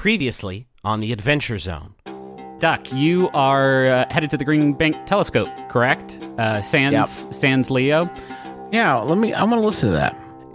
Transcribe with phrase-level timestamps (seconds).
[0.00, 1.94] Previously on the Adventure Zone.
[2.58, 6.26] Duck, you are uh, headed to the Green Bank Telescope, correct?
[6.38, 8.08] Uh, Sans Sans Leo.
[8.72, 9.34] Yeah, let me.
[9.34, 10.14] I'm gonna listen to that.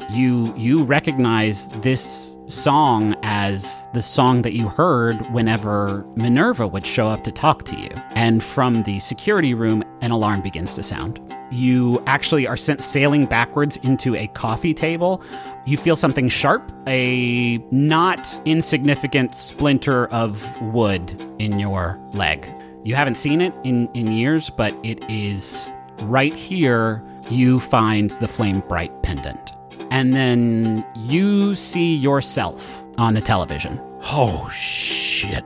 [0.09, 7.07] You you recognize this song as the song that you heard whenever Minerva would show
[7.07, 7.89] up to talk to you.
[8.11, 11.19] And from the security room, an alarm begins to sound.
[11.51, 15.23] You actually are sent sailing backwards into a coffee table.
[15.65, 22.47] You feel something sharp, a not insignificant splinter of wood in your leg.
[22.83, 25.71] You haven't seen it in, in years, but it is
[26.03, 27.03] right here.
[27.29, 29.54] You find the flame bright pendant.
[29.91, 33.81] And then you see yourself on the television.
[34.03, 35.45] Oh, shit.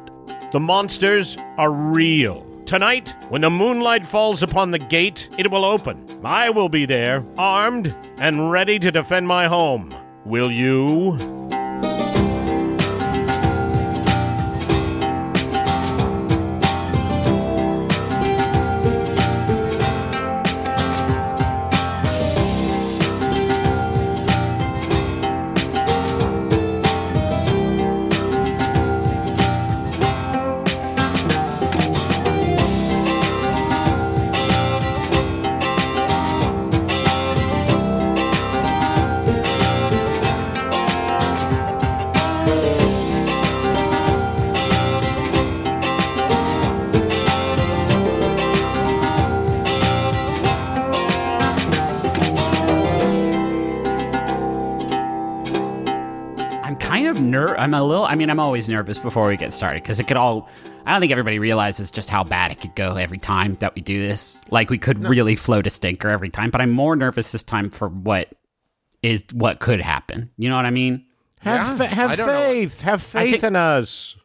[0.51, 2.45] The monsters are real.
[2.65, 6.05] Tonight, when the moonlight falls upon the gate, it will open.
[6.23, 9.95] I will be there, armed and ready to defend my home.
[10.25, 11.17] Will you?
[58.19, 60.49] Mean, I'm always nervous before we get started because it could all.
[60.85, 63.81] I don't think everybody realizes just how bad it could go every time that we
[63.81, 64.41] do this.
[64.51, 66.49] Like we could really float a stinker every time.
[66.49, 68.27] But I'm more nervous this time for what
[69.01, 70.31] is what could happen.
[70.35, 71.05] You know what I mean?
[71.39, 72.81] Have, Yeah, fa- have I don't faith.
[72.81, 74.17] Have faith in us.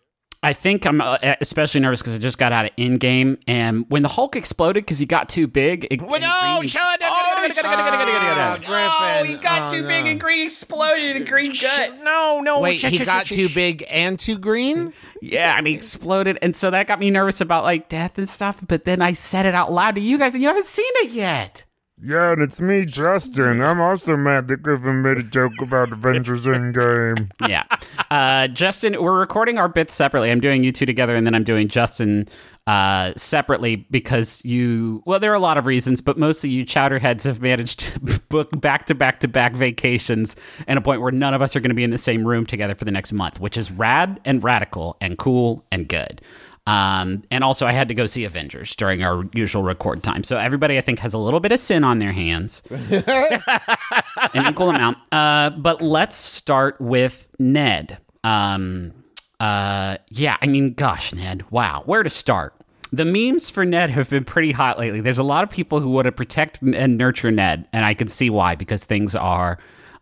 [0.43, 4.03] I think I'm uh, especially nervous because I just got out of Endgame, and when
[4.03, 5.87] the Hulk exploded because he got too big.
[5.91, 7.24] It, Well, and no, Green- shut up.
[7.51, 9.27] Uh, oh, Griffin.
[9.27, 9.89] he got Oh, too no.
[9.89, 12.05] big and green exploded and green guts.
[12.05, 12.61] No, no.
[12.61, 14.93] Wait, sh- he sh- got sh- too big and too green.
[15.21, 18.61] Yeah, and he exploded, and so that got me nervous about like death and stuff.
[18.67, 21.11] But then I said it out loud to you guys, and you haven't seen it
[21.11, 21.64] yet.
[22.03, 23.63] Yeah, and it's me, Justin.
[23.63, 27.31] I'm also mad that Griffin made a joke about Avengers Endgame.
[27.49, 27.65] yeah.
[28.11, 30.31] Uh, Justin, we're recording our bits separately.
[30.31, 32.27] I'm doing you two together, and then I'm doing Justin
[32.67, 37.23] uh, separately because you, well, there are a lot of reasons, but mostly you chowderheads
[37.25, 40.35] have managed to book back to back to back vacations
[40.67, 42.45] and a point where none of us are going to be in the same room
[42.45, 46.21] together for the next month, which is rad and radical and cool and good.
[46.67, 50.25] Um, and also, I had to go see Avengers during our usual record time.
[50.25, 54.71] So everybody, I think, has a little bit of sin on their hands an equal
[54.71, 54.99] amount.
[55.13, 57.99] Uh, but let's start with Ned.
[58.23, 58.93] Um,
[59.41, 62.55] uh, yeah, I mean, gosh, Ned, wow, where to start?
[62.93, 65.01] The memes for Ned have been pretty hot lately.
[65.01, 68.09] There's a lot of people who want to protect and nurture Ned, and I can
[68.09, 69.59] see why because things are,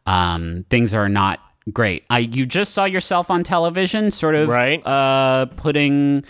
[0.06, 1.40] um, things are not
[1.72, 2.04] great.
[2.10, 4.84] I you just saw yourself on television, sort of, Right.
[4.86, 6.24] Uh, putting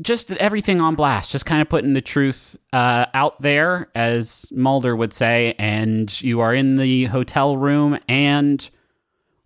[0.00, 4.94] just everything on blast, just kind of putting the truth uh, out there, as Mulder
[4.96, 5.54] would say.
[5.58, 7.98] And you are in the hotel room.
[8.08, 8.68] And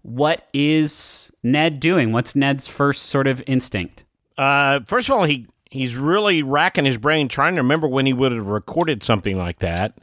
[0.03, 2.12] what is Ned doing?
[2.12, 4.05] What's Ned's first sort of instinct?
[4.37, 8.12] Uh, first of all, he he's really racking his brain trying to remember when he
[8.12, 9.99] would have recorded something like that.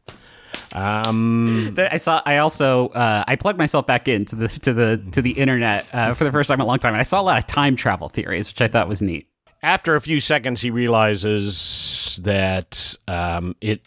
[0.73, 2.21] Um, I saw.
[2.25, 6.13] I also uh, I plugged myself back into the to the to the internet uh,
[6.13, 6.93] for the first time in a long time.
[6.93, 9.27] And I saw a lot of time travel theories, which I thought was neat.
[9.63, 13.81] After a few seconds, he realizes that um, it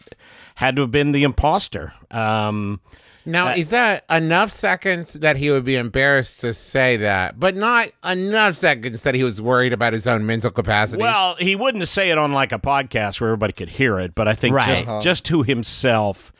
[0.57, 1.93] had to have been the imposter.
[2.11, 2.81] Um,
[3.27, 7.89] Now, is that enough seconds that he would be embarrassed to say that, but not
[8.05, 11.01] enough seconds that he was worried about his own mental capacity?
[11.03, 14.29] well, he wouldn't say it on like a podcast where everybody could hear it, but
[14.29, 14.67] I think Right.
[14.85, 16.33] just just to himself.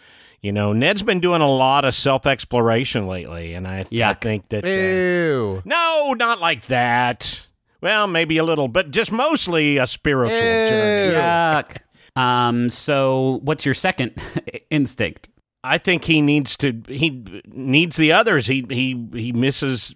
[0.43, 4.51] You know, Ned's been doing a lot of self exploration lately, and I, I think
[4.51, 5.63] that uh, ew.
[5.65, 7.47] no, not like that.
[7.85, 11.13] Well, maybe a little, but just mostly a spiritual journey.
[11.13, 11.21] Ew.
[11.21, 11.77] Yuck.
[12.17, 12.71] Um.
[12.71, 14.15] So, what's your second
[14.71, 15.29] instinct?
[15.63, 16.81] I think he needs to.
[16.89, 18.47] He needs the others.
[18.47, 19.95] He he he misses.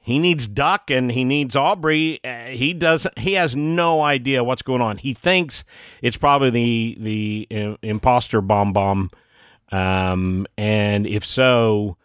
[0.00, 2.20] He needs Duck and he needs Aubrey.
[2.24, 3.18] Uh, he doesn't.
[3.18, 4.96] He has no idea what's going on.
[4.96, 5.62] He thinks
[6.00, 6.96] it's probably the
[7.50, 9.10] the uh, imposter bomb bomb.
[9.70, 11.98] Um, and if so,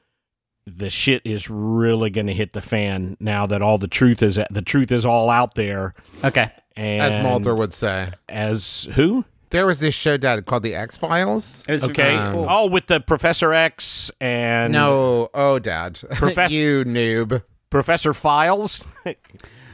[0.78, 4.40] the shit is really going to hit the fan now that all the truth is
[4.50, 5.94] the truth is all out there.
[6.24, 6.52] Okay.
[6.76, 8.12] And As Mulder would say.
[8.30, 9.26] as who?
[9.50, 11.66] There was this show dad called The X Files.
[11.68, 12.18] It was Okay.
[12.18, 12.46] very cool.
[12.48, 16.00] Oh, with the Professor X and No, oh, dad.
[16.12, 17.44] Profess- you noob.
[17.70, 18.84] Professor Files.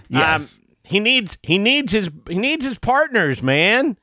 [0.08, 0.58] Yes.
[0.58, 3.98] Um, he needs he needs his he needs his partners, man.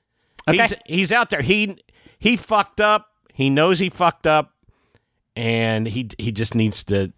[0.49, 0.59] Okay.
[0.63, 1.41] He's he's out there.
[1.43, 1.79] He
[2.19, 3.09] he fucked up.
[3.33, 4.53] He knows he fucked up,
[5.37, 7.13] and he he just needs to.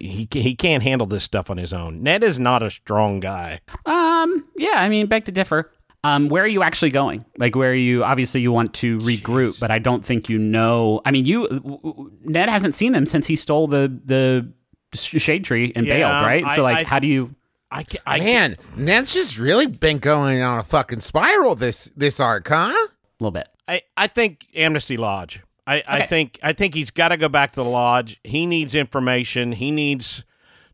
[0.00, 2.02] He he can't handle this stuff on his own.
[2.02, 3.60] Ned is not a strong guy.
[3.86, 5.70] Um, yeah, I mean, beg to differ.
[6.02, 7.26] Um, where are you actually going?
[7.36, 8.02] Like, where are you?
[8.02, 11.02] Obviously, you want to regroup, but I don't think you know.
[11.04, 14.50] I mean, you w- w- Ned hasn't seen them since he stole the the
[14.94, 16.48] shade tree and Yeah, bailed, right?
[16.56, 17.34] so, like, I- how do you?
[17.70, 22.18] I ca- I Man, Ned's just really been going on a fucking spiral this this
[22.18, 22.72] arc, huh?
[22.72, 22.88] A
[23.20, 23.48] little bit.
[23.68, 25.42] I, I think Amnesty Lodge.
[25.70, 28.20] I, I think I think he's got to go back to the lodge.
[28.24, 29.52] He needs information.
[29.52, 30.24] He needs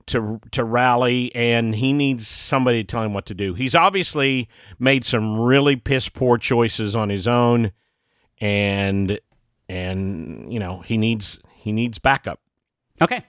[0.06, 3.52] to to rally, and he needs somebody to tell him what to do.
[3.52, 4.48] He's obviously
[4.78, 7.72] made some really piss poor choices on his own,
[8.40, 9.20] and
[9.68, 12.40] and you know he needs he needs backup.
[13.00, 13.22] Okay.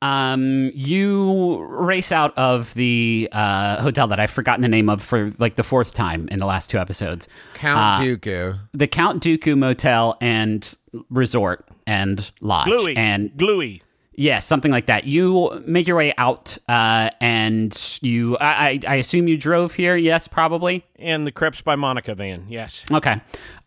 [0.00, 5.32] Um, you race out of the uh, hotel that I've forgotten the name of for
[5.38, 7.26] like the fourth time in the last two episodes.
[7.54, 8.58] Count Uh, Dooku.
[8.72, 10.76] The Count Dooku Motel and
[11.10, 12.66] Resort and Lodge.
[12.68, 13.82] Gluey And gluey.
[14.20, 15.04] Yeah, something like that.
[15.04, 18.36] You make your way out, uh, and you.
[18.38, 19.94] I, I I assume you drove here.
[19.94, 20.84] Yes, probably.
[20.96, 22.46] And the Crepes by Monica van.
[22.48, 22.84] Yes.
[22.90, 23.20] Okay.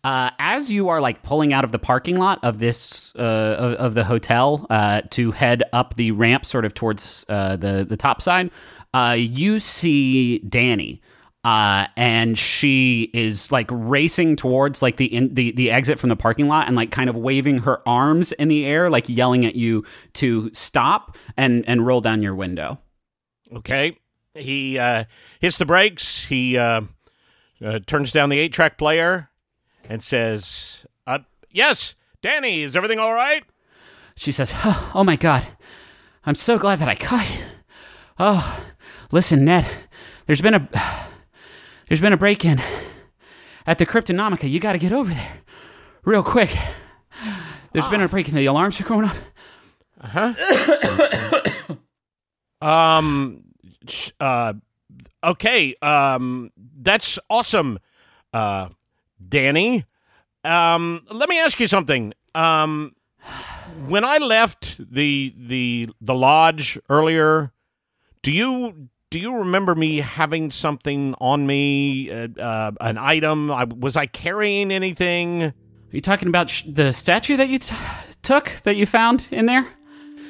[0.04, 3.74] Uh, as you are like pulling out of the parking lot of this uh, of,
[3.76, 7.96] of the hotel uh, to head up the ramp, sort of towards uh, the the
[7.96, 8.50] top side,
[8.92, 11.00] uh, you see Danny.
[11.44, 16.16] Uh, and she is like racing towards like the in, the the exit from the
[16.16, 19.56] parking lot and like kind of waving her arms in the air, like yelling at
[19.56, 22.78] you to stop and and roll down your window.
[23.52, 23.98] Okay.
[24.34, 25.04] He uh,
[25.40, 26.24] hits the brakes.
[26.26, 26.82] He uh,
[27.62, 29.28] uh, turns down the eight track player
[29.88, 31.18] and says, uh,
[31.50, 33.44] Yes, Danny, is everything all right?
[34.14, 35.46] She says, "Oh, oh my God,
[36.24, 37.44] I'm so glad that I caught you.
[38.18, 38.64] Oh,
[39.10, 39.66] listen, Ned,
[40.26, 40.68] there's been a
[41.92, 42.58] there's been a break-in
[43.66, 44.50] at the Cryptonomica.
[44.50, 45.42] You got to get over there
[46.06, 46.48] real quick.
[47.72, 48.34] There's been a break-in.
[48.34, 49.22] The alarms are going off.
[50.00, 50.32] Uh
[51.52, 51.76] huh.
[52.62, 53.42] um,
[53.86, 54.54] sh- uh,
[55.22, 55.74] okay.
[55.82, 56.50] Um,
[56.80, 57.78] that's awesome,
[58.32, 58.70] uh,
[59.28, 59.84] Danny.
[60.44, 62.14] Um, let me ask you something.
[62.34, 62.96] Um,
[63.86, 67.52] when I left the the the lodge earlier,
[68.22, 73.50] do you do you remember me having something on me, uh, uh, an item?
[73.50, 75.42] I, was I carrying anything?
[75.42, 75.52] Are
[75.90, 77.76] you talking about sh- the statue that you t-
[78.22, 79.66] took that you found in there?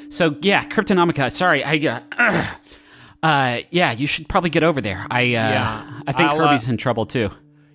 [0.09, 1.31] So yeah, Cryptonomica.
[1.31, 2.45] Sorry, I uh,
[3.23, 5.07] uh yeah, you should probably get over there.
[5.09, 7.31] I uh Yeah, I think I'll, uh, Kirby's in trouble too.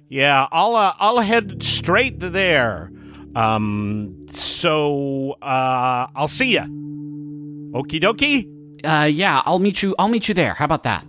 [0.10, 2.92] Yeah, I'll uh, I'll head straight to there.
[3.34, 6.66] Um, so uh, I'll see ya.
[6.66, 8.57] Okie dokie.
[8.84, 10.54] Uh yeah, I'll meet you I'll meet you there.
[10.54, 11.06] How about that?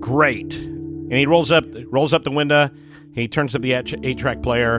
[0.00, 0.54] Great.
[0.56, 2.70] And he rolls up rolls up the window.
[3.14, 4.78] He turns up the eight track player,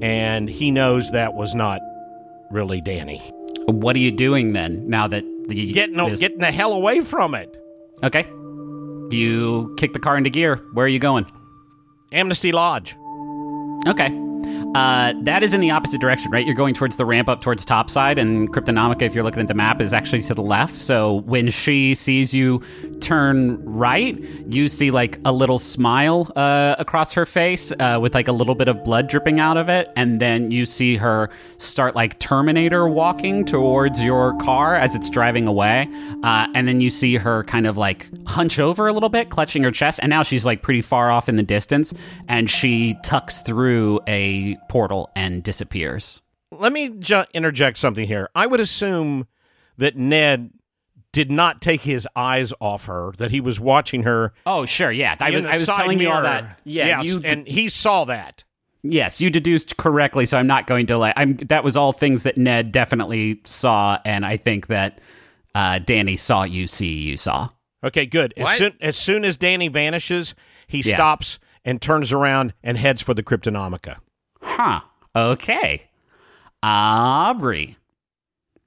[0.00, 1.80] and he knows that was not
[2.50, 3.18] really Danny.
[3.66, 4.88] What are you doing then?
[4.88, 7.54] Now that the Getting getting the hell away from it.
[8.02, 8.26] okay,
[9.10, 10.56] you kick the car into gear.
[10.72, 11.26] Where are you going?
[12.12, 12.96] Amnesty Lodge.
[13.86, 14.08] Okay.
[14.74, 16.44] Uh, that is in the opposite direction, right?
[16.44, 19.54] You're going towards the ramp up towards topside, and Cryptonomica, if you're looking at the
[19.54, 20.76] map, is actually to the left.
[20.76, 22.60] So when she sees you
[23.00, 24.18] turn right,
[24.48, 28.54] you see like a little smile uh, across her face uh, with like a little
[28.54, 29.92] bit of blood dripping out of it.
[29.96, 35.46] And then you see her start like Terminator walking towards your car as it's driving
[35.46, 35.86] away.
[36.22, 39.62] Uh, and then you see her kind of like hunch over a little bit, clutching
[39.62, 40.00] her chest.
[40.02, 41.94] And now she's like pretty far off in the distance,
[42.28, 46.22] and she tucks through a portal and disappears.
[46.50, 48.28] Let me ju- interject something here.
[48.34, 49.26] I would assume
[49.76, 50.50] that Ned
[51.12, 55.16] did not take his eyes off her; that he was watching her Oh, sure, yeah.
[55.20, 56.60] I was, I was side telling you all that.
[56.64, 58.44] Yeah, Yes, you and he saw that.
[58.82, 60.26] yes, you deduced correctly.
[60.26, 61.14] So I'm not going to like.
[61.16, 65.00] I'm that was all things that Ned definitely saw, and I think that
[65.54, 67.48] uh, Danny saw you see you saw.
[67.82, 68.32] Okay, good.
[68.36, 70.34] As soon, as soon as Danny vanishes,
[70.68, 70.94] he Yeah.
[70.94, 73.96] stops and turns around and heads for the Cryptonomica.
[74.56, 74.80] Huh.
[75.16, 75.88] Okay.
[76.62, 77.76] Aubrey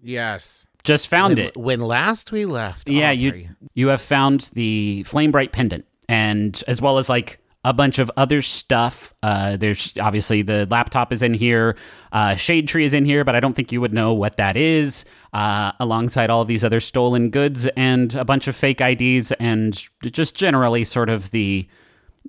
[0.02, 0.68] Yes.
[0.84, 1.58] just found when, it.
[1.58, 2.90] when last we left.
[2.90, 3.18] Yeah, Aubrey.
[3.18, 8.00] you you have found the flame bright pendant, and as well as like a bunch
[8.00, 9.14] of other stuff.
[9.24, 11.76] Uh, there's obviously the laptop is in here,
[12.14, 14.56] uh, shade tree is in here, but I don't think you would know what that
[14.56, 15.04] is.
[15.34, 19.84] Uh, alongside all of these other stolen goods and a bunch of fake IDs, and
[20.04, 21.68] just generally sort of the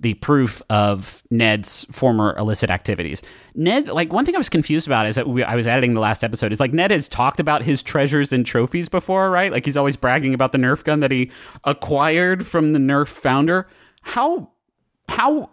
[0.01, 3.23] the proof of Ned's former illicit activities.
[3.55, 6.01] Ned, like one thing I was confused about is that we, I was editing the
[6.01, 9.51] last episode is like Ned has talked about his treasures and trophies before, right?
[9.51, 11.31] Like he's always bragging about the Nerf gun that he
[11.65, 13.67] acquired from the Nerf founder.
[14.03, 14.53] How
[15.09, 15.51] how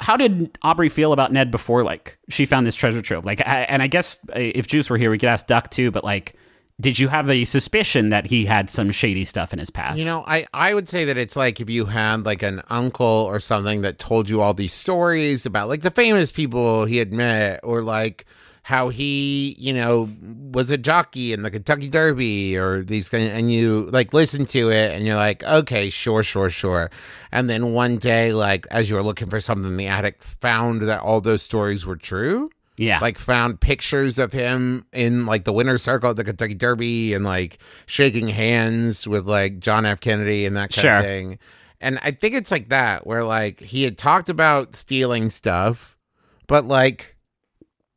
[0.00, 3.26] how did Aubrey feel about Ned before like she found this treasure trove?
[3.26, 5.90] Like, I, and I guess uh, if Juice were here, we could ask Duck too.
[5.90, 6.34] But like,
[6.80, 9.98] did you have a suspicion that he had some shady stuff in his past?
[9.98, 13.06] You know, I, I would say that it's like if you had like an uncle
[13.06, 17.12] or something that told you all these stories about like the famous people he had
[17.12, 18.24] met or like
[18.62, 20.08] how he, you know,
[20.52, 24.70] was a jockey in the Kentucky Derby or these kind and you like listen to
[24.70, 26.90] it and you're like, okay, sure, sure, sure.
[27.32, 30.82] And then one day, like as you were looking for something in the attic, found
[30.82, 32.50] that all those stories were true.
[32.80, 37.12] Yeah, Like found pictures of him in like the winner's circle at the Kentucky Derby
[37.12, 40.00] and like shaking hands with like John F.
[40.00, 40.96] Kennedy and that kind Sure.
[40.96, 41.38] of thing.
[41.80, 45.98] And I think it's like that where like he had talked about stealing stuff,
[46.46, 47.16] but like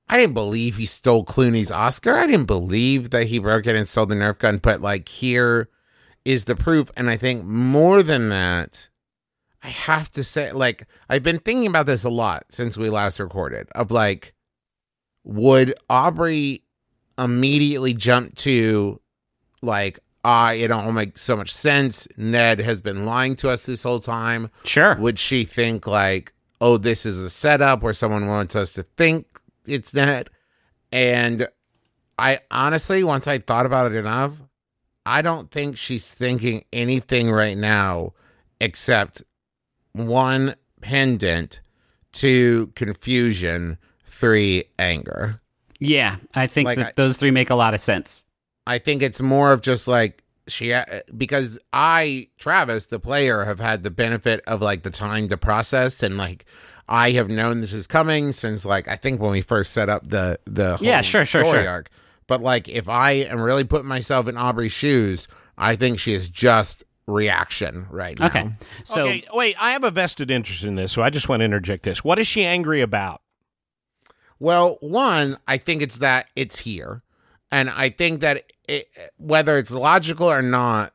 [0.09, 2.15] I didn't believe he stole Clooney's Oscar.
[2.17, 5.69] I didn't believe that he broke in and stole the Nerf gun, but like here
[6.25, 6.91] is the proof.
[6.97, 8.89] And I think more than that,
[9.63, 13.17] I have to say, like, I've been thinking about this a lot since we last
[13.21, 14.33] recorded of like,
[15.23, 16.63] would Aubrey
[17.17, 18.99] immediately jump to
[19.61, 22.07] like, ah, it all makes so much sense.
[22.17, 24.49] Ned has been lying to us this whole time.
[24.63, 24.95] sure.
[24.95, 29.27] Would she think like, oh, this is a setup where someone wants us to think
[29.65, 30.29] it's Ned?
[30.91, 31.47] And
[32.17, 34.41] I honestly, once I thought about it enough,
[35.05, 38.13] I don't think she's thinking anything right now
[38.61, 39.23] except
[39.91, 41.61] one pendant,
[42.13, 43.77] to confusion,
[44.23, 45.41] three anger.
[45.79, 48.25] Yeah, I think Like, that I- those three make a lot of sense.
[48.65, 50.85] I think it's more of just like she uh,
[51.17, 56.01] because I Travis the player have had the benefit of like the time to process
[56.01, 56.45] and like
[56.87, 60.09] I have known this is coming since like I think when we first set up
[60.09, 61.69] the the whole Yeah, sure, sure, story sure.
[61.69, 61.89] arc.
[62.27, 65.27] But like if I am really putting myself in Aubrey's shoes,
[65.57, 68.27] I think she is just reaction right now.
[68.27, 68.49] Okay,
[68.85, 69.57] so okay, wait.
[69.61, 72.01] I have a vested interest in this, so I just want to interject this.
[72.03, 73.21] What is she angry about?
[74.43, 77.01] Well, one, I think it's that it's here.
[77.49, 80.91] And I think that it, whether it's logical or not,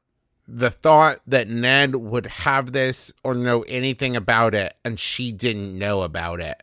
[0.46, 5.78] the thought that Ned would have this or know anything about it and she didn't
[5.78, 6.62] know about it.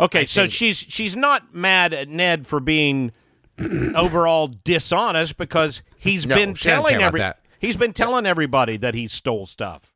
[0.00, 3.12] Okay, I so think- she's she's not mad at Ned for being
[3.94, 7.40] overall dishonest because he's No, been telling every that.
[7.58, 9.92] he's been telling everybody that he stole stuff.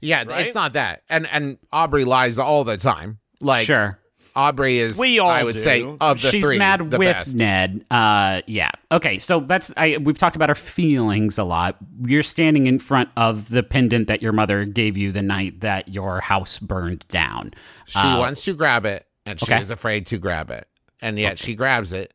[0.00, 0.46] Yeah, Right?
[0.46, 1.02] it's not that.
[1.10, 3.18] And and Aubrey lies all the time.
[3.42, 3.98] Like sure.
[4.36, 5.60] Aubrey is We all I would do.
[5.60, 7.34] say of the She's three, mad the with best.
[7.36, 7.84] Ned.
[7.90, 8.70] Uh, yeah.
[8.92, 9.96] Okay, so that's I.
[10.00, 11.76] We've talked about her feelings a lot.
[12.04, 15.88] You're standing in front of the pendant that your mother gave you the night that
[15.88, 17.52] your house burned down.
[17.86, 19.60] She Uh, wants to grab it and she okay.
[19.60, 20.66] is afraid to grab it.
[21.00, 22.12] And yet she grabs it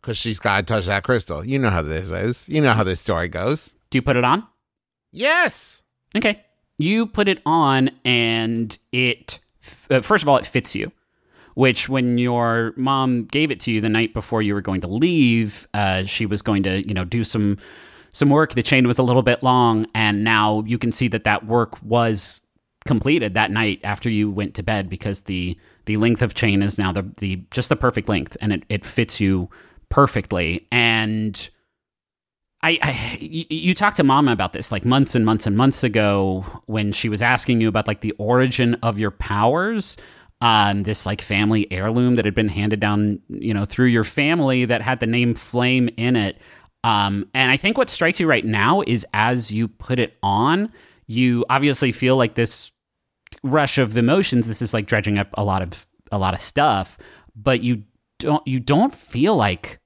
[0.00, 1.44] because she's got to touch that crystal.
[1.44, 2.48] You know how this is.
[2.48, 3.74] You know how this story goes.
[3.90, 4.46] Do you put it on?
[5.12, 5.82] Yes.
[6.16, 6.42] Okay.
[6.78, 9.38] You put it on, and it,
[9.90, 10.90] uh, first of all, it fits you.
[11.54, 14.86] Which, when your mom gave it to you the night before you were going to
[14.86, 17.58] leave, uh, she was going to, you know, do some
[18.10, 18.54] some work.
[18.54, 21.82] The chain was a little bit long, and now you can see that that work
[21.82, 22.42] was
[22.84, 26.78] completed that night after you went to bed because the the length of chain is
[26.78, 29.50] now the the just the perfect length, and it it fits you
[29.88, 30.66] perfectly.
[30.70, 31.50] And
[32.62, 36.44] I, I you, talked to mama about this like months and months and months ago
[36.66, 39.96] when she was asking you about like the origin of your powers
[40.42, 44.64] um this like family heirloom that had been handed down you know through your family
[44.64, 46.36] that had the name flame in it
[46.84, 50.70] um and i think what strikes you right now is as you put it on
[51.06, 52.72] you obviously feel like this
[53.42, 56.98] rush of emotions this is like dredging up a lot of a lot of stuff
[57.34, 57.82] but you
[58.18, 59.80] don't you don't feel like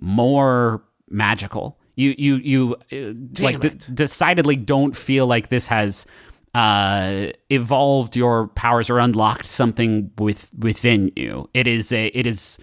[0.00, 1.78] more magical.
[1.96, 3.90] You you you uh, like de- it.
[3.92, 6.06] decidedly don't feel like this has
[6.54, 11.48] uh evolved your powers or unlocked something with within you.
[11.54, 12.58] It is a it is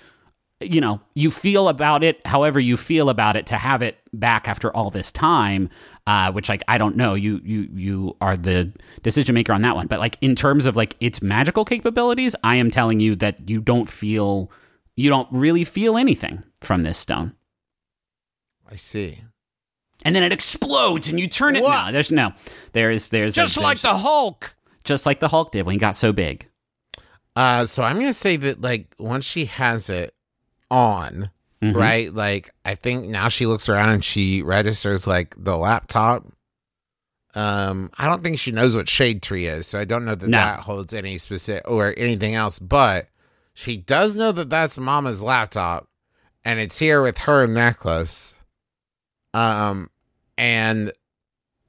[0.60, 4.48] you know, you feel about it however you feel about it to have it back
[4.48, 5.70] after all this time
[6.08, 9.76] uh, which like I don't know you you you are the decision maker on that
[9.76, 13.50] one but like in terms of like its magical capabilities I am telling you that
[13.50, 14.52] you don't feel
[14.96, 17.36] you don't really feel anything from this stone
[18.70, 19.24] I see.
[20.08, 21.86] And then it explodes and you turn it What?
[21.88, 22.32] no there's no
[22.74, 24.56] there is there's Just a, like there's- the Hulk.
[24.84, 26.48] just like the Hulk did when he got so big
[27.36, 30.16] Uh, so I'm gonna say that like once she has it
[30.72, 31.30] on,
[31.62, 31.76] Mhm.
[31.76, 32.12] right?
[32.14, 36.26] Like I think now she looks around and she registers like the laptop,
[37.36, 40.28] Um, I don't think she knows what shade tree is, so I don't know that
[40.28, 40.38] No.
[40.38, 42.58] that holds any specific or anything else.
[42.58, 43.10] But
[43.54, 45.88] she does know that that's Mama's laptop,
[46.44, 48.34] and it's here with her necklace.
[49.36, 49.90] Um,
[50.38, 50.92] and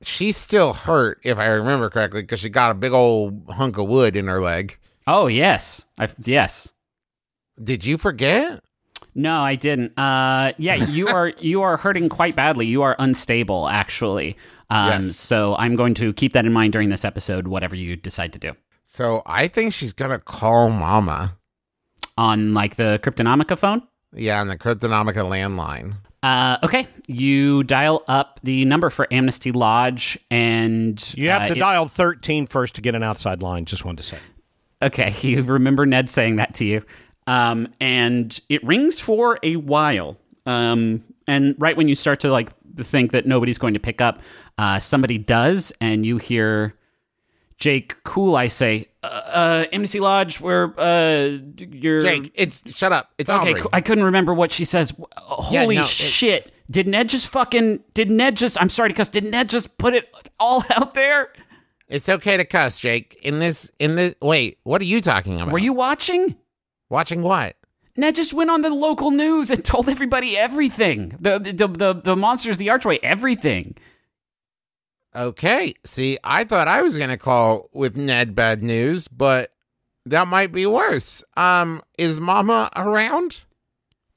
[0.02, 3.88] she's still hurt, if I remember correctly, because she got a big old hunk of
[3.88, 4.78] wood in her leg.
[5.06, 6.72] Oh yes, I, yes.
[7.62, 8.62] Did you forget?
[9.14, 9.98] No, I didn't.
[9.98, 12.66] Uh, yeah, you are you are hurting quite badly.
[12.66, 14.36] You are unstable, actually.
[14.70, 15.16] Um, Yes.
[15.16, 18.38] So I'm going to keep that in mind during this episode, whatever you decide to
[18.38, 18.52] do.
[18.86, 21.36] So I think she's gonna call Mama.
[22.16, 23.82] On like the Cryptonomica phone.
[24.12, 25.94] Yeah, on the Cryptonomica landline.
[26.22, 31.52] Uh, okay, you dial up the number for Amnesty Lodge, and You have uh, to
[31.54, 33.64] it- dial 13 first to get an outside line.
[33.64, 34.18] Just wanted to say.
[34.82, 36.82] Okay, you remember Ned saying that to you.
[37.26, 40.16] Um, and it rings for a while.
[40.46, 44.20] Um, and right when you start to like think that nobody's going to pick up,
[44.56, 46.74] uh, somebody does, and you hear
[47.58, 48.36] Jake Cool.
[48.36, 53.10] I say, uh, uh, Amnesty Lodge, where uh, you're Jake, it's shut up.
[53.18, 53.62] It's Okay, Aubrey.
[53.72, 54.94] I couldn't remember what she says.
[54.98, 56.52] Yeah, Holy no, it- shit!
[56.70, 57.80] Did Ned just fucking?
[57.94, 58.60] Did Ned just?
[58.60, 59.08] I'm sorry, to cuss.
[59.08, 61.32] did Ned just put it all out there?
[61.88, 63.18] It's okay to cuss, Jake.
[63.22, 64.14] In this, in this.
[64.20, 65.52] Wait, what are you talking about?
[65.52, 66.36] Were you watching?
[66.90, 67.56] watching what?
[67.96, 71.16] Ned just went on the local news and told everybody everything.
[71.18, 73.74] The the the, the monsters, the archway, everything.
[75.14, 75.74] Okay.
[75.84, 79.50] See, I thought I was gonna call with Ned bad news, but
[80.06, 81.22] that might be worse.
[81.36, 83.40] Um, is Mama around?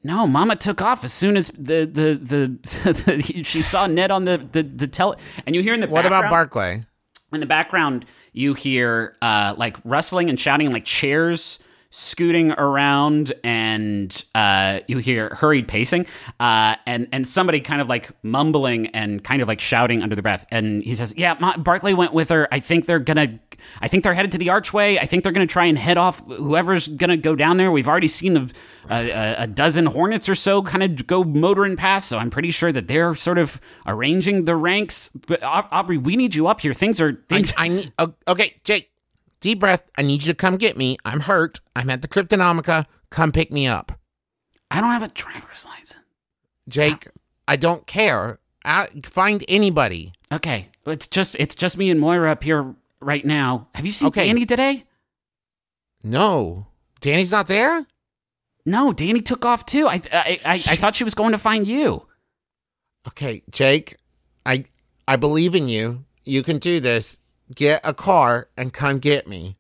[0.03, 4.25] No, Mama took off as soon as the the the, the she saw Ned on
[4.25, 5.17] the the the tele.
[5.45, 6.85] And you hear in the What about Barclay?
[7.33, 11.59] in the background you hear uh, like rustling and shouting like chairs
[11.91, 16.05] scooting around and uh, you hear hurried pacing
[16.39, 20.21] uh, and and somebody kind of like mumbling and kind of like shouting under the
[20.21, 23.39] breath and he says yeah Ma- barclay went with her i think they're gonna
[23.81, 26.25] i think they're headed to the archway i think they're gonna try and head off
[26.27, 28.47] whoever's gonna go down there we've already seen a,
[28.89, 32.71] a, a dozen hornets or so kind of go motoring past so i'm pretty sure
[32.71, 37.01] that they're sort of arranging the ranks but aubrey we need you up here things
[37.01, 37.91] are I, things I need.
[38.27, 38.90] Okay, Jake.
[39.41, 39.83] Deep breath.
[39.97, 40.97] I need you to come get me.
[41.03, 41.59] I'm hurt.
[41.75, 42.85] I'm at the Cryptonomica.
[43.09, 43.91] Come pick me up,
[44.69, 45.97] I don't have a driver's license.
[46.69, 47.07] Jake.
[47.47, 48.39] I don't care.
[48.63, 50.13] I, find anybody.
[50.31, 53.67] Okay, it's just it's just me and Moira up here right now.
[53.75, 54.27] Have you seen Okay.
[54.27, 54.85] Danny today?
[56.03, 56.67] No,
[57.01, 57.85] Danny's not there.
[58.65, 59.87] No, Danny took off too.
[59.87, 62.07] I I I, I thought she was going to find you.
[63.09, 63.97] Okay, Jake,
[64.45, 64.65] I
[65.07, 66.05] I believe in you.
[66.23, 67.19] You can do this.
[67.55, 69.57] Get a car and come get me.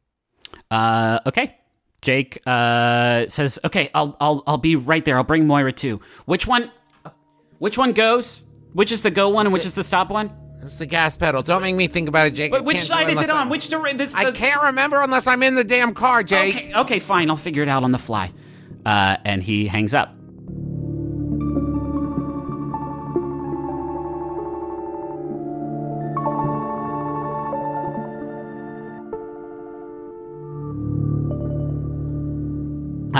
[0.69, 1.57] Uh, okay.
[2.01, 5.17] Jake uh says, "Okay, I'll I'll I'll be right there.
[5.17, 6.01] I'll bring Moira too.
[6.25, 6.71] Which one?
[7.59, 8.43] Which one goes?
[8.73, 10.31] Which is the go one and which is the stop one?
[10.63, 11.41] It's the gas pedal.
[11.43, 12.51] Don't make me think about it, Jake.
[12.51, 13.47] Wait, which side is it on?
[13.47, 13.97] I- Which direction?
[13.97, 16.55] This I can't remember unless I'm in the damn car, Jake.
[16.55, 17.29] Okay, okay, fine.
[17.29, 18.31] I'll figure it out on the fly.
[18.85, 20.15] Uh, and he hangs up.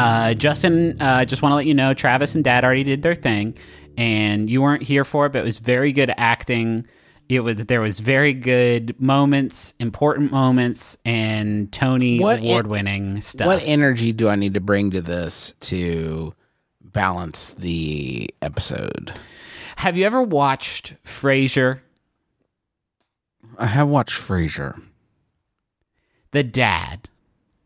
[0.01, 3.13] Uh, Justin, uh, just want to let you know, Travis and Dad already did their
[3.13, 3.55] thing,
[3.97, 6.87] and you weren't here for it, but it was very good acting.
[7.29, 13.21] It was there was very good moments, important moments, and Tony What en- award winning
[13.21, 13.45] stuff.
[13.45, 16.33] What energy do I need to bring to this to
[16.81, 19.13] balance the episode?
[19.77, 21.81] Have you ever watched Frasier?
[23.57, 24.81] I have watched Frasier.
[26.31, 27.07] The dad.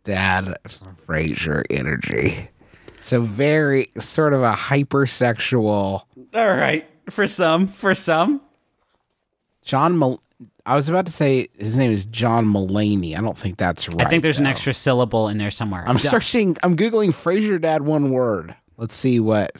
[0.06, 0.56] Dad
[1.08, 2.50] Frasier energy.
[3.02, 8.41] So very sort of a hypersexual All right, for some, for some.
[9.62, 9.98] John.
[9.98, 10.20] Mul-
[10.65, 13.15] I was about to say his name is John Mulaney.
[13.15, 14.06] I don't think that's right.
[14.06, 15.84] I think there's an extra syllable in there somewhere.
[15.88, 16.10] I'm Duh.
[16.10, 16.58] searching.
[16.63, 18.56] I'm googling Frasier Dad one word.
[18.78, 19.52] Let's see what.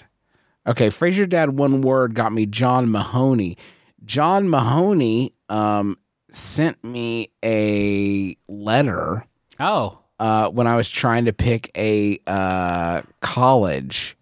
[0.68, 3.58] Okay, Frasier Dad one word got me John Mahoney.
[4.04, 5.96] John Mahoney um,
[6.30, 9.26] sent me a letter
[9.60, 14.18] Oh, uh, when I was trying to pick a uh, college,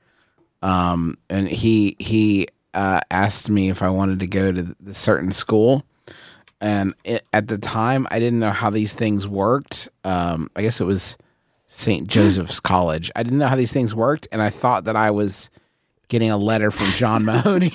[0.61, 5.31] um, and he he uh, asked me if I wanted to go to the certain
[5.31, 5.83] school.
[6.59, 9.89] And it, at the time, I didn't know how these things worked.
[10.05, 11.17] Um, I guess it was
[11.65, 12.07] St.
[12.07, 13.11] Joseph's College.
[13.15, 15.49] I didn't know how these things worked, and I thought that I was
[16.07, 17.71] getting a letter from John Mahoney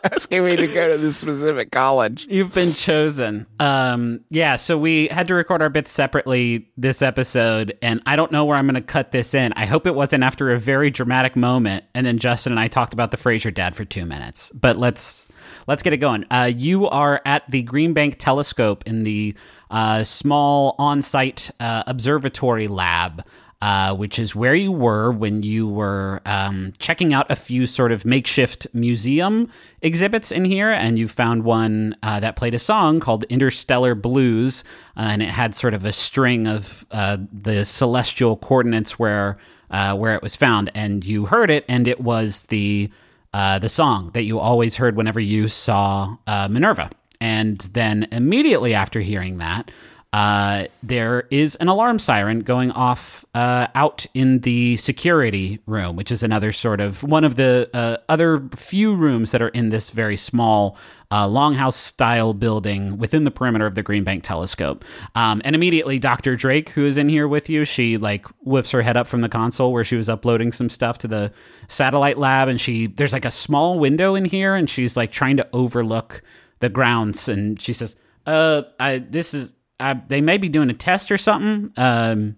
[0.12, 2.26] asking me to go to this specific college.
[2.26, 3.46] you've been chosen.
[3.58, 4.56] Um, yeah.
[4.56, 8.56] So we had to record our bits separately this episode, and I don't know where
[8.56, 9.52] I'm going to cut this in.
[9.54, 12.92] I hope it wasn't after a very dramatic moment, and then Justin and I talked
[12.92, 14.50] about the Frasier dad for two minutes.
[14.52, 15.26] But let's
[15.66, 16.24] let's get it going.
[16.30, 19.34] Uh, you are at the Green Bank Telescope in the
[19.70, 23.24] uh, small on-site uh, observatory lab.
[23.62, 27.92] Uh, which is where you were when you were um, checking out a few sort
[27.92, 29.50] of makeshift museum
[29.82, 34.64] exhibits in here, and you found one uh, that played a song called Interstellar Blues,
[34.96, 39.36] uh, and it had sort of a string of uh, the celestial coordinates where
[39.70, 42.90] uh, where it was found, and you heard it, and it was the
[43.34, 46.88] uh, the song that you always heard whenever you saw Minerva,
[47.20, 49.70] and then immediately after hearing that
[50.12, 56.10] uh, there is an alarm siren going off uh, out in the security room, which
[56.10, 59.90] is another sort of one of the uh, other few rooms that are in this
[59.90, 60.76] very small
[61.12, 64.84] uh, longhouse style building within the perimeter of the Green Bank Telescope.
[65.14, 66.34] Um, and immediately, Dr.
[66.34, 69.28] Drake, who is in here with you, she like whips her head up from the
[69.28, 71.32] console where she was uploading some stuff to the
[71.68, 75.36] satellite lab, and she there's like a small window in here, and she's like trying
[75.36, 76.20] to overlook
[76.58, 77.94] the grounds, and she says,
[78.26, 81.72] "Uh, I this is." I, they may be doing a test or something.
[81.76, 82.36] Um,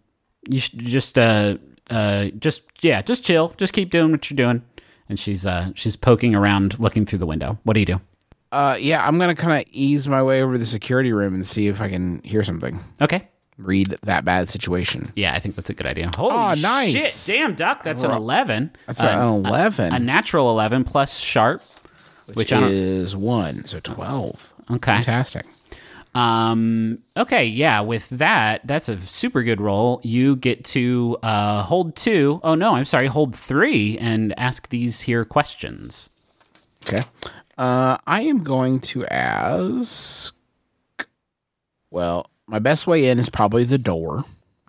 [0.48, 1.58] you should just, uh,
[1.90, 4.62] uh, just yeah, just chill, just keep doing what you're doing.
[5.08, 7.58] And she's, uh, she's poking around, looking through the window.
[7.64, 8.00] What do you do?
[8.50, 11.46] Uh, yeah, I'm gonna kind of ease my way over to the security room and
[11.46, 12.78] see if I can hear something.
[13.00, 13.28] Okay.
[13.56, 15.10] Read that bad situation.
[15.16, 16.10] Yeah, I think that's a good idea.
[16.14, 17.24] Holy Aw, nice.
[17.26, 17.34] shit!
[17.34, 18.72] Damn, Duck, that's an eleven.
[18.86, 21.62] That's an eleven, a natural eleven plus sharp,
[22.34, 22.64] which, don't.
[22.64, 24.52] is one, so twelve.
[24.70, 24.96] Okay.
[24.96, 25.46] Fantastic.
[26.14, 26.98] Um.
[27.16, 27.44] Okay.
[27.46, 27.80] Yeah.
[27.80, 30.00] With that, that's a super good roll.
[30.04, 32.40] You get to uh, hold two.
[32.42, 33.06] Oh no, I'm sorry.
[33.06, 36.10] Hold three and ask these here questions.
[36.86, 37.02] Okay.
[37.56, 40.34] Uh, I am going to ask.
[41.90, 44.24] Well, my best way in is probably the door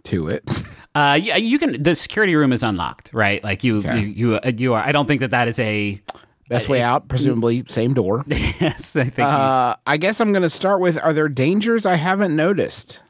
[0.06, 0.44] to it.
[0.96, 1.82] Uh, yeah, you can.
[1.82, 3.44] The security room is unlocked, right?
[3.44, 3.98] Like you, Okay.
[4.02, 4.84] you, you, uh, you are.
[4.86, 6.00] I don't think that that is a.
[6.50, 8.24] Best way out, presumably same door.
[8.28, 9.28] yes, I think.
[9.28, 13.02] Uh, I guess I'm going to start with: Are there dangers I haven't noticed?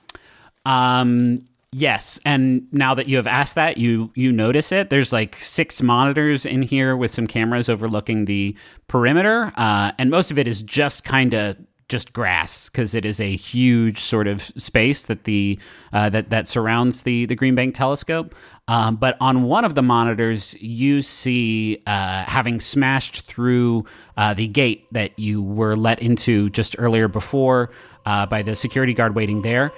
[0.65, 4.89] Um, yes, and now that you have asked that, you you notice it.
[4.89, 8.55] There's like six monitors in here with some cameras overlooking the
[8.87, 11.57] perimeter, uh, and most of it is just kind of
[11.89, 15.59] just grass because it is a huge sort of space that the
[15.91, 18.33] uh, that that surrounds the the Green Bank Telescope.
[18.67, 24.47] Um, but on one of the monitors, you see uh, having smashed through uh, the
[24.47, 27.71] gate that you were let into just earlier before
[28.05, 29.71] uh, by the security guard waiting there.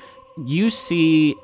[0.46, 1.36] You see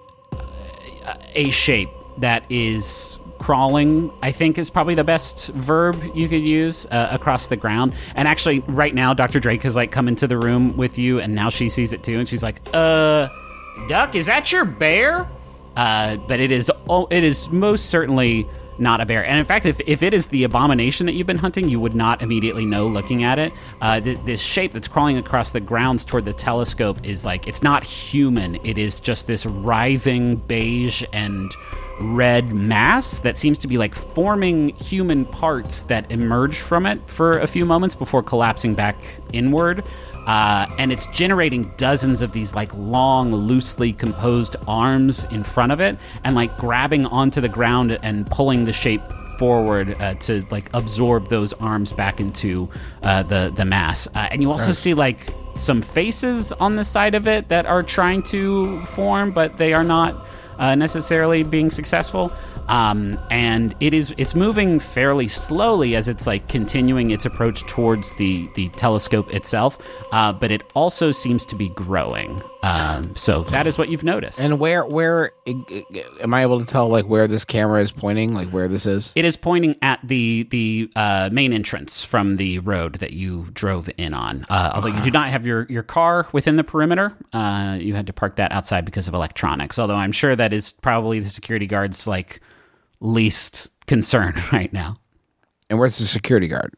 [1.36, 6.86] a shape that is crawling i think is probably the best verb you could use
[6.92, 10.38] uh, across the ground and actually right now dr drake has like come into the
[10.38, 13.28] room with you and now she sees it too and she's like uh
[13.90, 15.28] duck is that your bear
[15.76, 16.72] uh but it is
[17.12, 18.48] it is most certainly
[18.80, 19.24] not a bear.
[19.24, 21.96] And in fact if, if it is the abomination that you've been hunting you would
[21.96, 23.54] not immediately know looking at it.
[23.80, 27.62] Uh, th- this shape that's crawling across the grounds toward the telescope is like it's
[27.62, 28.56] not human.
[28.66, 31.52] It is just this writhing beige and
[32.02, 37.40] red mass that seems to be like forming human parts that emerge from it for
[37.40, 38.98] a few moments before collapsing back
[39.34, 39.84] inward.
[40.28, 45.80] Uh, and it's generating dozens of these like long, loosely composed arms in front of
[45.80, 49.02] it and like grabbing onto the ground and pulling the shape
[49.40, 52.70] forward uh, to like absorb those arms back into
[53.02, 54.08] uh, the the mass.
[54.14, 57.84] Uh, and you also see like some faces on the side of it that are
[57.84, 60.28] trying to form, but they are not
[60.60, 62.32] uh, necessarily being successful.
[62.72, 68.16] Um, and it is it's moving fairly slowly as it's like continuing its approach towards
[68.16, 69.78] the the telescope itself.
[70.12, 72.42] Uh, but it also seems to be growing.
[72.64, 74.40] Um, so that is what you've noticed.
[74.40, 78.50] And where where am I able to tell like where this camera is pointing, like
[78.50, 79.12] where this is?
[79.16, 83.90] It is pointing at the the uh, main entrance from the road that you drove
[83.98, 84.46] in on.
[84.50, 88.08] Uh, although you do not have your, your car within the perimeter, uh, you had
[88.08, 89.78] to park that outside because of electronics.
[89.78, 92.40] Although I'm sure that is probably the security guard's like
[93.02, 94.96] least concern right now.
[95.70, 96.74] And where's the security guard?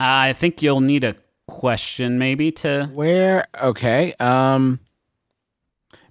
[0.00, 2.90] I think you'll need a question maybe to.
[2.94, 3.46] Where?
[3.62, 4.14] Okay.
[4.18, 4.80] Um.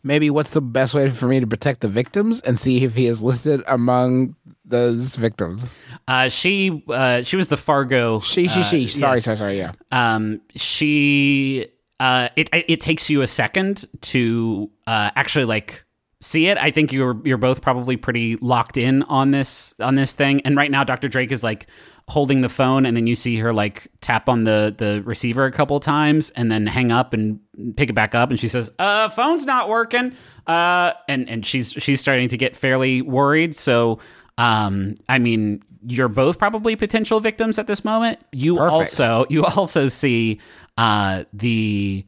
[0.03, 3.05] Maybe what's the best way for me to protect the victims and see if he
[3.05, 5.77] is listed among those victims?
[6.07, 8.19] Uh, she uh, she was the Fargo.
[8.19, 8.87] She, she, uh, she.
[8.87, 9.25] Sorry, yes.
[9.25, 9.57] sorry, sorry.
[9.59, 9.73] Yeah.
[9.91, 11.67] um, she
[11.99, 15.85] uh, it it takes you a second to uh, actually like
[16.21, 16.57] see it.
[16.57, 20.41] I think you're you're both probably pretty locked in on this on this thing.
[20.41, 21.07] And right now, Dr.
[21.07, 21.67] Drake is like
[22.07, 25.51] holding the phone, and then you see her like tap on the the receiver a
[25.51, 27.39] couple times, and then hang up and
[27.75, 30.13] pick it back up, and she says, "Uh, phone's not working."
[30.47, 33.55] Uh, and and she's she's starting to get fairly worried.
[33.55, 33.99] So.
[34.37, 38.17] Um, I mean, you're both probably potential victims at this moment.
[38.31, 38.73] You Perfect.
[38.73, 40.39] also you also see
[40.77, 42.07] uh, the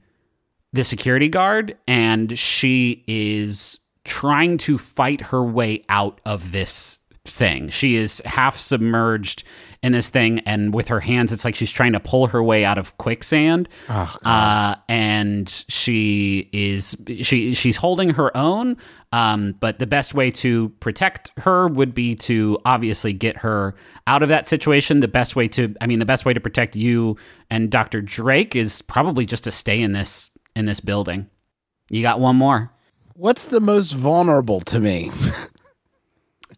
[0.71, 7.69] the security guard, and she is trying to fight her way out of this thing.
[7.69, 9.43] She is half submerged
[9.81, 12.63] in this thing, and with her hands, it's like she's trying to pull her way
[12.65, 13.67] out of quicksand.
[14.25, 18.77] uh, and she is she she's holding her own.
[19.11, 23.75] Um, but the best way to protect her would be to obviously get her
[24.07, 25.01] out of that situation.
[25.01, 27.17] The best way to, I mean, the best way to protect you
[27.49, 28.01] and Dr.
[28.01, 31.29] Drake is probably just to stay in this in this building.
[31.91, 32.71] You got one more.
[33.15, 35.11] What's the most vulnerable to me?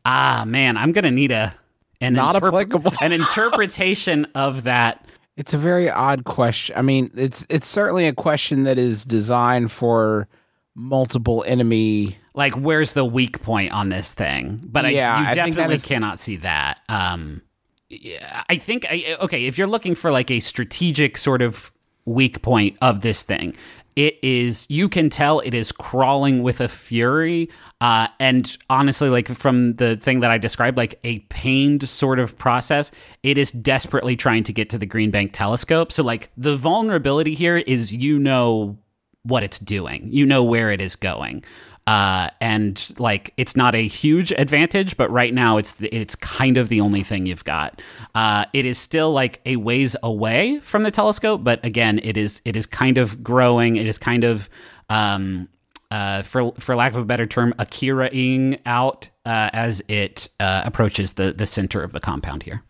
[0.08, 1.56] Ah, man, I'm gonna need a
[2.00, 2.94] an Not interp- applicable.
[3.02, 5.04] an interpretation of that.
[5.36, 6.78] It's a very odd question.
[6.78, 10.28] I mean, it's it's certainly a question that is designed for
[10.76, 12.18] multiple enemy.
[12.36, 14.60] Like, where's the weak point on this thing?
[14.64, 16.82] But Yeah, I, I you that definitely is- cannot see that.
[16.88, 17.42] Um,
[17.90, 19.46] yeah, I think I, okay.
[19.48, 21.72] If you're looking for like a strategic sort of
[22.06, 23.56] weak point of this thing,
[23.96, 24.68] it is.
[24.70, 27.50] You can tell it is crawling with a fury,
[27.82, 32.38] uh, and honestly, like from the thing that I described, like a pained sort of
[32.38, 32.92] process.
[33.24, 35.92] It is desperately trying to get to the Green Bank telescope.
[35.92, 38.78] So, like the vulnerability here is, you know
[39.24, 40.08] what it's doing.
[40.12, 41.44] You know where it is going.
[41.88, 46.58] Uh, and like it's not a huge advantage, but right now it's the, it's kind
[46.58, 47.80] of the only thing you've got.
[48.16, 52.42] Uh, it is still like a ways away from the telescope, but again, it is
[52.44, 53.76] it is kind of growing.
[53.76, 54.50] It is kind of
[54.90, 55.48] um,
[55.92, 61.14] uh, for for lack of a better term, Akira-ing out uh, as it uh, approaches
[61.14, 62.64] the the center of the compound here.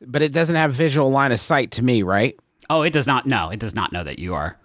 [0.00, 2.38] But it doesn't have visual line of sight to me, right?
[2.70, 3.50] Oh, it does not know.
[3.50, 4.58] It does not know that you are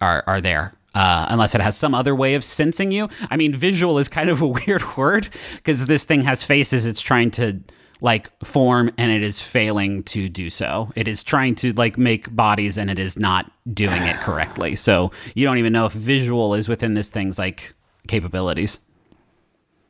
[0.00, 0.72] are are there.
[0.92, 3.08] Uh, unless it has some other way of sensing you.
[3.30, 7.00] I mean, visual is kind of a weird word because this thing has faces it's
[7.00, 7.60] trying to
[8.00, 10.90] like form and it is failing to do so.
[10.96, 14.74] It is trying to like make bodies and it is not doing it correctly.
[14.80, 17.74] So you don't even know if visual is within this thing's like
[18.08, 18.80] capabilities.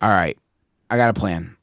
[0.03, 0.37] All right,
[0.91, 1.57] I got a plan.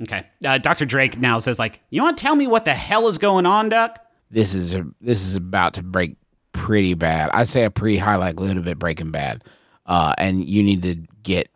[0.00, 0.26] Okay.
[0.44, 0.86] Uh, Dr.
[0.86, 3.68] Drake now says like, "You want to tell me what the hell is going on,
[3.68, 3.98] Duck?"
[4.30, 6.16] This is a, this is about to break
[6.62, 7.30] pretty bad.
[7.34, 9.42] I'd say a pretty high likelihood of it breaking bad.
[9.84, 10.94] Uh, and you need to
[11.24, 11.48] get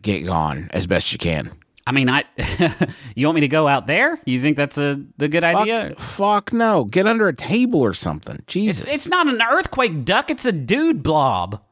[0.00, 1.50] get gone as best you can.
[1.86, 2.24] I mean, I
[3.14, 4.18] you want me to go out there?
[4.24, 5.90] You think that's a the good idea?
[5.90, 6.84] Fuck, fuck no.
[6.84, 8.38] Get under a table or something.
[8.46, 8.84] Jesus.
[8.84, 11.62] It's, it's not an earthquake duck, it's a dude blob.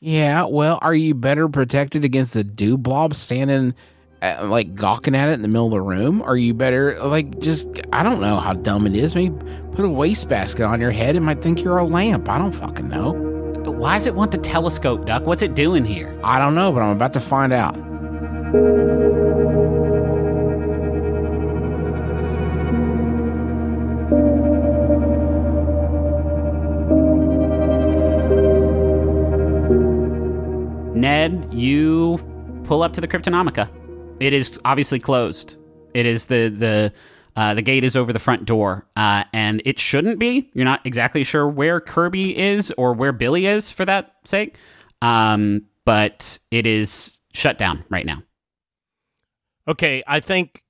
[0.00, 3.74] yeah, well, are you better protected against the dude blob standing
[4.42, 6.22] like gawking at it in the middle of the room?
[6.22, 9.14] Are you better like just I don't know how dumb it is.
[9.14, 9.36] Maybe
[9.72, 11.16] put a wastebasket on your head.
[11.16, 12.28] and might think you're a lamp.
[12.28, 13.12] I don't fucking know.
[13.64, 15.26] Why does it want the telescope, Duck?
[15.26, 16.18] What's it doing here?
[16.22, 17.76] I don't know, but I'm about to find out.
[30.96, 32.18] Ned, you
[32.64, 33.68] pull up to the Cryptonomica.
[34.20, 35.56] It is obviously closed.
[35.92, 36.92] It is the the
[37.36, 40.50] uh, the gate is over the front door, uh, and it shouldn't be.
[40.54, 44.56] You're not exactly sure where Kirby is or where Billy is, for that sake.
[45.02, 48.22] Um, but it is shut down right now.
[49.66, 50.62] Okay, I think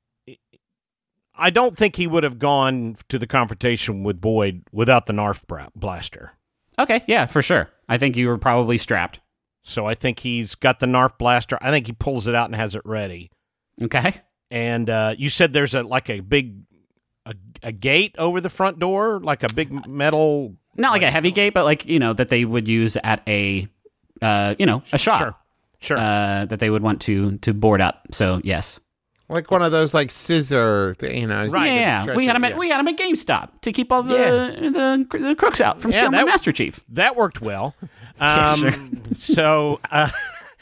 [1.37, 5.47] I don't think he would have gone to the confrontation with Boyd without the Narf
[5.47, 6.33] bra- blaster.
[6.79, 7.71] Okay, yeah, for sure.
[7.89, 9.21] I think you were probably strapped.
[9.67, 11.59] So I think he's got the Narf blaster.
[11.61, 13.31] I think he pulls it out and has it ready.
[13.83, 14.13] Okay.
[14.51, 16.63] And uh, you said there's a like a big
[17.27, 20.55] a, a gate over the front door, like a big metal.
[20.77, 23.67] Not like a heavy gate, but like, you know, that they would use at a
[24.21, 25.19] uh, you know, a shop.
[25.19, 25.35] Sure,
[25.81, 25.97] sure.
[25.99, 28.09] Uh, that they would want to to board up.
[28.13, 28.81] So yes.
[29.31, 31.47] Like one of those like scissor, you know.
[31.47, 31.67] Right.
[31.69, 32.59] you yeah, we had it, them at yeah.
[32.59, 34.15] we had them at GameStop to keep all the
[35.11, 36.85] the, the crooks out from Yeah, stealing that- my Master Chief.
[36.91, 37.75] that worked well.
[38.21, 40.11] Um, so uh,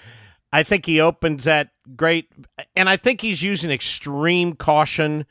[0.53, 2.31] I think he opens that great,
[2.77, 5.27] and I think he's using extreme caution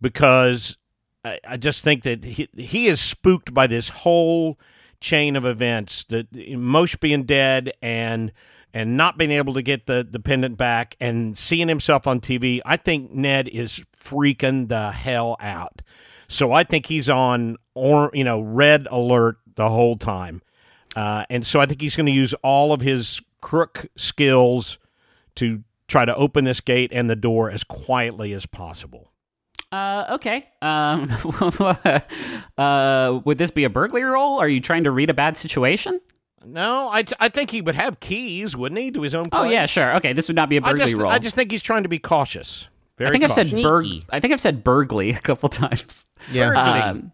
[0.00, 0.76] because
[1.24, 4.58] I, I just think that he, he is spooked by this whole
[5.00, 8.32] chain of events that Mosh being dead and
[8.72, 12.60] and not being able to get the, the pendant back and seeing himself on TV.
[12.66, 15.80] I think Ned is freaking the hell out.
[16.26, 20.42] So I think he's on or you know red alert the whole time.
[20.96, 24.78] Uh, and so I think he's going to use all of his crook skills
[25.36, 29.10] to try to open this gate and the door as quietly as possible.
[29.72, 30.48] Uh, okay.
[30.62, 31.10] Um,
[32.58, 34.38] uh, would this be a burglary roll?
[34.38, 36.00] Are you trying to read a bad situation?
[36.46, 39.42] No, I, I think he would have keys, wouldn't he, to his own place?
[39.42, 39.96] Oh yeah, sure.
[39.96, 41.10] Okay, this would not be a burglary just, roll.
[41.10, 42.68] I just think he's trying to be cautious.
[43.00, 43.62] I think I've said cautious.
[43.62, 43.84] burg.
[43.84, 44.06] Sneaky.
[44.10, 46.06] I think I've said burgly a couple times.
[46.30, 46.50] Yeah.
[46.50, 47.12] Um,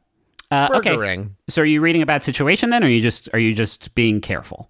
[0.50, 1.26] uh, okay.
[1.48, 3.94] So are you reading a bad situation then, or are you just are you just
[3.94, 4.68] being careful?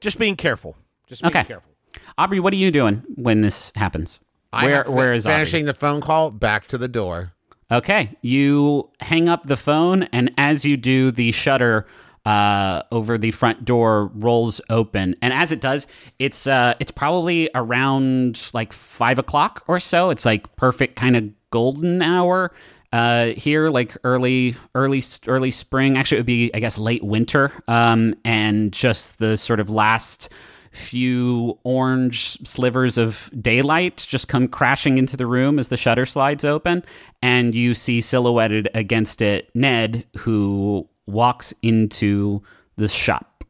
[0.00, 0.76] Just being careful.
[1.06, 1.44] Just being Okay.
[1.44, 1.70] careful.
[2.18, 4.20] Aubrey, what are you doing when this happens?
[4.52, 5.36] I Where where is Aubrey?
[5.36, 6.30] finishing the phone call?
[6.30, 7.32] Back to the door.
[7.70, 11.86] Okay, you hang up the phone, and as you do, the shutter
[12.26, 15.86] uh, over the front door rolls open, and as it does,
[16.18, 20.10] it's uh, it's probably around like five o'clock or so.
[20.10, 22.52] It's like perfect kind of golden hour
[22.94, 25.98] uh, here, like early early early spring.
[25.98, 30.28] Actually, it would be I guess late winter, um, and just the sort of last
[30.70, 36.44] few orange slivers of daylight just come crashing into the room as the shutter slides
[36.44, 36.84] open,
[37.20, 42.42] and you see silhouetted against it Ned, who walks into
[42.76, 43.42] the shop.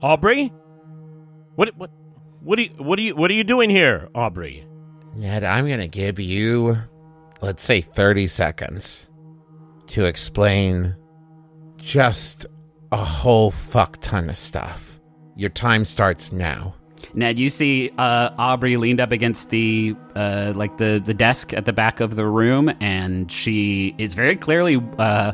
[0.00, 0.54] Aubrey?
[1.56, 1.90] What what
[2.40, 4.66] what are you what are you what are you doing here, Aubrey?
[5.14, 6.78] Ned, I'm going to give you,
[7.42, 9.10] let's say, 30 seconds
[9.88, 10.96] to explain
[11.76, 12.46] just
[12.92, 15.00] a whole fuck ton of stuff.
[15.34, 16.74] Your time starts now.
[17.14, 21.66] Ned, you see uh, Aubrey leaned up against the uh, like the the desk at
[21.66, 25.32] the back of the room, and she is very clearly uh,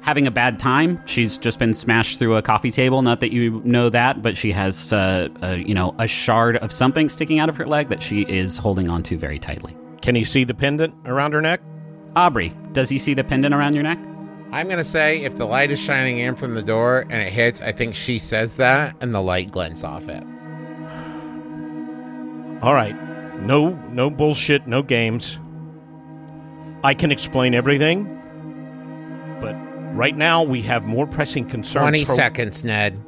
[0.00, 1.02] having a bad time.
[1.06, 3.02] She's just been smashed through a coffee table.
[3.02, 6.72] Not that you know that, but she has uh, a, you know a shard of
[6.72, 9.76] something sticking out of her leg that she is holding onto very tightly.
[10.02, 11.60] Can he see the pendant around her neck?
[12.16, 13.98] Aubrey, does he see the pendant around your neck?
[14.50, 17.30] I'm going to say if the light is shining in from the door and it
[17.32, 20.22] hits, I think she says that and the light glints off it.
[22.62, 22.96] All right.
[23.40, 25.38] No no bullshit, no games.
[26.82, 28.04] I can explain everything.
[29.40, 29.54] But
[29.94, 33.00] right now we have more pressing concerns 20 for- seconds, Ned.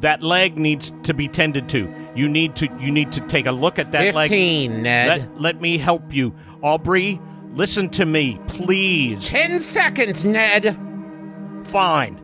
[0.00, 1.92] That leg needs to be tended to.
[2.14, 4.28] You need to you need to take a look at that leg.
[4.30, 5.08] 15, Ned.
[5.08, 6.34] Let, let me help you.
[6.62, 7.20] Aubrey,
[7.54, 9.28] listen to me, please.
[9.28, 10.76] 10 seconds, Ned.
[11.64, 12.20] Fine.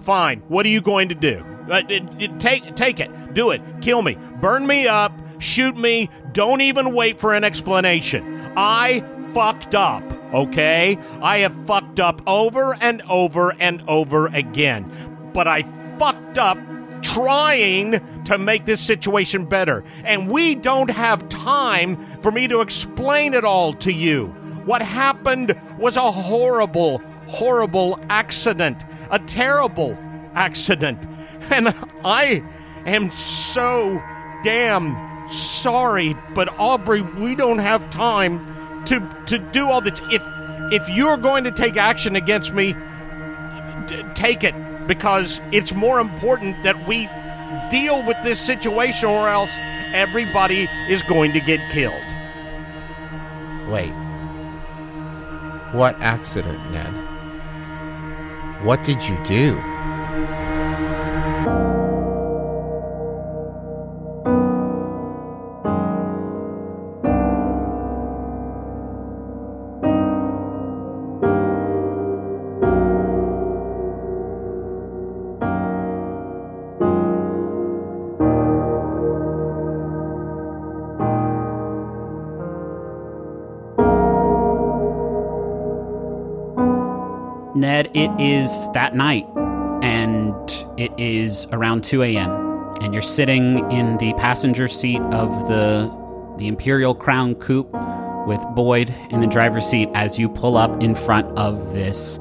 [0.00, 0.40] Fine.
[0.48, 1.44] What are you going to do?
[1.70, 3.10] Uh, it- it- take take it.
[3.34, 3.62] Do it.
[3.80, 4.16] Kill me.
[4.40, 5.12] Burn me up.
[5.38, 6.10] Shoot me.
[6.32, 8.52] Don't even wait for an explanation.
[8.56, 10.02] I fucked up,
[10.34, 10.98] okay?
[11.22, 14.90] I have fucked up over and over and over again.
[15.32, 16.58] But I fucked up
[17.14, 19.82] trying to make this situation better.
[20.04, 24.28] And we don't have time for me to explain it all to you.
[24.64, 28.84] What happened was a horrible, horrible accident.
[29.10, 29.96] A terrible
[30.34, 30.98] accident.
[31.52, 32.44] And I
[32.86, 34.00] am so
[34.44, 40.00] damn sorry, but Aubrey, we don't have time to to do all this.
[40.12, 40.24] If
[40.70, 42.76] if you're going to take action against me,
[44.14, 44.54] take it
[44.86, 47.08] because it's more important that we
[47.68, 49.56] deal with this situation or else
[49.92, 52.04] everybody is going to get killed.
[53.70, 53.92] Wait.
[55.72, 56.92] What accident, Ned?
[58.64, 59.56] What did you do?
[88.18, 89.26] It is that night,
[89.82, 90.34] and
[90.76, 92.30] it is around 2 a.m.,
[92.80, 95.90] and you're sitting in the passenger seat of the,
[96.38, 97.72] the Imperial Crown Coupe
[98.26, 102.18] with Boyd in the driver's seat as you pull up in front of this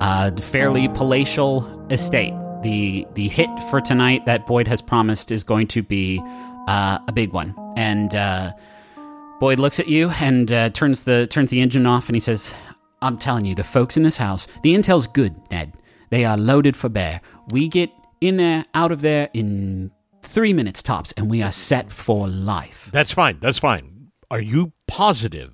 [0.00, 2.34] uh, fairly palatial estate.
[2.62, 6.20] The, the hit for tonight that Boyd has promised is going to be
[6.66, 7.54] uh, a big one.
[7.76, 8.52] And uh,
[9.40, 12.52] Boyd looks at you and uh, turns the turns the engine off, and he says,
[13.02, 15.72] "I'm telling you, the folks in this house, the intel's good, Ned.
[16.10, 17.20] They are loaded for bear.
[17.48, 19.90] We get in there, out of there in
[20.22, 23.38] three minutes tops, and we are set for life." That's fine.
[23.40, 24.10] That's fine.
[24.30, 25.52] Are you positive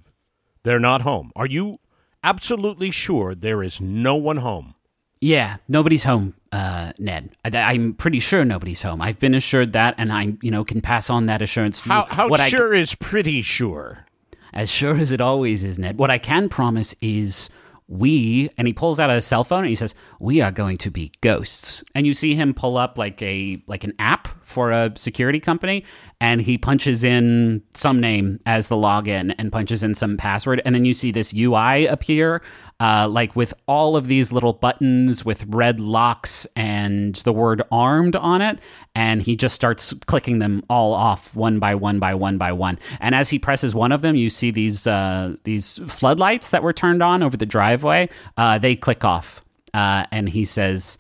[0.63, 1.31] they're not home?
[1.37, 1.79] Are you
[2.23, 4.75] absolutely sure there is no one home?
[5.21, 7.31] Yeah, nobody's home, uh, Ned.
[7.45, 9.01] I, I'm pretty sure nobody's home.
[9.01, 12.01] I've been assured that, and I, you know, can pass on that assurance to How,
[12.03, 12.15] you.
[12.15, 14.07] how What I- sure is pretty sure?
[14.55, 15.99] As sure as it always is, Ned.
[15.99, 17.51] What I can promise is
[17.87, 20.91] we and he pulls out a cell phone and he says we are going to
[20.91, 24.91] be ghosts and you see him pull up like a like an app for a
[24.97, 25.85] security company
[26.21, 30.63] and he punches in some name as the login and punches in some password.
[30.65, 32.43] And then you see this ui appear
[32.81, 38.17] uh, like with all of these little buttons with red locks and the word armed
[38.17, 38.59] on it.
[38.95, 42.79] And he just starts clicking them all off one by one by one by one.
[43.01, 46.73] And as he presses one of them you see these uh, these floodlights that were
[46.73, 48.09] turned on over the driveway.
[48.37, 49.43] Uh, they click off.
[49.73, 50.99] Uh, and he says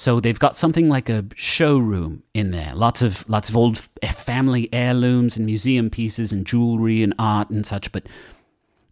[0.00, 2.72] so they've got something like a showroom in there.
[2.74, 7.66] Lots of lots of old family heirlooms and museum pieces and jewelry and art and
[7.66, 7.92] such.
[7.92, 8.06] But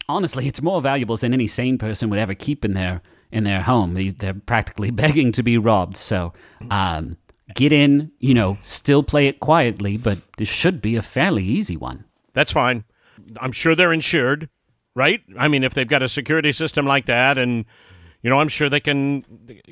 [0.06, 3.00] honestly, it's more valuables than any sane person would ever keep in their
[3.32, 3.94] in their home.
[3.94, 5.96] They, they're practically begging to be robbed.
[5.96, 6.34] So
[6.70, 7.16] um,
[7.54, 11.78] get in, you know, still play it quietly, but this should be a fairly easy
[11.78, 12.04] one.
[12.34, 12.84] That's fine.
[13.40, 14.50] I'm sure they're insured,
[14.94, 15.22] right?
[15.38, 17.64] I mean, if they've got a security system like that, and
[18.20, 19.24] you know, I'm sure they can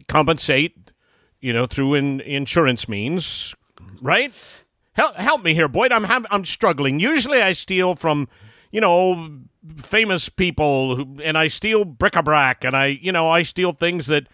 [0.09, 0.87] compensate,
[1.41, 3.55] you know, through in, insurance means,
[4.01, 4.65] right?
[4.93, 5.93] Help, help me here, Boyd.
[5.93, 7.01] I'm I'm struggling.
[7.01, 8.29] Usually, I steal from,
[8.71, 9.41] you know,
[9.77, 14.27] famous people, who, and I steal bric-a-brac, and I, you know, I steal things that,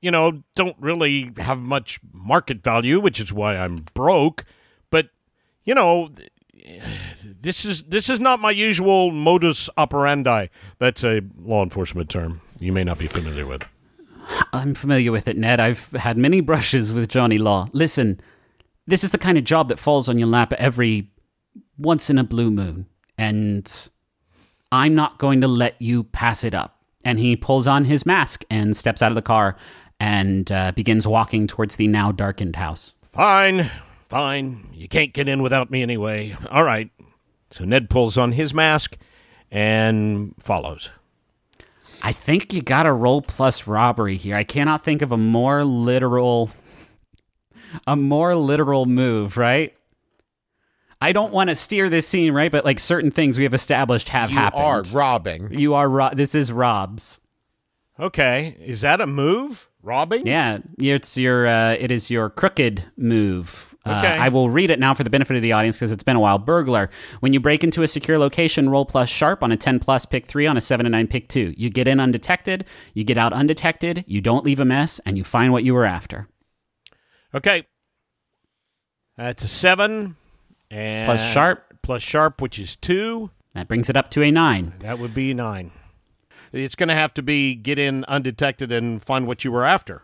[0.00, 4.44] you know, don't really have much market value, which is why I'm broke.
[4.90, 5.10] But
[5.64, 6.10] you know,
[7.40, 10.48] this is this is not my usual modus operandi.
[10.78, 13.64] That's a law enforcement term you may not be familiar with.
[14.52, 15.60] I'm familiar with it, Ned.
[15.60, 17.68] I've had many brushes with Johnny Law.
[17.72, 18.20] Listen,
[18.86, 21.10] this is the kind of job that falls on your lap every
[21.78, 23.88] once in a blue moon, and
[24.72, 26.76] I'm not going to let you pass it up.
[27.04, 29.56] And he pulls on his mask and steps out of the car
[29.98, 32.94] and uh, begins walking towards the now darkened house.
[33.04, 33.70] Fine,
[34.08, 34.68] fine.
[34.72, 36.36] You can't get in without me anyway.
[36.50, 36.90] All right.
[37.50, 38.96] So Ned pulls on his mask
[39.50, 40.90] and follows.
[42.02, 44.36] I think you got to roll plus robbery here.
[44.36, 46.50] I cannot think of a more literal,
[47.86, 49.74] a more literal move, right?
[51.02, 52.52] I don't want to steer this scene, right?
[52.52, 54.60] But like certain things we have established have You happened.
[54.60, 55.58] You are robbing.
[55.58, 55.88] You are.
[55.88, 57.20] Ro- this is Rob's.
[57.98, 59.68] Okay, is that a move?
[59.82, 60.26] Robbing?
[60.26, 61.46] Yeah, it's your.
[61.46, 63.69] Uh, it is your crooked move.
[63.90, 66.16] Uh, I will read it now for the benefit of the audience because it's been
[66.16, 66.38] a while.
[66.38, 66.90] Burglar.
[67.20, 70.26] When you break into a secure location, roll plus sharp on a 10 plus, pick
[70.26, 71.54] three on a 7 and 9, pick two.
[71.56, 72.64] You get in undetected,
[72.94, 75.84] you get out undetected, you don't leave a mess, and you find what you were
[75.84, 76.28] after.
[77.34, 77.66] Okay.
[79.16, 80.16] That's a seven.
[80.70, 81.78] And Plus sharp.
[81.82, 83.30] Plus sharp, which is two.
[83.54, 84.74] That brings it up to a 9.
[84.80, 85.72] That would be nine.
[86.52, 90.02] It's going to have to be get in undetected and find what you were after.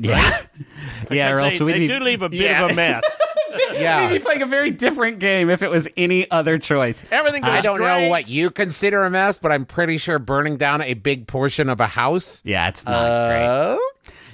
[0.00, 0.30] Yeah.
[1.10, 2.64] yeah, or else a- we'd they be, do leave a bit Yeah.
[2.64, 3.20] of a mess.
[3.74, 7.04] yeah, we'd be playing a very different game if it was any other choice.
[7.12, 10.56] Everything goes I don't know what you consider a mess, but I'm pretty sure burning
[10.56, 12.40] down a big portion of a house.
[12.44, 13.44] Yeah, it's not great.
[13.44, 13.78] Uh,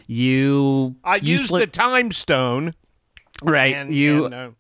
[0.07, 0.97] You.
[1.05, 2.75] I you used slip- the time stone.
[3.43, 3.75] Right.
[3.75, 4.27] And, you.
[4.27, 4.51] and, uh,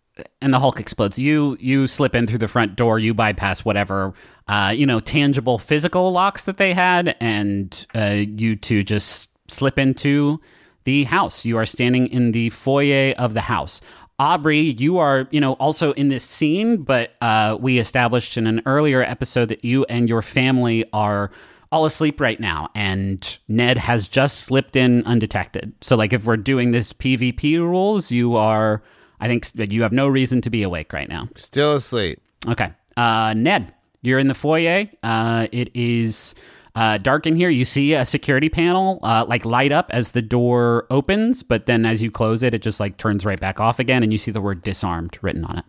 [0.42, 1.16] and the Hulk explodes.
[1.18, 2.98] You you slip in through the front door.
[2.98, 4.14] You bypass whatever
[4.48, 9.78] uh, you know tangible physical locks that they had, and uh, you two just slip
[9.78, 10.40] into
[10.88, 11.44] the house.
[11.44, 13.82] You are standing in the foyer of the house.
[14.18, 18.62] Aubrey, you are you know also in this scene, but uh, we established in an
[18.64, 21.30] earlier episode that you and your family are
[21.70, 25.74] all asleep right now, and Ned has just slipped in undetected.
[25.82, 28.82] So like if we're doing this PvP rules, you are.
[29.20, 31.28] I think you have no reason to be awake right now.
[31.36, 32.22] still asleep.
[32.46, 32.72] Okay.
[32.96, 34.88] Uh, Ned, you're in the foyer.
[35.02, 36.34] Uh, it is
[36.78, 37.50] uh, dark in here.
[37.50, 41.84] You see a security panel uh, like light up as the door opens, but then
[41.84, 44.30] as you close it, it just like turns right back off again, and you see
[44.30, 45.64] the word disarmed written on it.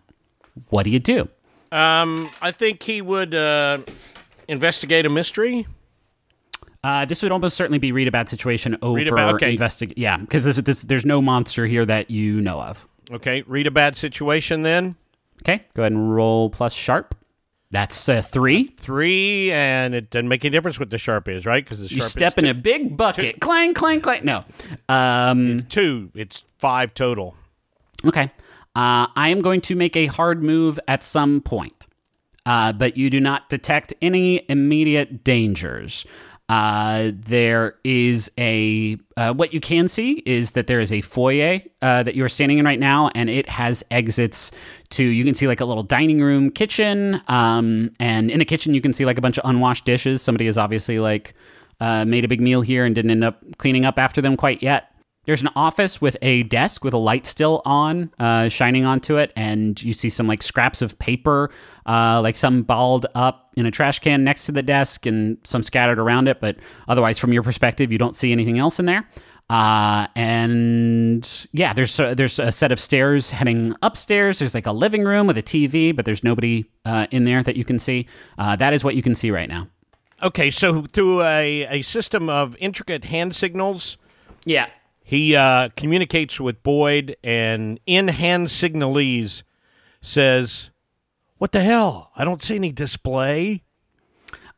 [0.68, 1.28] What do you do?
[1.72, 3.78] um, I think he would uh,
[4.46, 5.66] investigate a mystery.
[6.82, 9.50] Uh, this would almost certainly be read about situation over about- okay.
[9.52, 9.98] investigate.
[9.98, 12.86] Yeah, because this, this, there's no monster here that you know of.
[13.10, 14.94] Okay, read a bad situation then.
[15.42, 17.14] Okay, go ahead and roll plus sharp.
[17.70, 18.74] That's uh, three.
[18.78, 21.62] Three, and it doesn't make any difference what the sharp is, right?
[21.64, 23.40] Because the sharp You step in is a big bucket.
[23.40, 24.24] Clang, clang, clang.
[24.24, 24.42] No.
[24.88, 26.10] Um, two.
[26.14, 27.36] It's five total.
[28.04, 28.30] Okay.
[28.74, 31.86] Uh, I am going to make a hard move at some point,
[32.44, 36.04] uh, but you do not detect any immediate dangers.
[36.50, 41.60] Uh, there is a uh, what you can see is that there is a foyer
[41.80, 44.50] uh, that you are standing in right now, and it has exits
[44.88, 45.04] to.
[45.04, 48.80] You can see like a little dining room, kitchen, um, and in the kitchen you
[48.80, 50.22] can see like a bunch of unwashed dishes.
[50.22, 51.34] Somebody has obviously like
[51.78, 54.60] uh, made a big meal here and didn't end up cleaning up after them quite
[54.60, 54.92] yet.
[55.24, 59.32] There's an office with a desk with a light still on, uh, shining onto it,
[59.36, 61.50] and you see some like scraps of paper,
[61.86, 65.62] uh, like some balled up in a trash can next to the desk, and some
[65.62, 66.40] scattered around it.
[66.40, 66.56] But
[66.88, 69.06] otherwise, from your perspective, you don't see anything else in there.
[69.50, 74.38] Uh, and yeah, there's a, there's a set of stairs heading upstairs.
[74.38, 77.56] There's like a living room with a TV, but there's nobody uh, in there that
[77.56, 78.06] you can see.
[78.38, 79.68] Uh, that is what you can see right now.
[80.22, 83.98] Okay, so through a, a system of intricate hand signals,
[84.44, 84.68] Yeah.
[85.10, 89.42] He uh, communicates with Boyd and in hand signalese
[90.00, 90.70] says,
[91.38, 92.12] What the hell?
[92.14, 93.64] I don't see any display.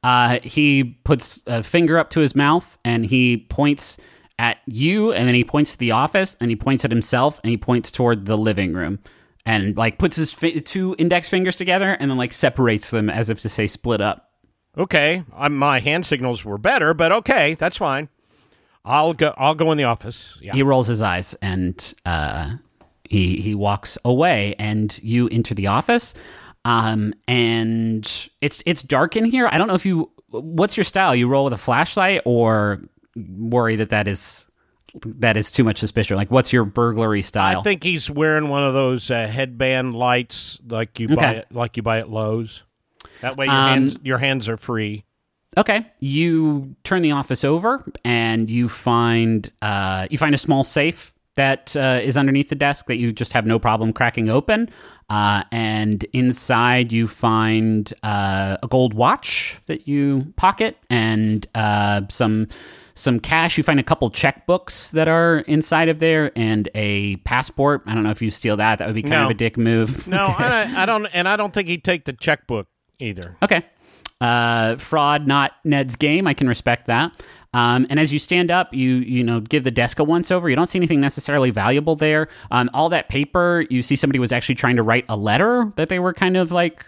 [0.03, 3.97] Uh, he puts a finger up to his mouth and he points
[4.39, 7.51] at you, and then he points to the office, and he points at himself, and
[7.51, 8.99] he points toward the living room,
[9.47, 13.31] and like puts his fi- two index fingers together, and then like separates them as
[13.31, 14.33] if to say split up.
[14.77, 18.11] Okay, my hand signals were better, but okay, that's fine.
[18.85, 19.33] I'll go.
[19.37, 20.37] I'll go in the office.
[20.41, 20.53] Yeah.
[20.55, 22.55] He rolls his eyes and uh,
[23.05, 26.15] he he walks away, and you enter the office.
[26.65, 28.05] Um, and
[28.41, 29.49] it's it's dark in here.
[29.51, 30.11] I don't know if you.
[30.29, 31.15] What's your style?
[31.15, 32.81] You roll with a flashlight, or
[33.17, 34.47] worry that that is
[35.05, 36.17] that is too much suspicion.
[36.17, 37.61] Like, what's your burglary style?
[37.61, 41.37] I think he's wearing one of those uh, headband lights like you buy Okay.
[41.39, 42.63] it, like you buy at Lowe's.
[43.21, 45.05] That way your Um, hands your hands are free.
[45.57, 51.13] Okay, you turn the office over and you find uh, you find a small safe
[51.35, 54.69] that uh, is underneath the desk that you just have no problem cracking open.
[55.11, 62.49] Uh, and inside you find uh, a gold watch that you pocket and uh, some
[62.95, 63.57] some cash.
[63.59, 67.83] You find a couple checkbooks that are inside of there and a passport.
[67.87, 68.79] I don't know if you steal that.
[68.79, 69.25] That would be kind No.
[69.27, 70.07] of a dick move.
[70.09, 73.37] No, I, I don't, and I don't think he'd take the checkbook either.
[73.43, 73.65] Okay.
[74.23, 76.29] Uh, fraud, not Ned's game.
[76.29, 77.11] I can respect that.
[77.55, 80.49] Um, and as you stand up, you you know give the desk a once over.
[80.49, 82.29] You don't see anything necessarily valuable there.
[82.53, 85.89] Um, all that paper, you see somebody was actually trying to write a letter that
[85.89, 86.87] they were kind of like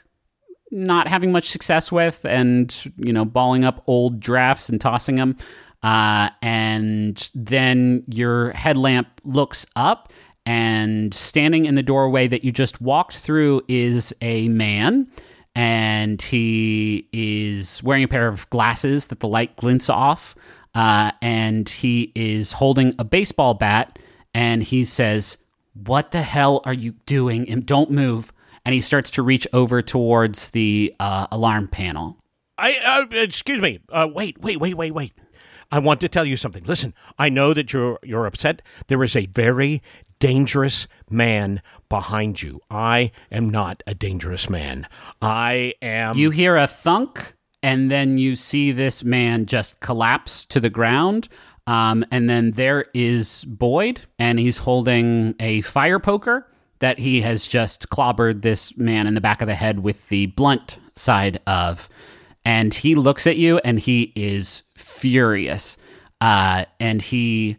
[0.70, 5.34] not having much success with, and you know balling up old drafts and tossing them.
[5.82, 10.12] Uh, and then your headlamp looks up,
[10.46, 15.08] and standing in the doorway that you just walked through is a man
[15.54, 20.34] and he is wearing a pair of glasses that the light glints off.
[20.74, 23.98] Uh, and he is holding a baseball bat,
[24.34, 25.38] and he says,
[25.72, 27.48] "What the hell are you doing?
[27.48, 28.32] And don't move."
[28.64, 32.18] And he starts to reach over towards the uh, alarm panel.
[32.58, 33.80] I uh, excuse me.
[33.88, 35.12] Uh, wait, wait, wait, wait, wait.
[35.70, 36.64] I want to tell you something.
[36.64, 38.62] Listen, I know that you're you're upset.
[38.88, 39.82] There is a very
[40.18, 42.60] dangerous man behind you.
[42.70, 44.86] I am not a dangerous man.
[45.20, 46.16] I am.
[46.16, 51.28] You hear a thunk, and then you see this man just collapse to the ground.
[51.66, 56.46] Um, and then there is Boyd, and he's holding a fire poker
[56.80, 60.26] that he has just clobbered this man in the back of the head with the
[60.26, 61.88] blunt side of.
[62.44, 65.78] And he looks at you, and he is furious.
[66.20, 67.56] Uh, and he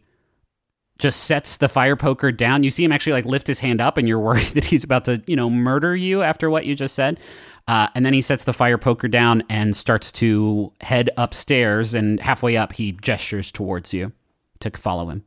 [0.98, 2.64] just sets the fire poker down.
[2.64, 5.06] You see him actually like lift his hand up, and you're worried that he's about
[5.06, 7.20] to, you know, murder you after what you just said.
[7.68, 11.94] Uh, and then he sets the fire poker down and starts to head upstairs.
[11.94, 14.12] And halfway up, he gestures towards you
[14.60, 15.24] to follow him.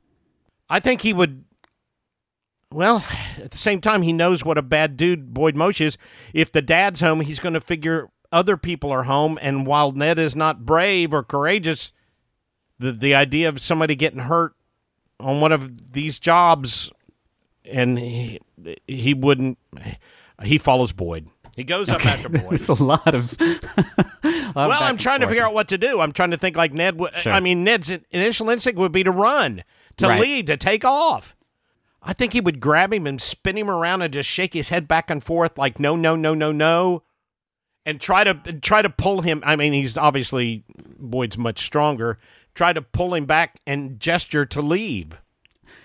[0.70, 1.44] I think he would.
[2.70, 3.02] Well,
[3.38, 5.96] at the same time, he knows what a bad dude Boyd Moshe is.
[6.34, 9.38] If the dad's home, he's going to figure other people are home.
[9.40, 11.92] And while Ned is not brave or courageous,
[12.78, 14.54] the the idea of somebody getting hurt
[15.20, 16.92] on one of these jobs,
[17.64, 18.40] and he,
[18.86, 19.58] he wouldn't.
[20.42, 21.28] He follows Boyd.
[21.56, 22.52] He goes up after Boyd.
[22.52, 23.36] It's a lot of.
[23.40, 26.00] a lot Well, back I'm trying to figure out what to do.
[26.00, 27.14] I'm trying to think like Ned would.
[27.16, 27.32] Sure.
[27.32, 29.64] I mean, Ned's initial instinct would be to run,
[29.96, 30.20] to Right.
[30.20, 31.34] lead, to take off.
[32.00, 34.86] I think he would grab him and spin him around and just shake his head
[34.86, 37.02] back and forth like no, no, no, no, no,
[37.84, 39.42] and try to try to pull him.
[39.44, 40.62] I mean, he's obviously
[40.98, 42.18] Boyd's much stronger.
[42.58, 45.20] Try to pull him back and gesture to leave.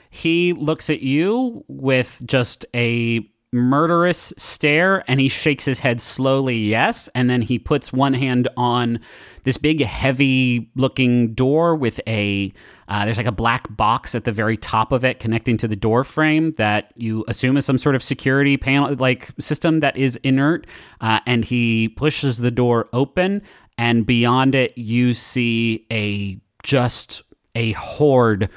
[0.10, 6.58] He looks at you with just a murderous stare and he shakes his head slowly,
[6.58, 7.10] yes.
[7.14, 9.00] And then he puts one hand on
[9.44, 12.52] this big, heavy looking door with a.
[12.88, 15.76] Uh, there's like a black box at the very top of it connecting to the
[15.76, 20.16] door frame that you assume is some sort of security panel like system that is
[20.24, 20.66] inert.
[21.00, 23.44] Uh, and he pushes the door open,
[23.78, 27.24] and beyond it, you see a just
[27.56, 28.50] a horde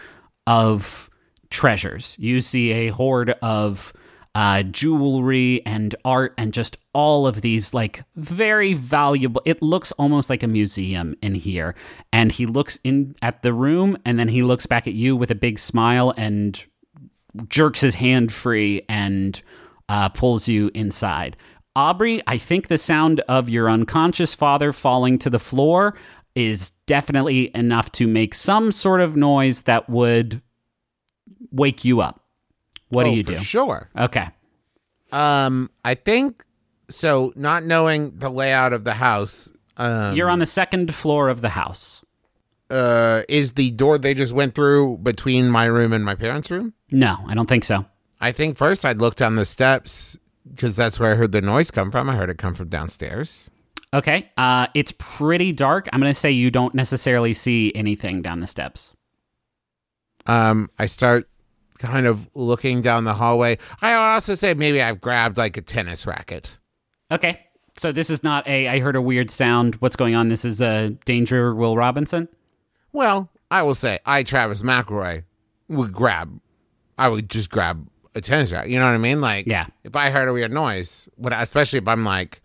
[0.46, 1.10] of
[1.50, 2.16] treasures.
[2.18, 3.92] You see a horde of
[4.34, 9.40] uh, jewelry and art and just all of these like very valuable.
[9.46, 11.74] It looks almost like a museum in here.
[12.12, 15.30] And he looks in at the room and then he looks back at you with
[15.30, 16.64] a big smile and
[17.48, 19.40] jerks his hand free and
[19.88, 21.36] uh, pulls you inside.
[21.74, 25.94] Aubrey, I think the sound of your unconscious father falling to the floor
[26.36, 30.40] is definitely enough to make some sort of noise that would
[31.50, 32.20] wake you up.
[32.90, 33.38] What Oh, do you for do?
[33.38, 33.88] Sure.
[33.98, 34.28] Okay.
[35.12, 36.44] Um, I think
[36.88, 37.32] so.
[37.36, 41.48] Not knowing the layout of the house, um, You're on the second floor of the
[41.50, 42.04] house.
[42.70, 46.74] uh, is the door they just went through between my room and my parents' room?
[46.90, 47.86] No, I don't think so.
[48.20, 50.16] I think first I'd look down the steps
[50.50, 52.08] because that's where I heard the noise come from.
[52.10, 53.50] I heard it come from downstairs.
[53.96, 54.30] Okay.
[54.36, 55.88] Uh, it's pretty dark.
[55.90, 58.92] I'm going to say you don't necessarily see anything down the steps.
[60.26, 61.28] Um, I start
[61.78, 63.56] kind of looking down the hallway.
[63.80, 66.58] I also say maybe I've grabbed like a tennis racket.
[67.10, 67.40] Okay.
[67.78, 68.68] So this is not a.
[68.68, 69.76] I heard a weird sound.
[69.76, 70.28] What's going on?
[70.28, 71.54] This is a danger.
[71.54, 72.28] Will Robinson.
[72.92, 75.24] Well, I will say I, Travis McElroy,
[75.68, 76.40] would grab.
[76.98, 78.70] I would just grab a tennis racket.
[78.70, 79.20] You know what I mean?
[79.20, 79.66] Like, Yeah.
[79.84, 82.40] If I heard a weird noise, what, especially if I'm like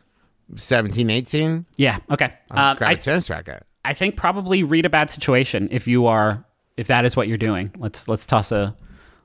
[0.56, 1.98] 17, 18, Yeah.
[2.10, 2.34] Okay.
[2.52, 3.66] Um, grab I a tennis racket.
[3.84, 6.46] I think probably read a bad situation if you are
[6.78, 7.72] if that is what you're doing.
[7.78, 8.76] Let's let's toss a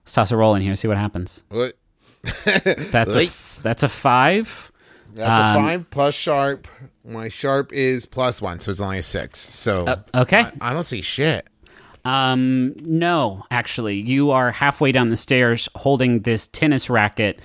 [0.03, 0.75] let's toss a roll in here.
[0.77, 1.43] See what happens.
[1.49, 1.77] What?
[2.45, 4.73] That's a that's a five.
[5.15, 6.67] That's Um, a five plus sharp.
[7.05, 9.39] My sharp is plus one, so it's only a six.
[9.39, 10.45] So Uh, Okay.
[10.61, 11.47] I don't see shit.
[12.05, 17.41] Um, no, actually, you are halfway down the stairs holding this tennis racket,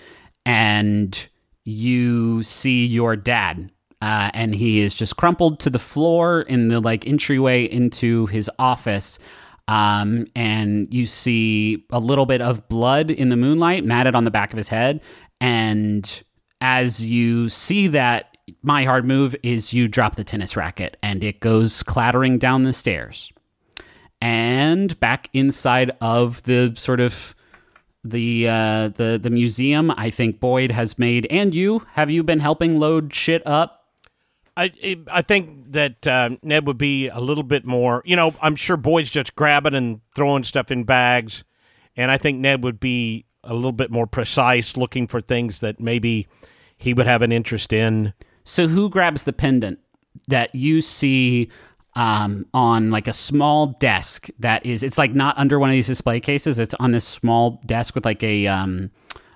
[0.45, 1.27] and
[1.71, 3.71] you see your dad.
[4.01, 8.49] Uh, and he is just crumpled to the floor in the like entryway into his
[8.57, 9.19] office.
[9.67, 14.31] Um, and you see a little bit of blood in the moonlight matted on the
[14.31, 15.01] back of his head.
[15.39, 16.23] And
[16.59, 21.39] as you see that, my hard move is you drop the tennis racket and it
[21.39, 23.31] goes clattering down the stairs
[24.19, 27.33] and back inside of the sort of
[28.03, 29.91] the uh, the the museum.
[29.91, 33.85] I think Boyd has made, and you have you been helping load shit up?
[34.57, 34.71] I
[35.07, 38.01] I think that uh, Ned would be a little bit more.
[38.05, 41.43] You know, I'm sure Boyd's just grabbing and throwing stuff in bags,
[41.95, 45.79] and I think Ned would be a little bit more precise, looking for things that
[45.79, 46.27] maybe
[46.77, 48.13] he would have an interest in.
[48.43, 49.79] So who grabs the pendant
[50.27, 51.49] that you see
[51.95, 54.83] um, on like a small desk that is?
[54.83, 56.59] It's like not under one of these display cases.
[56.59, 58.91] It's on this small desk with like a um,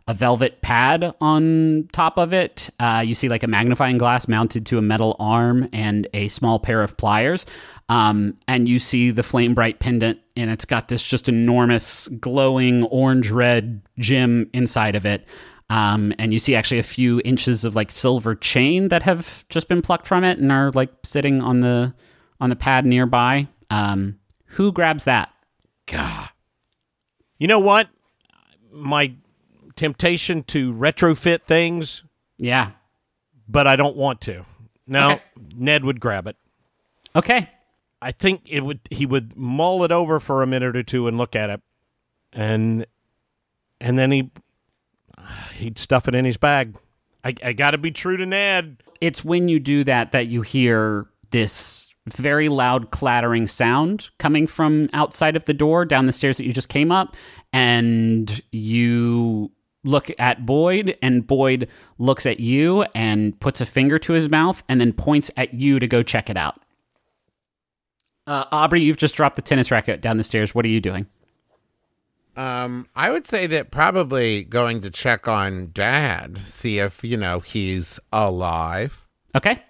[0.08, 2.70] a velvet pad on top of it.
[2.80, 6.60] Uh, you see like a magnifying glass mounted to a metal arm and a small
[6.60, 7.46] pair of pliers.
[7.90, 12.84] Um, and you see the flame bright pendant, and it's got this just enormous glowing
[12.86, 15.26] orange red gem inside of it.
[15.72, 19.68] Um, and you see actually a few inches of like silver chain that have just
[19.68, 21.96] been plucked from it and are like sitting on the
[22.40, 23.48] on the pad nearby.
[23.70, 25.32] Um, who grabs that?
[25.86, 26.30] God.
[27.38, 27.90] You know what?
[28.72, 29.14] My
[29.76, 32.04] temptation to retrofit things,
[32.38, 32.72] Yeah.
[33.48, 34.46] but I don't want to.
[34.88, 35.22] No, Okay.
[35.56, 36.38] Ned would grab it.
[37.16, 37.50] Okay.
[38.02, 41.18] I think it would he would mull it over for a minute or two and
[41.18, 41.62] look at it,
[42.34, 42.86] and
[43.82, 44.30] and then he
[45.56, 46.76] he'd stuff it in his bag.
[47.24, 48.84] I, I got to be true to Ned.
[49.02, 54.88] It's when you do that that you hear this very loud clattering sound coming from
[54.94, 57.16] outside of the door down the stairs that you just came up
[57.52, 59.52] and you
[59.84, 64.64] look at Boyd and Boyd looks at you and puts a finger to his mouth
[64.70, 66.60] and then points at you to go check it out.
[68.28, 70.56] Uh, Aubrey, you've just dropped the tennis racket down the stairs.
[70.56, 71.06] What are you doing?
[72.36, 77.40] Um, I would say that probably going to check on Dad, see if you know
[77.40, 79.02] he's alive,
[79.36, 79.62] Okay.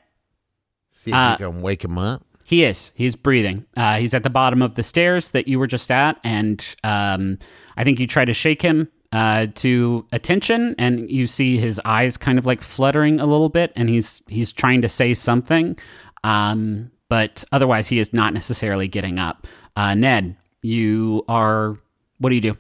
[1.06, 2.24] See if Uh, you can wake him up.
[2.45, 2.91] He is.
[2.95, 3.66] He's breathing.
[3.76, 7.39] Uh, he's at the bottom of the stairs that you were just at, and um,
[7.78, 12.18] I think you try to shake him uh, to attention, and you see his eyes
[12.18, 15.76] kind of like fluttering a little bit, and he's he's trying to say something,
[16.24, 19.47] um, but otherwise he is not necessarily getting up.
[19.76, 21.76] Uh, Ned, you are.
[22.20, 22.56] What do you do?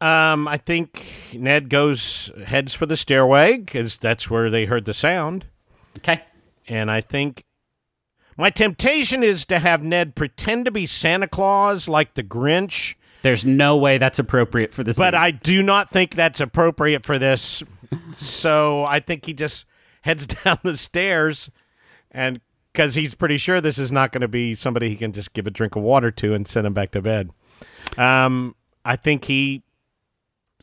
[0.00, 4.94] Um, I think Ned goes heads for the stairway because that's where they heard the
[4.94, 5.46] sound,
[5.98, 6.22] Okay.
[6.68, 7.44] and I think
[8.36, 12.94] my temptation is to have Ned pretend to be Santa Claus like the Grinch.
[13.22, 14.98] There's no way that's appropriate for this.
[14.98, 15.14] But.
[15.14, 17.62] I do not think that's appropriate for this.
[18.16, 19.64] so I think he just
[20.00, 21.50] heads down the stairs
[22.10, 22.40] and
[22.72, 25.46] because he's pretty sure this is not going to be somebody he can just give
[25.46, 27.30] a drink of water to and send him back to bed.
[27.98, 29.62] Um, I think he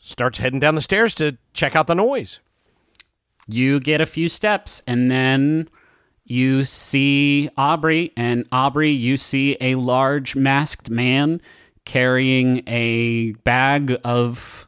[0.01, 2.39] starts heading down the stairs to check out the noise.
[3.52, 5.70] You get a few steps, and then
[6.24, 11.41] you see Aubrey, and Aubrey, you see a large masked man
[11.86, 14.68] carrying a bag of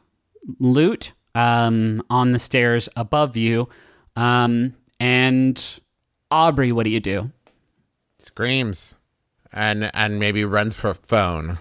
[0.58, 3.68] loot um, on the stairs above you.
[4.16, 5.80] Um, and
[6.32, 7.30] Aubrey, what do you do?
[8.18, 8.96] Screams.
[9.52, 11.58] And and maybe runs for a phone.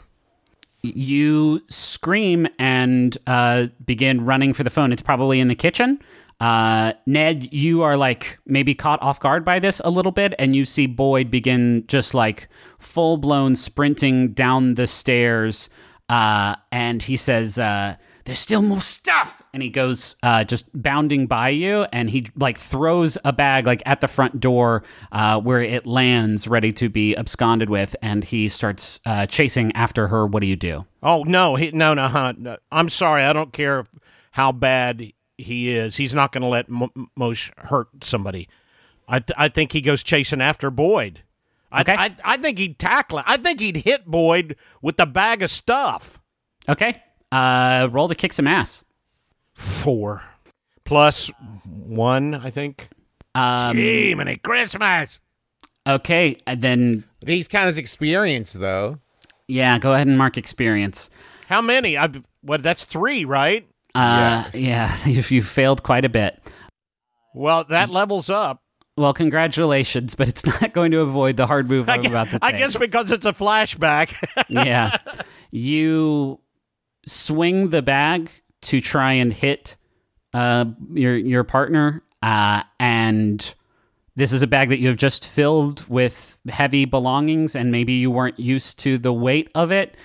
[0.82, 4.92] you scream and uh, begin running for the phone.
[4.92, 6.02] It's probably in the kitchen.
[6.42, 10.56] Uh, Ned, you are like maybe caught off guard by this a little bit, and
[10.56, 15.70] you see Boyd begin just like full blown sprinting down the stairs.
[16.10, 19.44] Uh, and he says, uh, There's still more stuff.
[19.54, 23.84] And he goes uh, just bounding by you, and he like throws a bag like
[23.86, 24.82] at the front door
[25.12, 27.96] uh, where it lands, ready to be absconded with.
[28.02, 30.26] And he starts uh, chasing after her.
[30.26, 30.88] What do you do?
[31.04, 32.58] Oh no, he, no, no, huh, no.
[32.72, 33.22] I'm sorry.
[33.22, 33.84] I don't care
[34.32, 35.14] how bad
[35.44, 35.98] he is.
[35.98, 38.48] He's not going to let Mo- Moshe hurt somebody.
[39.08, 41.24] I, th- I think he goes chasing after Boyd.
[41.72, 41.96] I, Okay.
[41.98, 43.26] I, I think he'd tackle it.
[43.28, 46.20] I think he'd hit Boyd with the bag of stuff.
[46.70, 47.02] Okay.
[47.32, 48.84] Uh, roll to kick some ass.
[49.54, 50.24] Four
[50.86, 51.30] plus
[51.66, 52.90] one, I think.
[53.36, 55.20] Um, Gee, many Christmas.
[55.88, 56.38] okay.
[56.46, 59.00] And then, He's kind of experienced though.
[59.48, 61.10] yeah, go ahead and mark experience.
[61.48, 61.96] How many?
[61.98, 62.64] I've what?
[62.64, 63.68] That's three, right?
[63.96, 66.40] Uh, yeah, you, you failed quite a bit.
[67.34, 68.62] Well, that levels up.
[68.98, 72.26] Well, congratulations, but it's not going to avoid the hard move I I'm guess, about
[72.28, 72.44] to take.
[72.44, 74.14] I guess because it's a flashback.
[74.50, 74.98] yeah.
[75.50, 76.40] You
[77.06, 78.30] swing the bag
[78.64, 79.76] to try and hit
[80.34, 83.54] uh, your your partner, uh, and
[84.16, 88.12] this is a bag that you have just filled with heavy belongings, and maybe you
[88.12, 89.98] weren't used to the weight of it,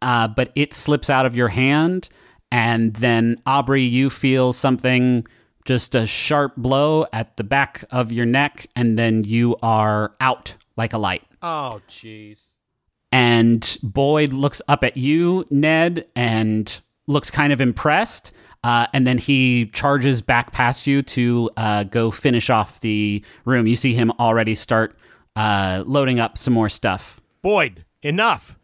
[0.00, 2.08] uh, but it slips out of your hand,
[2.50, 5.26] and then Aubrey, you feel something.
[5.64, 10.56] Just a sharp blow at the back of your neck, and then you are out
[10.76, 11.24] like a light.
[11.42, 12.38] oh, jeez.
[13.10, 18.32] And Boyd looks up at you, Ned, and looks kind of impressed.
[18.62, 23.66] Uh, and then he charges back past you to uh, go finish off the room.
[23.66, 24.94] You see him already start
[25.36, 27.20] uh, loading up some more stuff.
[27.40, 28.57] Boyd, enough.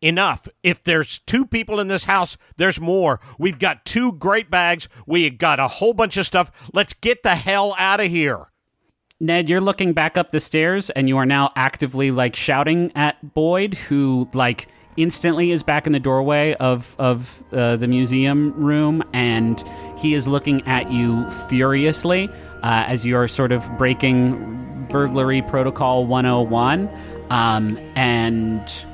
[0.00, 0.48] Enough.
[0.62, 3.18] If there's two people in this house, there's more.
[3.38, 4.88] We've got two great bags.
[5.06, 6.50] We got a whole bunch of stuff.
[6.72, 8.46] Let's get the hell out of here.
[9.20, 13.34] Ned, you're looking back up the stairs, and you are now actively like shouting at
[13.34, 19.02] Boyd, who like instantly is back in the doorway of of uh, the museum room,
[19.12, 19.64] and
[19.96, 22.28] he is looking at you furiously
[22.62, 26.88] uh, as you are sort of breaking burglary protocol 101,
[27.30, 28.86] um, and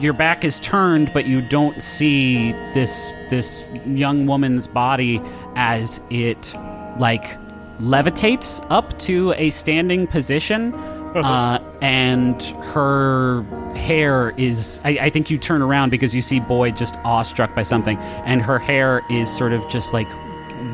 [0.00, 5.20] your back is turned, but you don't see this this young woman's body
[5.54, 6.54] as it
[6.98, 7.38] like
[7.78, 13.42] levitates up to a standing position, uh, and her
[13.74, 14.80] hair is.
[14.84, 18.42] I, I think you turn around because you see Boyd just awestruck by something, and
[18.42, 20.08] her hair is sort of just like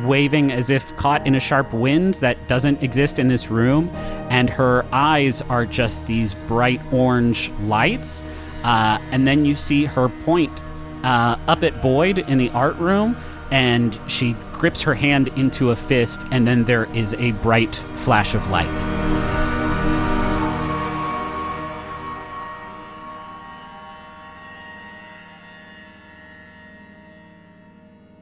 [0.05, 3.89] waving as if caught in a sharp wind that doesn't exist in this room,
[4.31, 8.25] and her eyes are just these bright orange lights.
[8.65, 10.53] Uh, and then you see her point
[11.03, 13.17] uh, up at Boyd in the art room,
[13.51, 18.35] and she grips her hand into a fist, and then there is a bright flash
[18.35, 18.69] of light.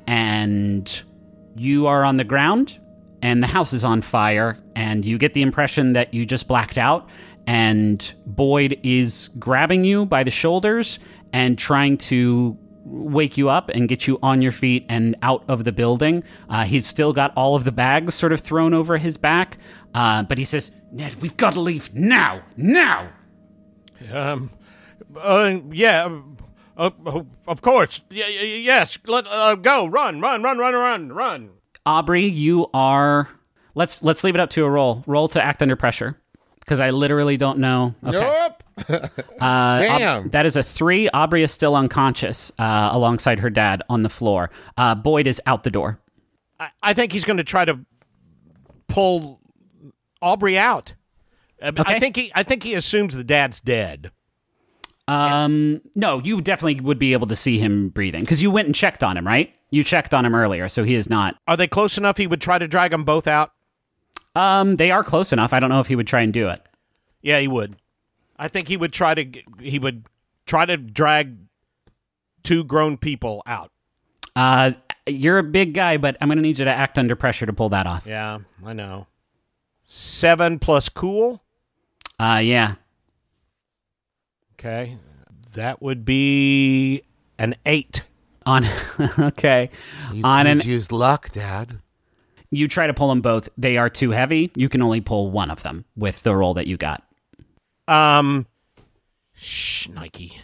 [0.07, 1.03] And
[1.55, 2.79] you are on the ground,
[3.23, 6.79] and the house is on fire, and you get the impression that you just blacked
[6.79, 7.09] out,
[7.47, 10.99] and Boyd is grabbing you by the shoulders
[11.33, 15.65] and trying to wake you up and get you on your feet and out of
[15.65, 16.25] the building.
[16.49, 19.59] Uh, he's still got all of the bags sort of thrown over his back,
[19.95, 23.11] uh, but he says, Ned, we've got to leave now, now.
[24.13, 24.51] Um,
[25.17, 26.21] uh, yeah,
[26.77, 28.03] uh, uh, of course.
[28.11, 29.87] Y- y- yes, let uh, go.
[29.87, 31.51] Run, run, run, run, run, run.
[31.87, 33.29] Aubrey, you are.
[33.75, 35.05] Let's let's leave it up to a roll.
[35.07, 36.20] Roll to act under pressure,
[36.61, 37.95] because I literally don't know.
[38.05, 38.19] Okay.
[38.21, 38.63] Nope.
[39.41, 40.25] Uh, Damn.
[40.25, 41.09] Aub- that is a three.
[41.11, 44.51] Aubrey is still unconscious uh, alongside her dad on the floor.
[44.77, 45.99] Uh, Boyd is out the door.
[46.59, 47.81] I, I think he's going to try to
[48.89, 49.41] pull
[50.23, 50.95] Aubrey out.
[51.63, 51.83] Uh, Okay.
[51.95, 52.33] I think he.
[52.35, 54.13] I think he assumes the dad's dead.
[55.09, 58.75] Um, no, you definitely would be able to see him breathing because you went and
[58.75, 59.55] checked on him, right?
[59.71, 61.37] You checked on him earlier, so he is not.
[61.49, 62.17] Are they close enough?
[62.17, 63.53] He would try to drag them both out.
[64.35, 65.53] Um, they are close enough.
[65.53, 66.63] I don't know if he would try and do it.
[67.23, 67.77] Yeah, he would.
[68.39, 69.43] I think he would try to.
[69.61, 70.07] He would
[70.47, 71.37] try to drag
[72.43, 73.71] two grown people out.
[74.37, 74.73] Uh,
[75.07, 77.53] you're a big guy, but I'm going to need you to act under pressure to
[77.53, 78.07] pull that off.
[78.07, 79.07] Yeah, I know.
[79.85, 81.43] Seven plus cool.
[82.19, 82.75] Uh, yeah.
[84.55, 84.99] Okay.
[85.55, 87.03] That would be
[87.39, 88.03] an eight.
[88.47, 88.65] On
[89.19, 89.71] okay.
[90.13, 91.81] You On an use luck, Dad.
[92.51, 93.49] You try to pull them both.
[93.57, 94.51] They are too heavy.
[94.55, 97.03] You can only pull one of them with the roll that you got.
[97.89, 98.47] Um,
[99.35, 100.41] shh, Nike.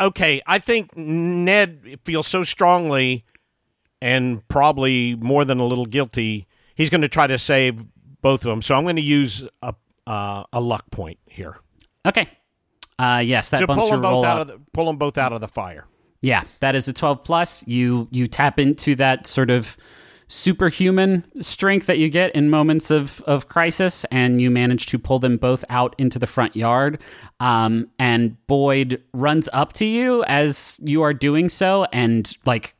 [0.00, 3.24] Okay, I think Ned feels so strongly
[4.00, 6.46] and probably more than a little guilty.
[6.74, 7.84] He's going to try to save
[8.22, 8.62] both of them.
[8.62, 9.74] So I'm going to use a
[10.06, 11.56] uh, a luck point here.
[12.04, 12.28] Okay.
[12.98, 14.42] Uh, yes, that to bumps pull them both roll out up.
[14.42, 15.86] of the, pull them both out of the fire.
[16.20, 17.66] Yeah, that is a 12 plus.
[17.66, 19.76] You you tap into that sort of
[20.30, 25.18] superhuman strength that you get in moments of, of crisis, and you manage to pull
[25.18, 27.02] them both out into the front yard.
[27.40, 32.76] Um, and Boyd runs up to you as you are doing so and like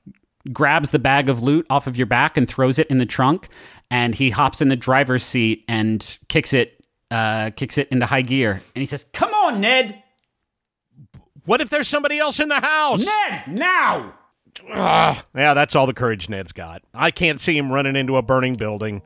[0.52, 3.48] grabs the bag of loot off of your back and throws it in the trunk.
[3.90, 8.22] And he hops in the driver's seat and kicks it uh, kicks it into high
[8.22, 8.52] gear.
[8.52, 10.00] And he says, Come on, Ned!
[11.46, 13.04] What if there's somebody else in the house?
[13.04, 14.14] Ned, now!
[14.72, 15.24] Ugh.
[15.34, 16.82] Yeah, that's all the courage Ned's got.
[16.94, 19.02] I can't see him running into a burning building.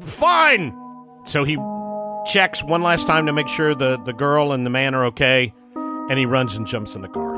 [0.00, 0.76] Fine.
[1.24, 1.56] So he
[2.26, 5.52] checks one last time to make sure the, the girl and the man are okay,
[5.74, 7.36] and he runs and jumps in the car.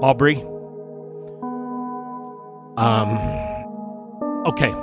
[0.00, 0.36] Aubrey.
[2.78, 3.37] Um.
[4.46, 4.74] Okay.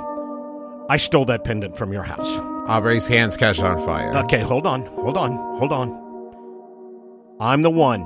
[0.88, 2.36] I stole that pendant from your house.
[2.68, 4.16] Aubrey's hands catch on fire.
[4.24, 4.86] Okay, hold on.
[4.86, 5.32] Hold on.
[5.58, 7.36] Hold on.
[7.40, 8.02] I'm the one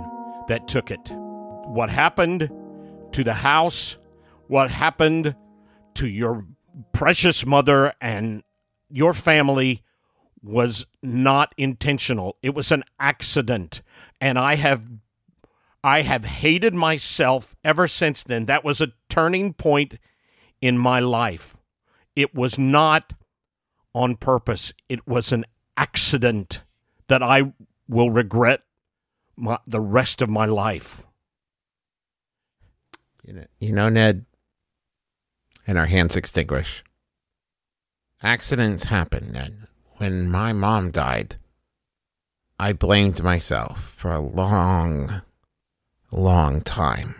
[0.49, 1.11] that took it.
[1.13, 2.51] What happened
[3.13, 3.99] to the house?
[4.49, 5.37] What happened
[5.95, 6.47] to your
[6.93, 8.43] precious mother and
[8.89, 9.83] your family
[10.43, 12.37] was not intentional.
[12.43, 13.83] It was an accident.
[14.21, 14.87] And I have
[15.83, 18.47] I have hated myself ever since then.
[18.47, 19.99] That was a turning point
[20.61, 21.57] in my life.
[22.17, 23.13] It was not
[23.95, 24.73] on purpose.
[24.89, 25.45] It was an
[25.77, 26.63] accident
[27.09, 27.53] that I
[27.89, 28.63] will regret
[29.37, 31.07] my, the rest of my life.
[33.25, 34.27] You know, you know, Ned,
[35.67, 36.85] and our hands extinguish.
[38.23, 39.67] Accidents happen, Ned.
[39.97, 41.37] When my mom died,
[42.59, 45.23] I blamed myself for a long,
[46.11, 47.15] long time.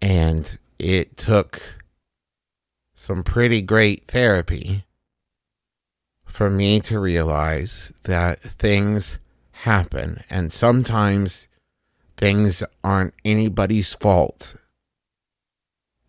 [0.00, 1.76] And it took
[2.94, 4.84] some pretty great therapy
[6.24, 9.18] for me to realize that things
[9.62, 10.22] happen.
[10.30, 11.48] And sometimes
[12.16, 14.56] things aren't anybody's fault.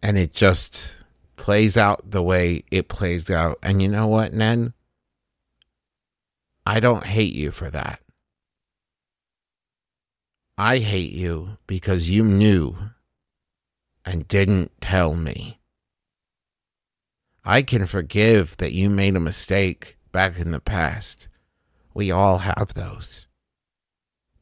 [0.02, 0.98] And it just
[1.36, 3.58] plays out the way it plays out.
[3.64, 4.74] And you know what Ned
[6.66, 8.00] I don't hate you for that.
[10.58, 12.76] I hate you because you knew
[14.10, 15.60] and didn't tell me
[17.46, 21.28] I can forgive that you made a mistake back in the past
[21.94, 23.28] we all have those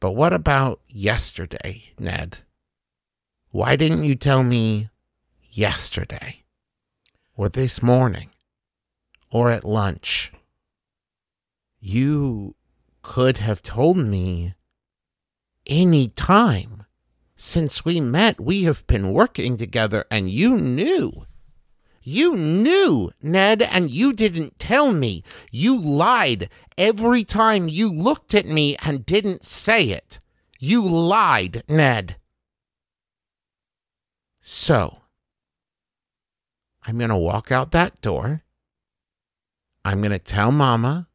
[0.00, 2.38] but what about yesterday, Ned?
[3.50, 4.90] Why didn't you tell me
[5.50, 6.44] yesterday?
[7.36, 8.30] Or this morning?
[9.30, 10.32] Or at lunch?
[11.80, 12.54] You
[13.02, 14.54] could have told me
[15.66, 16.77] any time.
[17.40, 21.24] Since we met, we have been working together, and you knew.
[22.02, 25.22] You knew, Ned, and you didn't tell me.
[25.52, 30.18] You lied every time you looked at me and didn't say it.
[30.58, 32.16] You lied, Ned.
[34.40, 35.02] So,
[36.84, 38.42] I'm going to walk out that door.
[39.84, 41.06] I'm going to tell Mama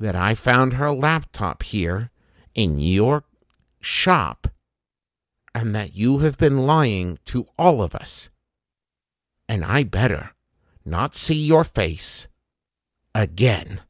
[0.00, 2.10] that I found her laptop here
[2.54, 3.24] in your
[3.82, 4.48] shop
[5.54, 8.28] and that you have been lying to all of us
[9.48, 10.30] and I better
[10.84, 12.28] not see your face
[13.14, 13.80] again.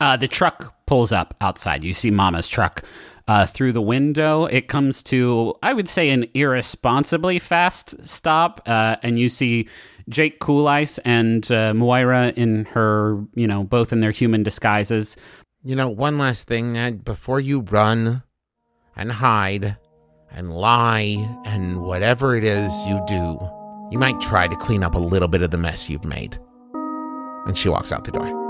[0.00, 1.82] Uh, the truck pulls up outside.
[1.82, 2.82] You see Mama's truck
[3.26, 4.46] uh, through the window.
[4.46, 9.68] It comes to, I would say, an irresponsibly fast stop, uh, and you see
[10.08, 15.16] Jake Culhane and uh, Moira in her, you know, both in their human disguises.
[15.64, 18.22] You know, one last thing, Ned, before you run
[18.96, 19.76] and hide
[20.30, 23.38] and lie and whatever it is you do,
[23.90, 26.38] you might try to clean up a little bit of the mess you've made.
[27.46, 28.48] And she walks out the door.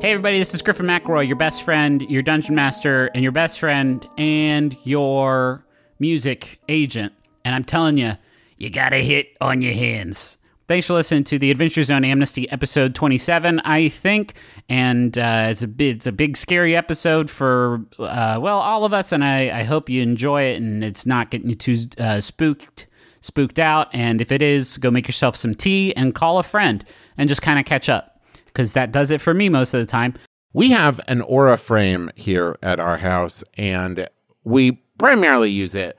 [0.00, 3.58] Hey, everybody, this is Griffin McElroy, your best friend, your dungeon master, and your best
[3.58, 5.64] friend, and your
[5.98, 7.14] music agent.
[7.44, 8.12] And I'm telling you,
[8.56, 10.38] you got to hit on your hands.
[10.66, 14.32] Thanks for listening to the Adventure Zone Amnesty episode 27, I think,
[14.70, 18.94] and uh, it's a big, it's a big scary episode for uh, well all of
[18.94, 22.18] us, and I, I hope you enjoy it and it's not getting you too uh,
[22.20, 22.86] spooked
[23.20, 23.88] spooked out.
[23.92, 26.82] And if it is, go make yourself some tea and call a friend
[27.18, 29.86] and just kind of catch up because that does it for me most of the
[29.86, 30.14] time.
[30.54, 34.08] We have an aura frame here at our house, and
[34.44, 35.98] we primarily use it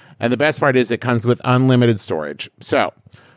[0.21, 2.49] And the best part is it comes with unlimited storage.
[2.59, 2.93] So,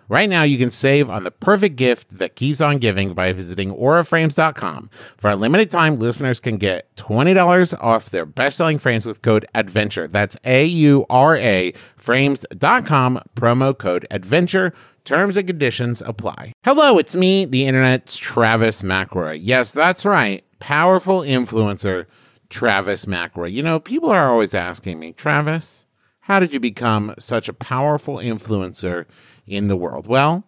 [0.08, 3.72] right now you can save on the perfect gift that keeps on giving by visiting
[3.72, 4.90] auraframes.com.
[5.16, 10.08] For a limited time, listeners can get $20 off their best-selling frames with code ADVENTURE.
[10.08, 14.74] That's A U R A frames.com promo code ADVENTURE.
[15.06, 16.52] Terms and conditions apply.
[16.64, 19.38] Hello, it's me, the internet's Travis McElroy.
[19.42, 20.44] Yes, that's right.
[20.60, 22.06] Powerful influencer
[22.48, 23.52] Travis McElroy.
[23.52, 25.84] You know, people are always asking me, Travis,
[26.24, 29.04] how did you become such a powerful influencer
[29.46, 30.06] in the world?
[30.06, 30.44] Well,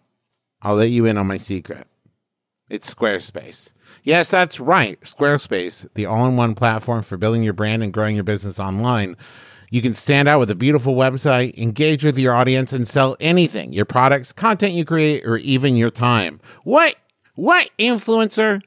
[0.63, 1.85] I'll let you in on my secret.
[2.67, 3.71] It's Squarespace.
[4.03, 4.99] Yes, that's right.
[5.01, 9.15] Squarespace, the all in one platform for building your brand and growing your business online.
[9.69, 13.71] You can stand out with a beautiful website, engage with your audience, and sell anything
[13.71, 16.39] your products, content you create, or even your time.
[16.63, 16.95] What?
[17.35, 18.63] What influencer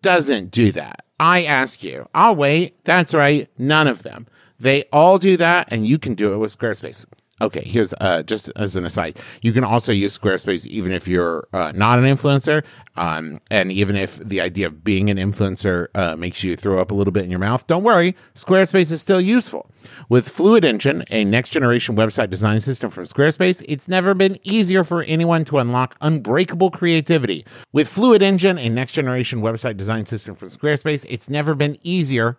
[0.00, 1.04] doesn't do that?
[1.18, 2.08] I ask you.
[2.14, 2.84] I'll wait.
[2.84, 3.50] That's right.
[3.58, 4.28] None of them.
[4.62, 7.04] They all do that, and you can do it with Squarespace.
[7.40, 9.18] Okay, here's uh, just as an aside.
[9.40, 12.62] You can also use Squarespace even if you're uh, not an influencer,
[12.96, 16.92] um, and even if the idea of being an influencer uh, makes you throw up
[16.92, 17.66] a little bit in your mouth.
[17.66, 19.68] Don't worry, Squarespace is still useful.
[20.08, 24.84] With Fluid Engine, a next generation website design system from Squarespace, it's never been easier
[24.84, 27.44] for anyone to unlock unbreakable creativity.
[27.72, 32.38] With Fluid Engine, a next generation website design system from Squarespace, it's never been easier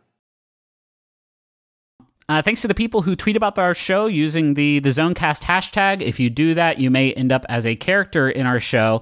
[2.31, 6.01] Uh, thanks to the people who tweet about our show using the the Zonecast hashtag.
[6.01, 9.01] If you do that, you may end up as a character in our show.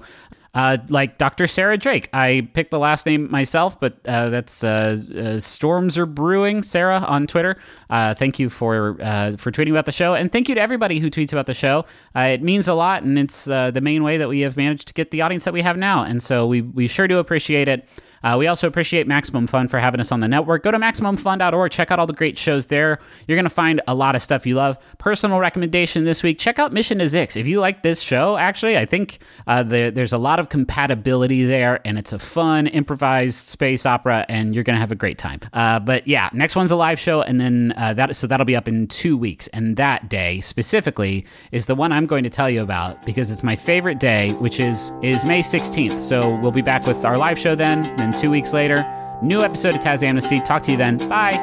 [0.52, 1.46] Uh, like Dr.
[1.46, 2.08] Sarah Drake.
[2.12, 7.04] I picked the last name myself, but uh, that's uh, uh Storms Are Brewing, Sarah
[7.06, 7.56] on Twitter.
[7.88, 10.98] Uh, thank you for uh, for tweeting about the show, and thank you to everybody
[10.98, 11.84] who tweets about the show.
[12.16, 15.12] it means a lot, and it's the main way that we have managed to get
[15.12, 17.88] the audience that we have now, and so we we sure do appreciate it.
[18.22, 20.62] Uh, we also appreciate Maximum Fun for having us on the network.
[20.62, 21.70] Go to MaximumFun.org.
[21.70, 22.98] Check out all the great shows there.
[23.26, 24.78] You're going to find a lot of stuff you love.
[24.98, 27.36] Personal recommendation this week check out Mission to Zix.
[27.36, 31.44] If you like this show, actually, I think uh, there, there's a lot of compatibility
[31.44, 35.18] there, and it's a fun, improvised space opera, and you're going to have a great
[35.18, 35.40] time.
[35.52, 38.56] Uh, but yeah, next one's a live show, and then uh, that so that'll be
[38.56, 39.48] up in two weeks.
[39.48, 43.42] And that day specifically is the one I'm going to tell you about because it's
[43.42, 46.00] my favorite day, which is is May 16th.
[46.00, 47.94] So we'll be back with our live show then.
[48.10, 48.84] Then two weeks later,
[49.22, 50.40] new episode of Taz Amnesty.
[50.40, 50.96] Talk to you then.
[51.08, 51.34] Bye.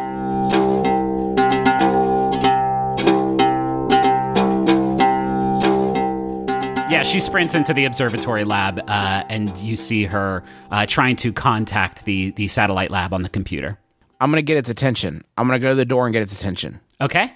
[6.89, 11.31] Yeah, she sprints into the observatory lab, uh, and you see her uh, trying to
[11.31, 13.77] contact the the satellite lab on the computer.
[14.19, 15.23] I'm gonna get its attention.
[15.37, 16.81] I'm gonna go to the door and get its attention.
[16.99, 17.31] Okay.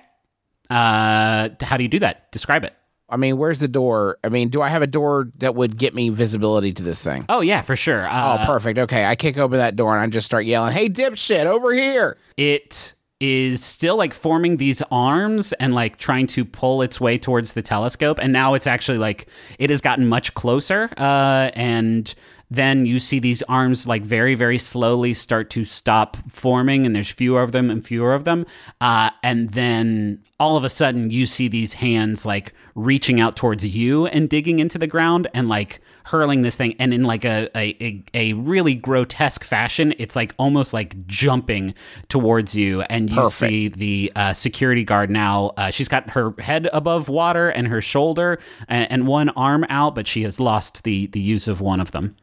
[0.69, 2.31] Uh, how do you do that?
[2.31, 2.73] Describe it.
[3.11, 4.17] I mean, where's the door?
[4.23, 7.25] I mean, do I have a door that would get me visibility to this thing?
[7.29, 8.07] Oh yeah, for sure.
[8.07, 8.79] Uh, oh, perfect.
[8.79, 12.17] Okay, I kick open that door and I just start yelling, "Hey, dipshit, over here!"
[12.37, 17.53] it is still like forming these arms and like trying to pull its way towards
[17.53, 19.27] the telescope and now it's actually like
[19.59, 22.15] it has gotten much closer uh, and
[22.51, 27.09] then you see these arms like very very slowly start to stop forming and there's
[27.09, 28.45] fewer of them and fewer of them.
[28.81, 33.65] Uh, and then all of a sudden you see these hands like reaching out towards
[33.65, 36.75] you and digging into the ground and like hurling this thing.
[36.77, 41.73] And in like a a, a really grotesque fashion it's like almost like jumping
[42.09, 42.81] towards you.
[42.81, 43.33] And you Perfect.
[43.33, 47.79] see the uh, security guard now uh, she's got her head above water and her
[47.79, 51.79] shoulder and, and one arm out but she has lost the the use of one
[51.79, 52.15] of them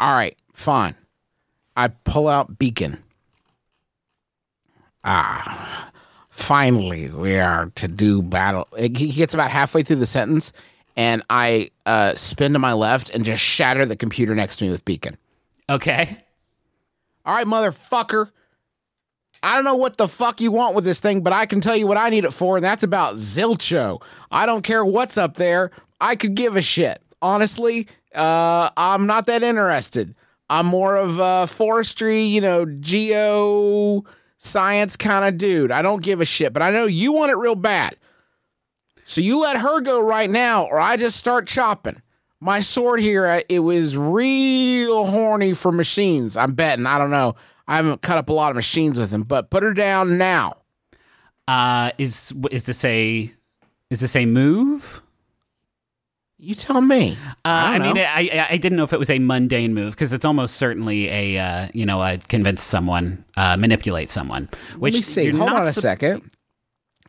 [0.00, 0.94] All right, fine.
[1.76, 3.02] I pull out beacon.
[5.04, 5.92] Ah,
[6.30, 8.66] finally, we are to do battle.
[8.78, 10.54] He gets about halfway through the sentence,
[10.96, 14.70] and I uh, spin to my left and just shatter the computer next to me
[14.70, 15.18] with beacon.
[15.68, 16.16] okay
[17.26, 18.30] All right, motherfucker.
[19.42, 21.76] I don't know what the fuck you want with this thing, but I can tell
[21.76, 24.02] you what I need it for, and that's about Zilcho.
[24.30, 25.70] I don't care what's up there.
[26.00, 27.02] I could give a shit.
[27.22, 30.14] Honestly, uh, I'm not that interested.
[30.48, 34.04] I'm more of a forestry, you know, geo
[34.36, 35.70] science kind of dude.
[35.70, 37.96] I don't give a shit, but I know you want it real bad.
[39.04, 42.00] So you let her go right now, or I just start chopping.
[42.40, 46.36] My sword here, uh, it was real horny for machines.
[46.36, 46.86] I'm betting.
[46.86, 47.36] I don't know.
[47.68, 50.56] I haven't cut up a lot of machines with him, but put her down now.
[51.46, 53.30] uh is is this a
[53.90, 55.02] is this a move
[56.42, 57.18] You tell me.
[57.28, 58.06] Uh, I, don't mean.
[58.06, 61.08] I, I I didn't know if it was a mundane move because it's almost certainly
[61.08, 64.48] a uh, you know a convince someone, uh, manipulate someone.
[64.78, 65.30] Which Let me see.
[65.30, 66.30] Hold on a sup- second.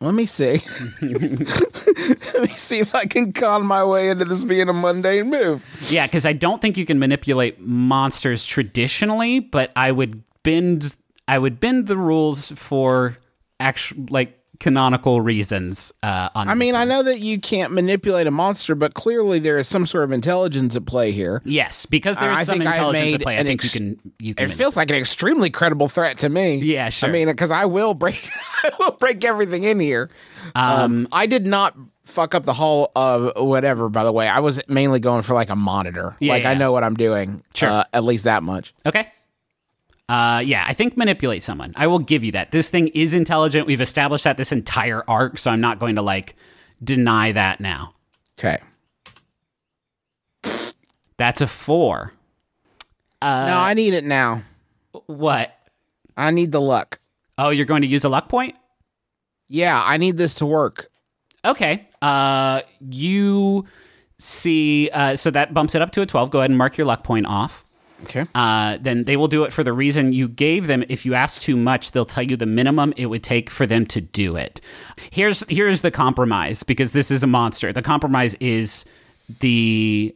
[0.02, 0.60] Let me see.
[1.00, 5.64] Let me see if I can con my way into this being a mundane move.
[5.88, 11.38] Yeah, because I don't think you can manipulate monsters traditionally, but I would bend I
[11.38, 13.16] would bend the rules for
[13.60, 15.92] actual like canonical reasons.
[16.04, 19.58] Uh, on I mean, I know that you can't manipulate a monster, but clearly there
[19.58, 21.42] is some sort of intelligence at play here.
[21.44, 23.38] Yes, because there's I some intelligence at play.
[23.38, 24.48] I think ex- you can you can.
[24.50, 26.58] It feels like an extremely credible threat to me.
[26.58, 27.08] Yeah, sure.
[27.08, 28.24] I mean, because I will break,
[28.62, 30.08] I will break everything in here.
[30.54, 33.88] Um, I did not fuck up the hull of whatever.
[33.88, 36.14] By the way, I was mainly going for like a monitor.
[36.20, 37.42] Yeah, like I know what I'm doing.
[37.54, 37.68] Sure.
[37.68, 38.74] uh, at least that much.
[38.86, 39.08] Okay.
[40.12, 41.72] Uh, yeah, I think manipulate someone.
[41.74, 42.50] I will give you that.
[42.50, 43.66] This thing is intelligent.
[43.66, 46.36] We've established that this entire arc, so I'm not going to like
[46.84, 47.94] deny that now.
[48.38, 48.58] Okay.
[51.16, 52.12] That's a four.
[53.22, 54.42] Uh, no, I need it now.
[55.06, 55.56] What?
[56.14, 57.00] I need the luck.
[57.38, 58.54] Oh, you're going to use a luck point?
[59.48, 60.88] Yeah, I need this to work.
[61.42, 61.88] Okay.
[62.02, 63.64] Uh, you
[64.18, 66.28] see, uh, so that bumps it up to a 12.
[66.28, 67.64] Go ahead and mark your luck point off.
[68.04, 68.24] Okay.
[68.34, 70.84] Uh, then they will do it for the reason you gave them.
[70.88, 73.86] If you ask too much, they'll tell you the minimum it would take for them
[73.86, 74.60] to do it.
[75.10, 77.72] Here's here's the compromise because this is a monster.
[77.72, 78.84] The compromise is
[79.40, 80.14] the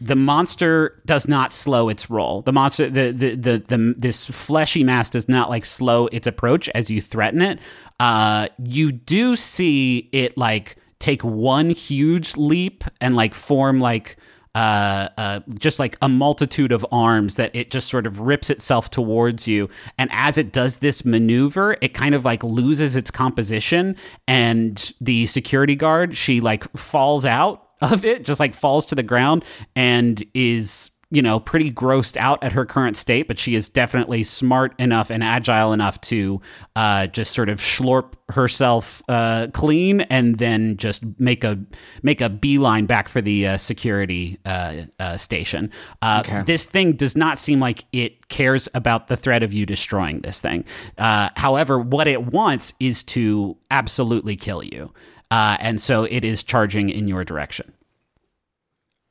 [0.00, 2.42] the monster does not slow its roll.
[2.42, 6.68] The monster, the the the, the this fleshy mass does not like slow its approach
[6.70, 7.58] as you threaten it.
[7.98, 14.16] Uh, you do see it like take one huge leap and like form like
[14.56, 18.88] uh, uh, just like a multitude of arms that it just sort of rips itself
[18.88, 19.68] towards you.
[19.98, 23.96] And as it does this maneuver, it kind of like loses its composition.
[24.26, 29.02] And the security guard, she like falls out of it, just like falls to the
[29.02, 29.44] ground
[29.74, 34.24] and is you know, pretty grossed out at her current state, but she is definitely
[34.24, 36.40] smart enough and agile enough to
[36.74, 41.58] uh, just sort of slurp herself uh, clean and then just make a
[42.02, 45.70] make a beeline back for the uh, security uh, uh, station.
[46.02, 50.22] Uh, This thing does not seem like it cares about the threat of you destroying
[50.22, 50.64] this thing.
[50.98, 54.92] Uh, however, what it wants is to absolutely kill you,
[55.30, 57.72] uh, and so it is charging in your direction.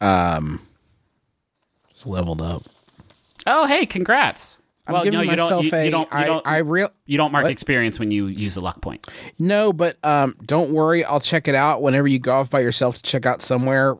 [0.02, 0.60] Um,
[2.06, 2.64] just leveled up.
[3.48, 4.60] Oh, hey, congrats!
[4.88, 5.46] I'm well, giving no, you don't.
[5.50, 5.86] myself You, a.
[5.86, 6.12] you don't.
[6.12, 6.48] You I- don't.
[6.48, 6.90] I real.
[7.06, 7.52] you don't mark what?
[7.52, 9.08] experience when you use a luck point.
[9.40, 11.04] No, but um, don't worry.
[11.04, 13.96] I'll check it out whenever you go off by yourself to check out somewhere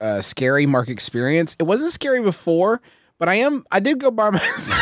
[0.00, 0.66] uh, scary.
[0.66, 1.56] Mark experience.
[1.58, 2.80] It wasn't scary before,
[3.18, 3.64] but I am.
[3.70, 4.78] I did go by myself.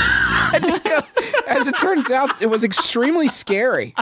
[0.50, 1.00] I did go,
[1.48, 3.94] as it turns out, it was extremely scary.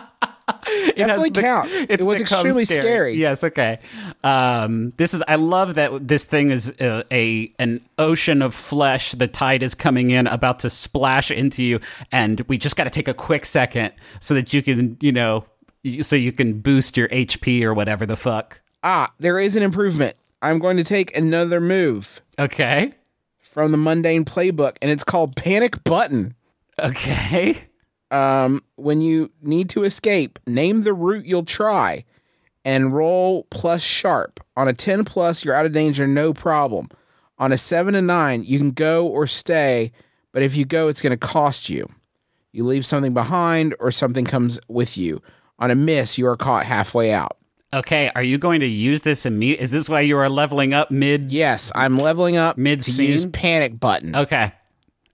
[0.96, 1.72] Definitely be- counts.
[1.88, 3.14] It was extremely scary.
[3.14, 3.44] Yes.
[3.44, 3.78] Okay.
[4.24, 5.22] Um, this is.
[5.28, 9.12] I love that this thing is a, a an ocean of flesh.
[9.12, 11.80] The tide is coming in, about to splash into you,
[12.12, 15.44] and we just got to take a quick second so that you can, you know,
[16.02, 18.60] so you can boost your HP or whatever the fuck.
[18.82, 20.16] Ah, there is an improvement.
[20.42, 22.92] I'm going to take another move Okay.
[23.40, 26.34] from the mundane playbook, and it's called Panic Button.
[26.78, 27.56] Okay.
[28.10, 32.04] Um, when you need to escape, name the route you'll try
[32.64, 34.40] and roll plus sharp.
[34.56, 36.88] On a 10 plus, you're out of danger, no problem.
[37.38, 39.92] On a 7 to 9, you can go or stay,
[40.32, 41.88] but if you go, it's going to cost you.
[42.52, 45.20] You leave something behind or something comes with you.
[45.58, 47.36] On a miss, you are caught halfway out.
[47.74, 48.10] Okay.
[48.14, 49.60] Are you going to use this immediate?
[49.60, 51.30] Is this why you are leveling up mid?
[51.32, 53.10] Yes, I'm leveling up Mid-scene?
[53.10, 54.16] use panic button.
[54.16, 54.52] Okay.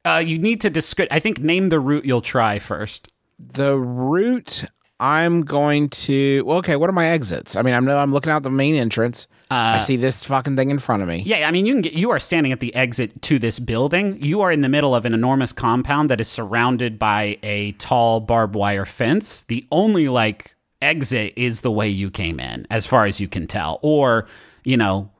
[0.05, 1.09] Uh, you need to describe.
[1.11, 3.09] I think name the route you'll try first.
[3.39, 4.65] The route
[4.99, 6.43] I'm going to.
[6.45, 7.57] Well, okay, what are my exits?
[7.57, 9.27] I mean, I know I'm looking out the main entrance.
[9.51, 11.23] I see this fucking thing in front of me.
[11.27, 11.93] Yeah, I mean, you can get.
[11.93, 14.23] You are standing at the exit to this building.
[14.23, 18.21] You are in the middle of an enormous compound that is surrounded by a tall
[18.21, 19.43] barbed wire fence.
[19.43, 23.47] The only like exit is the way you came in, as far as you can
[23.47, 24.27] tell, or
[24.65, 25.11] you know,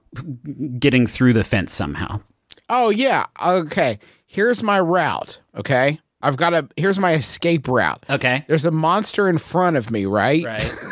[0.79, 2.21] getting through the fence somehow.
[2.69, 3.27] Oh yeah.
[3.45, 3.99] Okay.
[4.33, 5.41] Here's my route.
[5.55, 6.01] Okay.
[6.23, 6.67] I've got a.
[6.77, 8.07] Here's my escape route.
[8.09, 8.47] Okay.
[8.49, 10.43] There's a monster in front of me, right?
[10.45, 10.75] Right.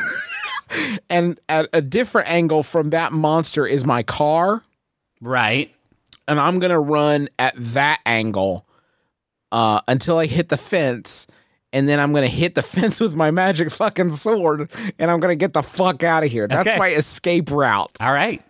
[1.08, 4.62] And at a different angle from that monster is my car,
[5.20, 5.74] right.
[6.28, 8.64] and I'm gonna run at that angle
[9.50, 11.26] uh, until I hit the fence.
[11.72, 15.34] And then I'm gonna hit the fence with my magic fucking sword, and I'm gonna
[15.34, 16.46] get the fuck out of here.
[16.46, 16.78] That's Okay.
[16.78, 17.90] my escape route.
[17.98, 18.40] All right.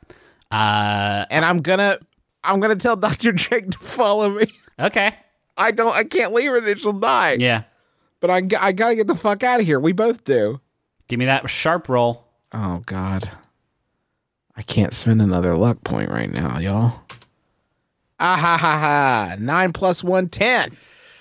[0.50, 1.24] Uh.
[1.30, 1.98] And I'm gonna,
[2.44, 4.44] I'm gonna tell Doctor Drake to follow me.
[4.80, 5.12] Okay.
[5.56, 7.36] I don't, I can't leave her; then she'll die.
[7.38, 7.64] Yeah.
[8.20, 9.80] But I, I gotta get the fuck out of here.
[9.80, 10.60] We both do.
[11.08, 12.24] Give me that sharp roll.
[12.52, 13.30] Oh God,
[14.56, 17.02] I can't spend another luck point right now, y'all.
[18.18, 19.36] Ah ha ha ha!
[19.38, 20.70] Nine plus one, ten.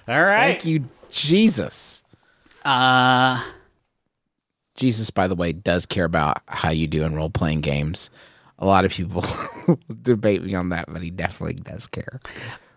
[0.08, 0.62] All right.
[0.62, 2.04] Thank you, Jesus.
[2.64, 3.44] Uh.
[4.76, 8.10] Jesus, by the way, does care about how you do in role playing games.
[8.60, 9.26] A lot of people
[10.02, 12.22] debate me on that, but he definitely does care.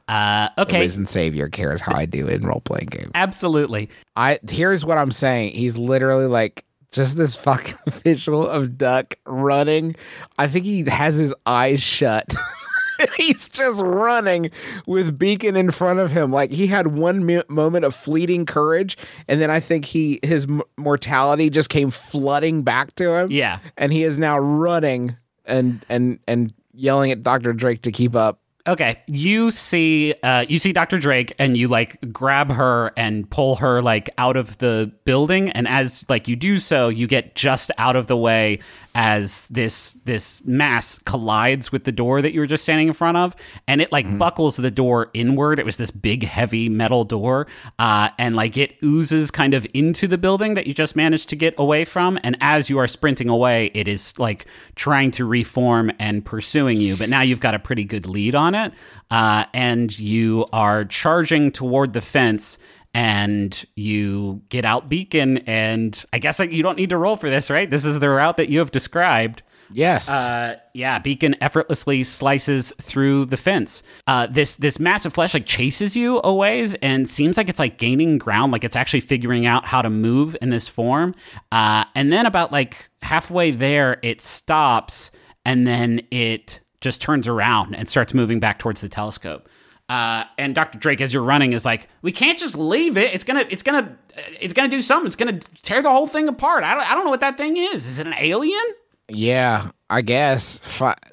[0.08, 0.48] Uh.
[0.56, 0.80] The Okay.
[0.80, 3.10] risen Savior cares how I do in role playing games.
[3.14, 3.88] Absolutely.
[4.16, 5.54] I here's what I'm saying.
[5.54, 9.96] He's literally like just this fucking visual of Duck running.
[10.38, 12.34] I think he has his eyes shut.
[13.16, 14.50] He's just running
[14.86, 16.30] with Beacon in front of him.
[16.30, 18.96] Like he had one mi- moment of fleeting courage,
[19.26, 23.28] and then I think he his m- mortality just came flooding back to him.
[23.30, 23.58] Yeah.
[23.76, 25.16] and he is now running
[25.46, 28.38] and and and yelling at Doctor Drake to keep up.
[28.64, 30.98] Okay, you see, uh, you see Dr.
[30.98, 35.66] Drake, and you like grab her and pull her like out of the building, and
[35.66, 38.60] as like you do so, you get just out of the way
[38.94, 43.16] as this this mass collides with the door that you were just standing in front
[43.16, 43.34] of,
[43.66, 45.58] and it like buckles the door inward.
[45.58, 47.46] It was this big, heavy metal door,
[47.78, 51.36] uh, and like it oozes kind of into the building that you just managed to
[51.36, 55.90] get away from, and as you are sprinting away, it is like trying to reform
[55.98, 58.72] and pursuing you, but now you've got a pretty good lead on it,
[59.10, 62.58] uh, and you are charging toward the fence.
[62.94, 67.30] And you get out beacon, and I guess like, you don't need to roll for
[67.30, 67.68] this, right?
[67.68, 69.42] This is the route that you have described.
[69.74, 70.10] Yes.
[70.10, 73.82] Uh, yeah, Beacon effortlessly slices through the fence.
[74.06, 77.78] Uh, this this massive flesh like chases you a ways and seems like it's like
[77.78, 81.14] gaining ground, like it's actually figuring out how to move in this form.
[81.50, 85.10] Uh, and then about like halfway there, it stops
[85.44, 89.48] and then it just turns around and starts moving back towards the telescope.
[89.92, 90.78] Uh, and Dr.
[90.78, 93.14] Drake, as you're running, is like, "We can't just leave it.
[93.14, 93.94] It's gonna, it's gonna,
[94.40, 95.06] it's gonna do something.
[95.06, 96.64] It's gonna tear the whole thing apart.
[96.64, 97.84] I don't, I don't know what that thing is.
[97.84, 98.62] Is it an alien?"
[99.10, 100.60] Yeah, I guess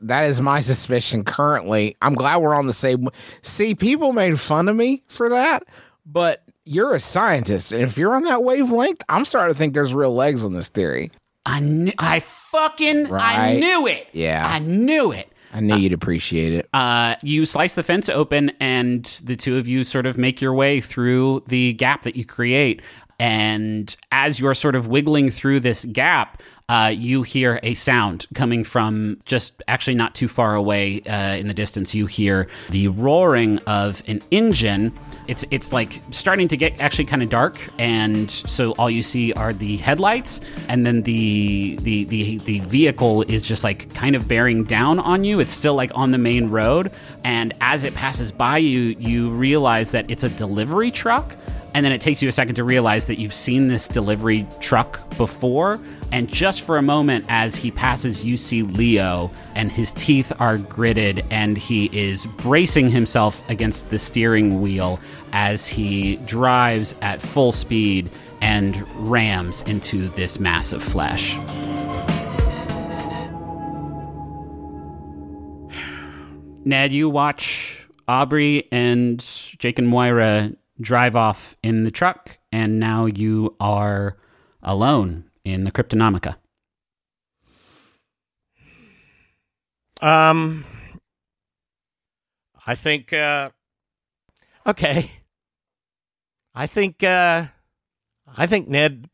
[0.01, 1.97] that is my suspicion currently.
[2.01, 3.09] I'm glad we're on the same.
[3.41, 5.63] See, people made fun of me for that,
[6.05, 9.93] but you're a scientist, and if you're on that wavelength, I'm starting to think there's
[9.93, 11.11] real legs on this theory.
[11.45, 14.07] I knew, I fucking, I knew it.
[14.13, 14.47] Yeah.
[14.47, 15.29] I knew it.
[15.53, 16.69] I knew you'd appreciate it.
[16.73, 20.53] Uh, you slice the fence open, and the two of you sort of make your
[20.53, 22.81] way through the gap that you create.
[23.19, 28.63] And as you're sort of wiggling through this gap, uh, you hear a sound coming
[28.63, 31.95] from just actually not too far away uh, in the distance.
[31.95, 34.93] You hear the roaring of an engine.
[35.27, 39.33] It's it's like starting to get actually kind of dark, and so all you see
[39.33, 44.27] are the headlights, and then the the the the vehicle is just like kind of
[44.27, 45.39] bearing down on you.
[45.39, 46.91] It's still like on the main road,
[47.23, 51.35] and as it passes by you, you realize that it's a delivery truck.
[51.73, 55.17] And then it takes you a second to realize that you've seen this delivery truck
[55.17, 55.79] before.
[56.11, 60.57] And just for a moment, as he passes, you see Leo, and his teeth are
[60.57, 64.99] gritted, and he is bracing himself against the steering wheel
[65.31, 68.09] as he drives at full speed
[68.41, 71.37] and rams into this mass of flesh.
[76.65, 79.19] Ned, you watch Aubrey and
[79.59, 84.17] Jake and Moira drive off in the truck, and now you are
[84.61, 86.35] alone in the Cryptonomica.
[90.01, 90.65] Um,
[92.65, 93.13] I think.
[93.13, 93.49] Uh,
[94.65, 95.11] okay.
[96.55, 97.03] I think.
[97.03, 97.47] Uh,
[98.37, 99.09] I think Ned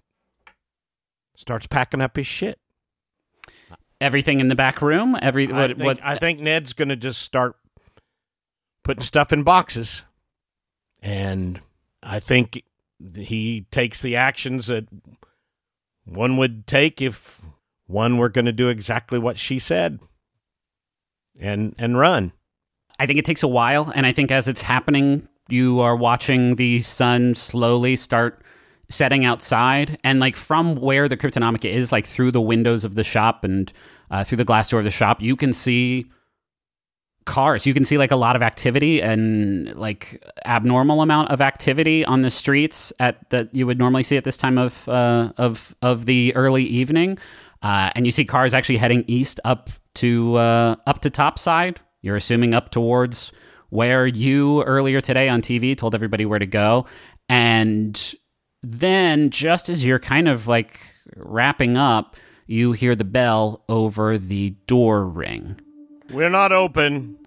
[1.36, 2.60] starts packing up his shit.
[4.02, 5.18] Everything in the back room.
[5.22, 6.00] Every I think, what?
[6.04, 7.56] I think Ned's going to just start
[8.84, 10.05] putting stuff in boxes,
[11.02, 11.62] and
[12.02, 12.64] I think
[13.16, 14.88] he takes the actions that
[16.06, 17.42] one would take if
[17.88, 20.00] one were going to do exactly what she said,
[21.40, 22.32] and and run.
[23.00, 26.56] I think it takes a while, and I think as it's happening, you are watching
[26.56, 28.42] the sun slowly start
[28.90, 33.04] setting outside, and like from where the Cryptonomica is, like through the windows of the
[33.04, 33.72] shop and
[34.10, 36.06] uh, through the glass door of the shop, you can see
[37.26, 37.66] cars.
[37.66, 42.22] You can see like a lot of activity and like abnormal amount of activity on
[42.22, 46.06] the streets at that you would normally see at this time of uh, of of
[46.06, 47.18] the early evening.
[47.62, 51.80] Uh, and you see cars actually heading east up to uh, up to Topside.
[52.02, 53.32] You're assuming up towards
[53.70, 56.86] where you earlier today on TV told everybody where to go.
[57.28, 58.16] And
[58.62, 60.80] then just as you're kind of like
[61.16, 62.16] wrapping up,
[62.46, 65.60] you hear the bell over the door ring.
[66.12, 67.18] We're not open.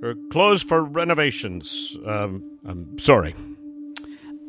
[0.00, 1.96] We're closed for renovations.
[2.06, 3.34] Um, I'm sorry.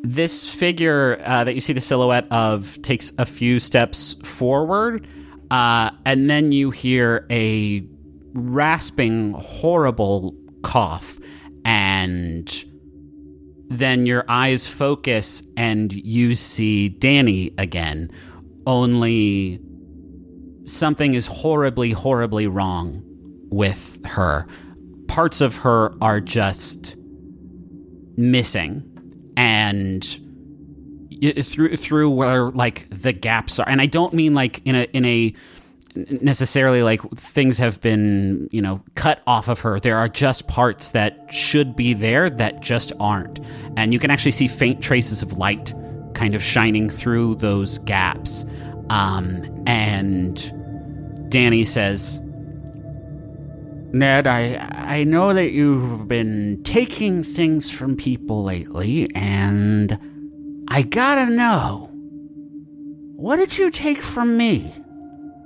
[0.02, 5.06] this figure uh, that you see the silhouette of takes a few steps forward,
[5.50, 7.84] uh, and then you hear a
[8.32, 11.18] rasping, horrible cough,
[11.64, 12.64] and
[13.68, 18.10] then your eyes focus and you see Danny again.
[18.66, 19.60] Only
[20.64, 23.04] something is horribly, horribly wrong
[23.50, 24.46] with her.
[25.08, 26.96] Parts of her are just
[28.16, 28.86] missing
[29.36, 30.20] and
[31.42, 33.68] through through where like the gaps are.
[33.68, 35.34] And i don't mean like in a in a
[35.94, 39.80] necessarily like things have been you know cut off of her.
[39.80, 43.40] There are just parts that should be there that just aren't.
[43.76, 45.74] And you can actually see faint traces of light
[46.14, 48.44] kind of shining through those gaps.
[48.88, 50.56] Um and
[51.30, 52.20] danny says
[53.92, 59.98] Ned, I I know that you've been taking things from people lately, and
[60.68, 61.90] I gotta know.
[63.16, 64.72] What did you take from me?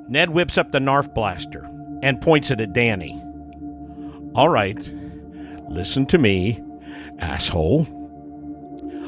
[0.09, 1.69] Ned whips up the Nerf blaster
[2.03, 3.21] and points it at Danny.
[4.35, 4.79] All right,
[5.69, 6.61] listen to me,
[7.19, 7.87] asshole.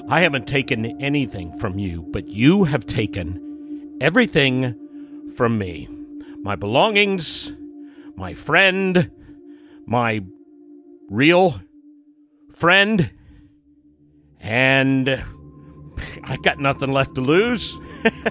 [0.08, 4.74] I haven't taken anything from you, but you have taken everything
[5.36, 5.88] from me
[6.46, 7.56] my belongings,
[8.14, 9.10] my friend,
[9.86, 10.22] my
[11.08, 11.60] real
[12.54, 13.10] friend,
[14.40, 15.08] and
[16.24, 17.76] I got nothing left to lose.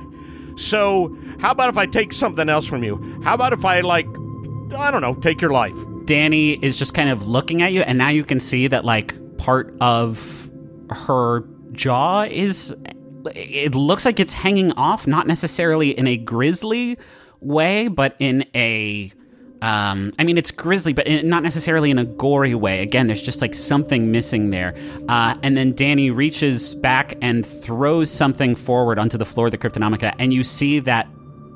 [0.57, 3.21] so, how about if I take something else from you?
[3.23, 4.07] How about if I, like,
[4.75, 5.75] I don't know, take your life?
[6.05, 9.15] Danny is just kind of looking at you, and now you can see that like
[9.37, 10.49] part of
[10.89, 12.75] her jaw is.
[13.33, 16.97] It looks like it's hanging off, not necessarily in a grisly
[17.41, 19.11] way, but in a.
[19.61, 22.81] Um, I mean, it's grisly, but not necessarily in a gory way.
[22.81, 24.75] Again, there's just like something missing there.
[25.07, 29.57] Uh, and then Danny reaches back and throws something forward onto the floor of the
[29.57, 31.07] Cryptonomica, and you see that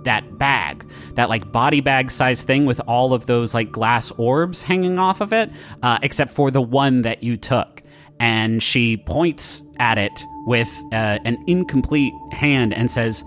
[0.03, 4.63] that bag, that like body bag size thing with all of those like glass orbs
[4.63, 5.51] hanging off of it,
[5.84, 7.84] uh, except for the one that you took.
[8.19, 13.23] And she points at it with uh, an incomplete hand and says,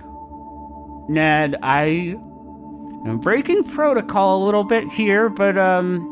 [1.08, 2.16] Ned, I
[3.08, 6.08] am breaking protocol a little bit here, but, um,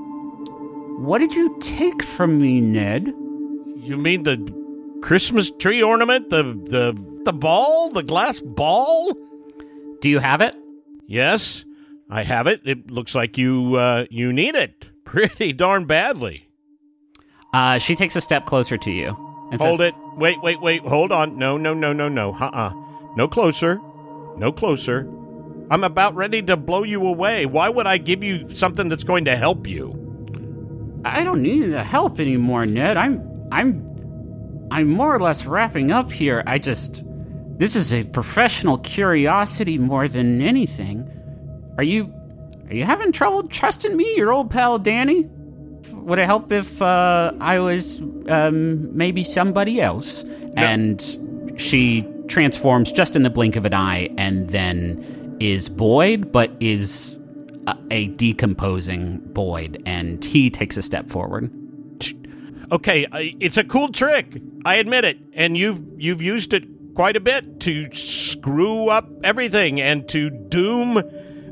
[1.01, 3.07] what did you take from me, Ned?
[3.77, 4.37] You mean the
[5.01, 6.29] Christmas tree ornament?
[6.29, 7.89] The the the ball?
[7.91, 9.15] The glass ball?
[10.03, 10.55] Do you have it?
[11.07, 11.65] Yes,
[12.11, 12.61] I have it.
[12.65, 16.49] It looks like you uh, you need it pretty darn badly.
[17.55, 19.17] Uh, she takes a step closer to you.
[19.51, 19.95] And Hold says, it.
[20.17, 20.83] Wait, wait, wait.
[20.83, 21.39] Hold on.
[21.39, 22.35] No, no, no, no, no.
[22.35, 22.73] Uh-uh.
[23.17, 23.81] No closer.
[24.37, 25.11] No closer.
[25.71, 27.47] I'm about ready to blow you away.
[27.47, 29.97] Why would I give you something that's going to help you?
[31.05, 32.97] I don't need the help anymore, Ned.
[32.97, 36.43] I'm I'm I'm more or less wrapping up here.
[36.47, 37.05] I just
[37.59, 41.09] this is a professional curiosity more than anything.
[41.79, 42.13] Are you
[42.69, 45.29] are you having trouble trusting me, your old pal Danny?
[45.93, 50.25] Would it help if uh, I was um, maybe somebody else?
[50.57, 51.01] And
[51.57, 57.19] she transforms just in the blink of an eye, and then is Boyd, but is
[57.67, 61.51] a, a decomposing Boyd, and he takes a step forward.
[62.73, 63.07] Okay,
[63.41, 64.41] it's a cool trick.
[64.65, 69.81] I admit it, and you've you've used it quite a bit to screw up everything
[69.81, 71.03] and to doom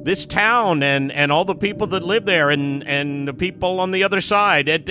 [0.05, 3.91] this town and, and all the people that live there and, and the people on
[3.91, 4.69] the other side.
[4.69, 4.89] It,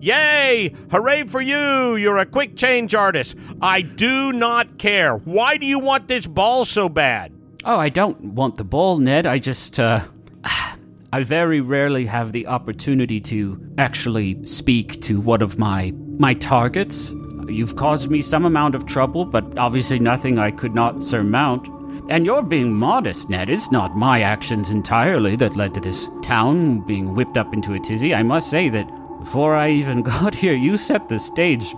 [0.00, 0.72] yay!
[0.90, 1.96] Hooray for you!
[1.96, 3.36] You're a quick change artist.
[3.60, 5.16] I do not care.
[5.16, 7.33] Why do you want this ball so bad?
[7.66, 9.26] Oh, I don't want the ball, Ned.
[9.26, 10.00] I just, uh.
[11.12, 17.14] I very rarely have the opportunity to actually speak to one of my my targets.
[17.48, 21.68] You've caused me some amount of trouble, but obviously nothing I could not surmount.
[22.10, 23.48] And you're being modest, Ned.
[23.48, 27.78] It's not my actions entirely that led to this town being whipped up into a
[27.78, 28.12] tizzy.
[28.12, 31.74] I must say that before I even got here, you set the stage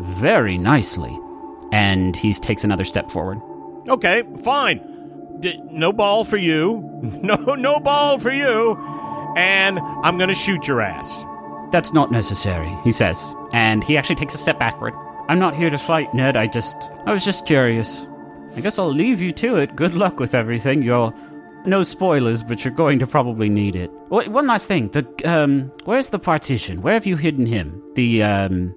[0.00, 1.16] very nicely.
[1.72, 3.38] And he takes another step forward.
[3.88, 4.90] Okay, fine.
[5.70, 6.86] No ball for you.
[7.22, 8.76] No, no ball for you.
[9.36, 11.24] And I'm gonna shoot your ass.
[11.72, 13.34] That's not necessary, he says.
[13.52, 14.92] And he actually takes a step backward.
[15.28, 16.36] I'm not here to fight, Ned.
[16.36, 16.90] I just.
[17.06, 18.06] I was just curious.
[18.56, 19.76] I guess I'll leave you to it.
[19.76, 20.82] Good luck with everything.
[20.82, 21.14] You're.
[21.66, 23.90] No spoilers, but you're going to probably need it.
[24.08, 24.88] Wait, one last thing.
[24.88, 25.70] The, um.
[25.84, 26.82] Where's the partition?
[26.82, 27.82] Where have you hidden him?
[27.94, 28.74] The, um.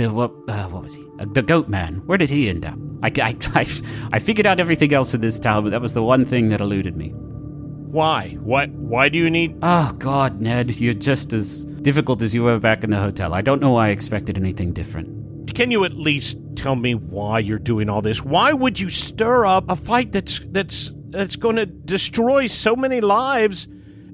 [0.00, 1.04] The, what, uh, what was he?
[1.18, 1.96] Uh, the goat man.
[2.06, 2.78] Where did he end up?
[3.02, 3.66] I, I, I,
[4.14, 6.60] I figured out everything else in this town, but that was the one thing that
[6.60, 7.08] eluded me.
[7.10, 8.30] Why?
[8.40, 8.70] What?
[8.70, 9.58] Why do you need?
[9.62, 13.34] Oh, God, Ned, you're just as difficult as you were back in the hotel.
[13.34, 15.54] I don't know why I expected anything different.
[15.54, 18.22] Can you at least tell me why you're doing all this?
[18.24, 23.00] Why would you stir up a fight that's that's that's going to destroy so many
[23.00, 23.66] lives?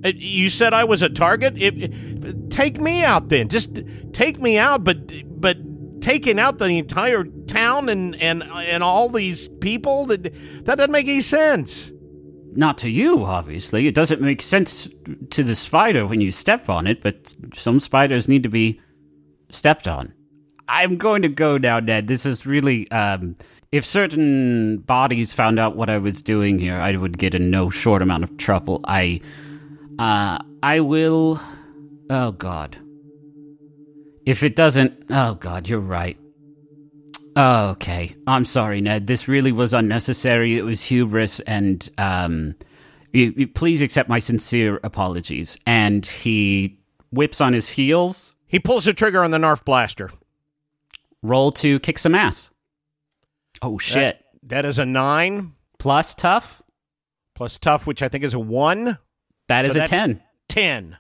[0.02, 1.58] Uh, You said I was a target.
[1.58, 3.48] If, if- take me out then.
[3.48, 3.78] Just
[4.12, 4.82] take me out.
[4.82, 5.58] But but
[6.06, 10.22] taking out the entire town and and and all these people that
[10.64, 11.90] that doesn't make any sense.
[12.54, 13.88] Not to you, obviously.
[13.88, 14.88] It doesn't make sense
[15.30, 18.80] to the spider when you step on it, but some spiders need to be
[19.50, 20.14] stepped on.
[20.68, 22.06] I'm going to go now, Ned.
[22.06, 22.88] This is really.
[22.92, 23.36] Um,
[23.72, 27.68] if certain bodies found out what I was doing here, I would get in no
[27.68, 28.80] short amount of trouble.
[28.84, 29.20] I.
[29.98, 31.40] Uh, I will.
[32.08, 32.78] Oh, God.
[34.26, 35.04] If it doesn't.
[35.08, 36.18] Oh, God, you're right.
[37.36, 38.16] Oh, okay.
[38.26, 39.06] I'm sorry, Ned.
[39.06, 40.58] This really was unnecessary.
[40.58, 42.56] It was hubris, and um,
[43.12, 45.58] you, you, please accept my sincere apologies.
[45.64, 46.80] And he
[47.10, 48.34] whips on his heels.
[48.46, 50.10] He pulls the trigger on the Nerf blaster.
[51.22, 52.50] Roll to kick some ass.
[53.62, 54.18] Oh, shit.
[54.42, 55.52] that, that is a nine.
[55.78, 56.62] Plus tough.
[57.34, 58.98] Plus tough, which I think is a one.
[59.48, 60.22] That so is a 10.
[60.48, 60.98] 10.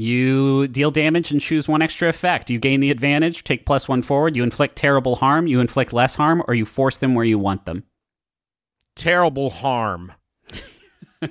[0.00, 2.48] You deal damage and choose one extra effect.
[2.48, 4.34] You gain the advantage, take plus one forward.
[4.34, 5.46] You inflict terrible harm.
[5.46, 7.84] You inflict less harm, or you force them where you want them.
[8.96, 10.12] Terrible harm.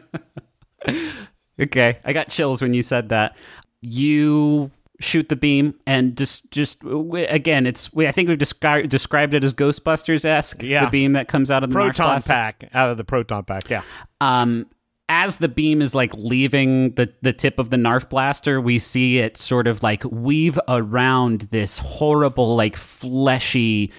[1.61, 3.35] Okay, I got chills when you said that.
[3.81, 4.71] You
[5.01, 9.43] shoot the beam and just just again, it's we, I think we've descri- described it
[9.43, 10.63] as Ghostbusters esque.
[10.63, 10.85] Yeah.
[10.85, 13.69] the beam that comes out of the Proton pack out of the proton pack.
[13.69, 13.81] Yeah.
[14.21, 14.67] Um,
[15.09, 19.17] as the beam is like leaving the, the tip of the Nerf blaster, we see
[19.17, 23.91] it sort of like weave around this horrible, like fleshy,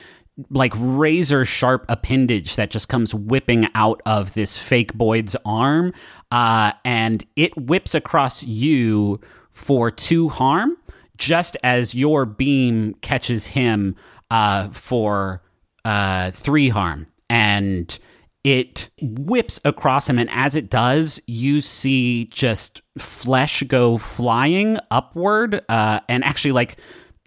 [0.49, 5.93] like razor sharp appendage that just comes whipping out of this fake Boyd's arm.
[6.31, 9.20] Uh, and it whips across you
[9.51, 10.77] for two harm,
[11.19, 13.97] just as your beam catches him
[14.31, 15.43] uh, for
[15.85, 17.07] uh, three harm.
[17.28, 17.99] And
[18.43, 25.62] it whips across him, and as it does, you see just flesh go flying upward,
[25.69, 26.77] uh, and actually like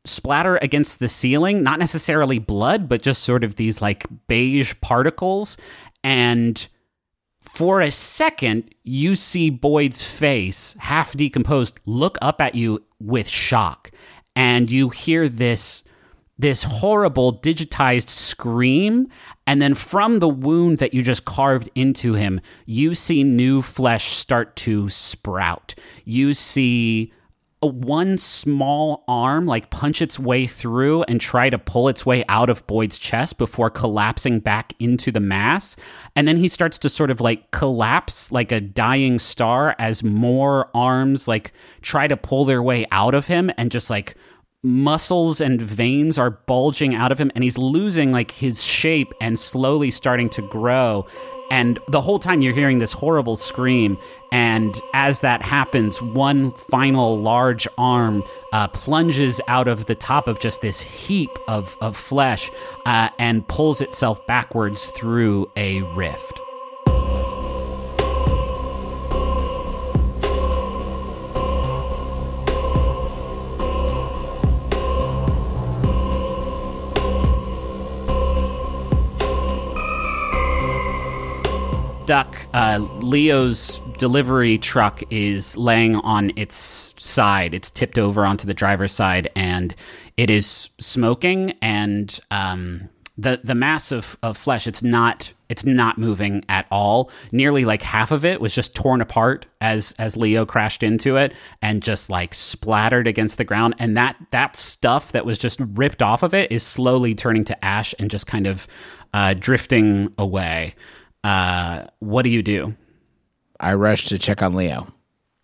[0.05, 1.63] splatter against the ceiling.
[1.63, 5.57] Not necessarily blood, but just sort of these like beige particles,
[6.03, 6.67] and
[7.41, 13.91] for a second, you see Boyd's face, half decomposed, look up at you with shock,
[14.35, 15.83] and you hear this
[16.37, 19.07] this horrible digitized scream
[19.45, 24.05] and then from the wound that you just carved into him you see new flesh
[24.05, 27.13] start to sprout you see
[27.63, 32.25] a one small arm like punch its way through and try to pull its way
[32.27, 35.77] out of Boyd's chest before collapsing back into the mass.
[36.13, 40.69] And then he starts to sort of like collapse like a dying star as more
[40.75, 44.17] arms like try to pull their way out of him and just like
[44.63, 49.37] muscles and veins are bulging out of him and he's losing like his shape and
[49.37, 51.05] slowly starting to grow.
[51.51, 53.97] And the whole time you're hearing this horrible scream
[54.31, 58.23] and as that happens one final large arm
[58.53, 62.49] uh, plunges out of the top of just this heap of, of flesh
[62.85, 66.39] uh, and pulls itself backwards through a rift
[82.05, 87.53] Duck, uh, Leo's delivery truck is laying on its side.
[87.53, 89.73] It's tipped over onto the driver's side, and
[90.17, 91.51] it is smoking.
[91.61, 97.11] And um, the the mass of, of flesh, it's not it's not moving at all.
[97.31, 101.33] Nearly like half of it was just torn apart as as Leo crashed into it
[101.61, 103.75] and just like splattered against the ground.
[103.79, 107.65] And that that stuff that was just ripped off of it is slowly turning to
[107.65, 108.67] ash and just kind of
[109.13, 110.73] uh, drifting away.
[111.23, 112.75] Uh, what do you do?
[113.59, 114.87] I rush to check on Leo.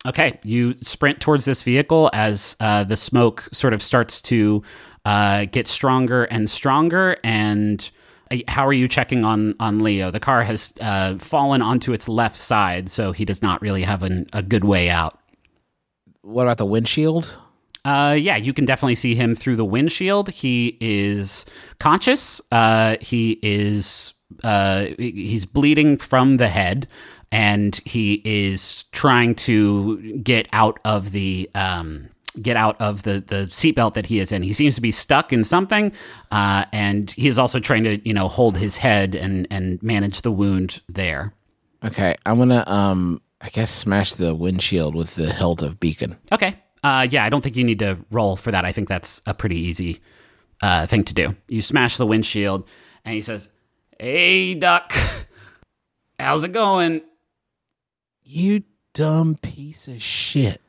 [0.06, 4.62] Okay, you sprint towards this vehicle as uh, the smoke sort of starts to
[5.04, 7.18] uh, get stronger and stronger.
[7.22, 7.90] And
[8.30, 10.10] uh, how are you checking on on Leo?
[10.10, 14.02] The car has uh, fallen onto its left side, so he does not really have
[14.02, 15.18] an, a good way out.
[16.22, 17.30] What about the windshield?
[17.84, 20.30] Uh, yeah, you can definitely see him through the windshield.
[20.30, 21.46] He is
[21.78, 22.40] conscious.
[22.50, 24.12] Uh, he is
[24.44, 26.86] uh, he's bleeding from the head,
[27.32, 32.08] and he is trying to get out of the um,
[32.40, 34.42] get out of the the seatbelt that he is in.
[34.42, 35.92] He seems to be stuck in something,
[36.30, 40.22] uh, and he is also trying to you know hold his head and and manage
[40.22, 41.34] the wound there.
[41.84, 46.16] Okay, I'm gonna um, I guess smash the windshield with the hilt of beacon.
[46.32, 46.56] Okay.
[46.82, 48.64] Uh, yeah, I don't think you need to roll for that.
[48.64, 50.00] I think that's a pretty easy
[50.62, 51.36] uh, thing to do.
[51.48, 52.66] You smash the windshield,
[53.04, 53.50] and he says,
[54.00, 54.94] Hey, Duck.
[56.18, 57.02] How's it going?
[58.22, 58.62] You
[58.94, 60.62] dumb piece of shit.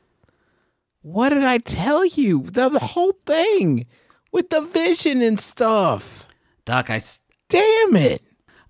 [1.00, 2.42] What did I tell you?
[2.42, 3.86] The, the whole thing
[4.32, 6.28] with the vision and stuff.
[6.66, 8.22] Duck, I, s- Damn it.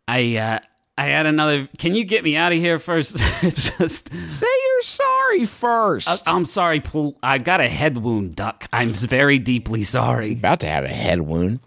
[0.06, 0.58] I, uh,
[0.96, 1.66] I had another.
[1.78, 3.16] Can you get me out of here first?
[3.42, 6.28] Just, Say you're sorry first.
[6.28, 6.78] I, I'm sorry.
[6.78, 8.68] pl- I got a head wound, Duck.
[8.72, 10.34] I'm very deeply sorry.
[10.34, 11.58] about to have a head wound.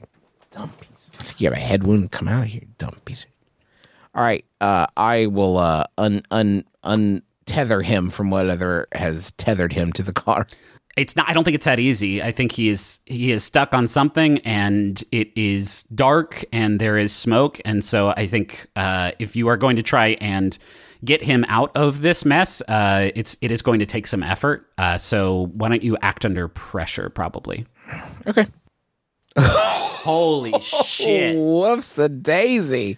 [1.26, 1.40] Dumb piece.
[1.40, 2.12] I think you have a head wound.
[2.12, 3.24] Come out of here, dumb piece.
[3.24, 3.30] Of...
[4.16, 4.46] All right.
[4.62, 10.14] Uh, I will uh, un un untether him from whatever has tethered him to the
[10.14, 10.48] car.
[10.98, 11.30] It's not.
[11.30, 12.24] I don't think it's that easy.
[12.24, 16.98] I think he is he is stuck on something, and it is dark, and there
[16.98, 20.58] is smoke, and so I think uh, if you are going to try and
[21.04, 24.72] get him out of this mess, uh, it's it is going to take some effort.
[24.78, 27.10] Uh, so why don't you act under pressure?
[27.10, 27.66] Probably.
[28.26, 28.46] Okay.
[29.38, 31.36] Holy shit!
[31.38, 32.98] Whoops, the daisy.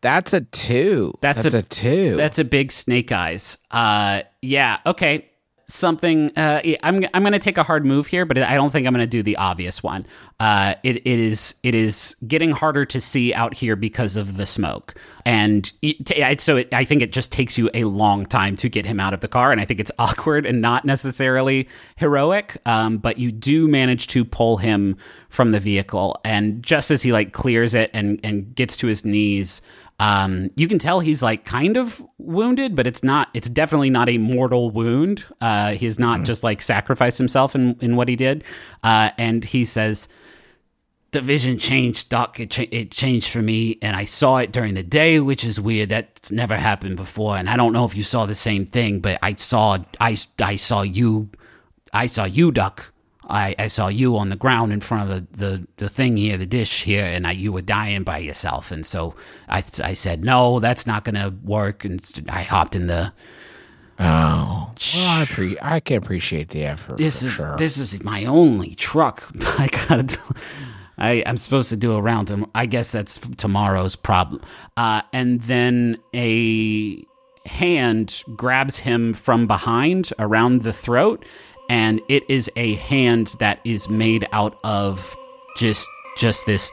[0.00, 1.14] That's a two.
[1.20, 2.16] That's That's a- a, two.
[2.16, 3.58] That's a big snake eyes.
[3.70, 4.78] Uh, yeah.
[4.86, 5.28] Okay.
[5.70, 6.32] Something.
[6.34, 7.04] Uh, I'm.
[7.12, 9.10] I'm going to take a hard move here, but I don't think I'm going to
[9.10, 10.06] do the obvious one.
[10.40, 11.56] Uh, it, it is.
[11.62, 14.94] It is getting harder to see out here because of the smoke,
[15.26, 18.86] and it, so it, I think it just takes you a long time to get
[18.86, 22.56] him out of the car, and I think it's awkward and not necessarily heroic.
[22.64, 24.96] Um, but you do manage to pull him
[25.28, 29.04] from the vehicle, and just as he like clears it and and gets to his
[29.04, 29.60] knees.
[30.00, 33.28] Um, you can tell he's like kind of wounded, but it's not.
[33.34, 35.24] It's definitely not a mortal wound.
[35.40, 38.44] Uh, he's not just like sacrificed himself in in what he did.
[38.84, 40.08] Uh, and he says,
[41.10, 42.38] "The vision changed, Duck.
[42.38, 45.60] It, cha- it changed for me, and I saw it during the day, which is
[45.60, 45.88] weird.
[45.88, 47.36] That's never happened before.
[47.36, 49.78] And I don't know if you saw the same thing, but I saw.
[50.00, 51.30] I I saw you.
[51.92, 52.92] I saw you, Duck."
[53.28, 56.36] I, I saw you on the ground in front of the, the, the thing here,
[56.36, 58.70] the dish here, and I, you were dying by yourself.
[58.72, 59.14] And so
[59.48, 61.84] I, I said, no, that's not going to work.
[61.84, 62.00] And
[62.30, 63.12] I hopped in the,
[64.00, 66.98] Oh, well, I, pre- I can appreciate the effort.
[66.98, 67.56] this is sure.
[67.56, 69.28] this is my only truck.
[69.58, 70.04] I gotta.
[70.04, 70.34] do-
[70.96, 72.46] I I'm supposed to do a round.
[72.54, 74.40] I guess that's tomorrow's problem.
[74.76, 77.04] Uh, and then a
[77.46, 81.24] hand grabs him from behind around the throat,
[81.68, 85.16] and it is a hand that is made out of
[85.56, 86.72] just just this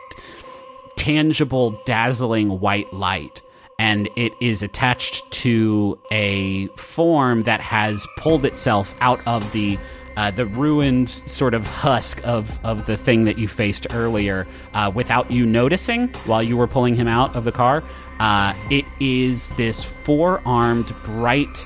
[0.95, 3.41] tangible, dazzling white light.
[3.77, 9.77] And it is attached to a form that has pulled itself out of the
[10.17, 14.89] uh, the ruined sort of husk of, of the thing that you faced earlier uh,
[14.95, 17.83] without you noticing while you were pulling him out of the car.
[18.21, 21.65] Uh, it is this four armed, bright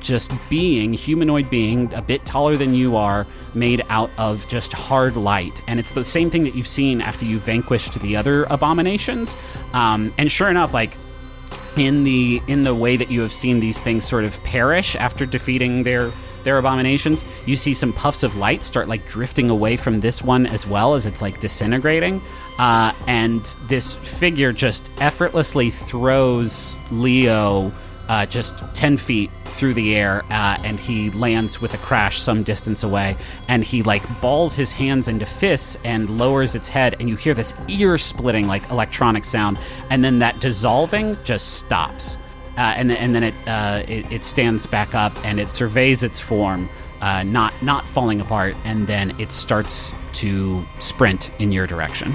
[0.00, 5.16] just being, humanoid being, a bit taller than you are, made out of just hard
[5.16, 5.62] light.
[5.66, 9.36] And it's the same thing that you've seen after you vanquished the other abominations.
[9.72, 10.96] Um, and sure enough, like
[11.76, 15.24] in the in the way that you have seen these things sort of perish after
[15.24, 16.10] defeating their
[16.44, 20.46] their abominations, you see some puffs of light start like drifting away from this one
[20.46, 22.22] as well as it's like disintegrating.
[22.58, 27.72] Uh, and this figure just effortlessly throws Leo
[28.08, 32.42] uh, just 10 feet through the air uh, and he lands with a crash some
[32.42, 33.16] distance away
[33.48, 37.34] and he like balls his hands into fists and lowers its head and you hear
[37.34, 39.58] this ear splitting like electronic sound
[39.90, 42.16] and then that dissolving just stops.
[42.56, 46.18] Uh, and, and then it, uh, it it stands back up and it surveys its
[46.18, 46.68] form
[47.00, 52.12] uh, not not falling apart and then it starts to sprint in your direction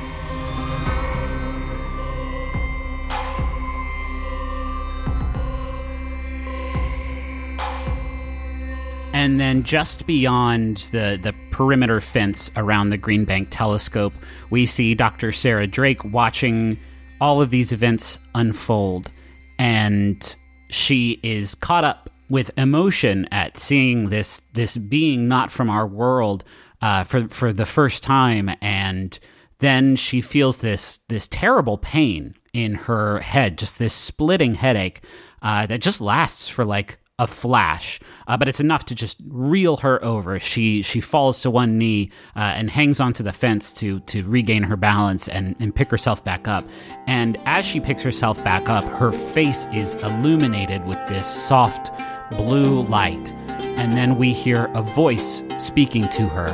[9.23, 14.11] And then just beyond the, the perimeter fence around the Green Bank telescope,
[14.49, 15.31] we see Dr.
[15.31, 16.77] Sarah Drake watching
[17.21, 19.13] all of these events unfold.
[19.57, 20.35] And
[20.67, 26.43] she is caught up with emotion at seeing this this being not from our world
[26.81, 29.17] uh, for for the first time, and
[29.59, 35.01] then she feels this this terrible pain in her head, just this splitting headache
[35.41, 39.77] uh, that just lasts for like a flash, uh, but it's enough to just reel
[39.77, 40.39] her over.
[40.39, 44.63] She she falls to one knee uh, and hangs onto the fence to to regain
[44.63, 46.67] her balance and, and pick herself back up.
[47.05, 51.91] And as she picks herself back up, her face is illuminated with this soft
[52.31, 53.31] blue light.
[53.77, 56.49] And then we hear a voice speaking to her.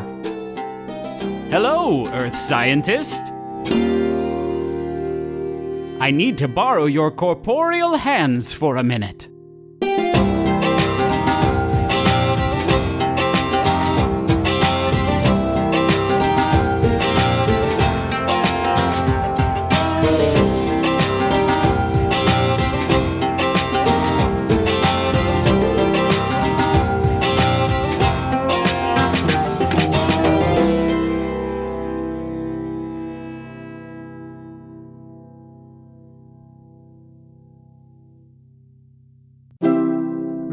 [1.50, 3.34] Hello, Earth scientist.
[6.02, 9.30] I need to borrow your corporeal hands for a minute.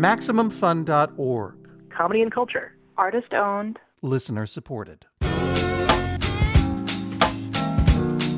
[0.07, 1.55] MaximumFun.org.
[1.91, 2.77] Comedy and culture.
[2.97, 3.81] Artist owned.
[4.03, 5.05] Listener supported.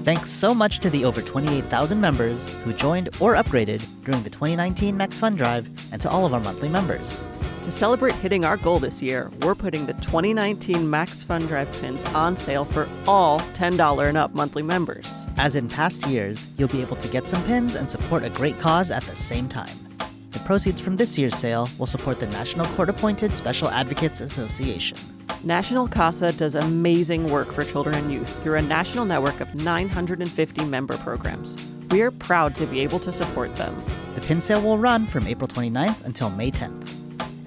[0.03, 4.97] Thanks so much to the over 28,000 members who joined or upgraded during the 2019
[4.97, 7.23] Max Fun Drive and to all of our monthly members.
[7.65, 12.03] To celebrate hitting our goal this year, we're putting the 2019 Max Fun Drive pins
[12.15, 15.27] on sale for all $10 and up monthly members.
[15.37, 18.59] As in past years, you'll be able to get some pins and support a great
[18.59, 19.88] cause at the same time.
[20.31, 24.99] The proceeds from this year's sale will support the National Court Appointed Special Advocates Association.
[25.43, 30.65] National CASA does amazing work for children and youth through a national network of 950
[30.67, 31.57] member programs.
[31.91, 33.83] We are proud to be able to support them.
[34.15, 36.89] The pin sale will run from April 29th until May 10th.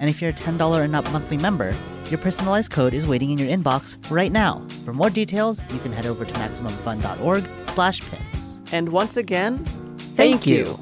[0.00, 1.76] And if you're a $10 and up monthly member,
[2.10, 4.66] your personalized code is waiting in your inbox right now.
[4.84, 8.60] For more details, you can head over to maximumfun.org slash pins.
[8.72, 9.64] And once again,
[10.16, 10.78] Thank you.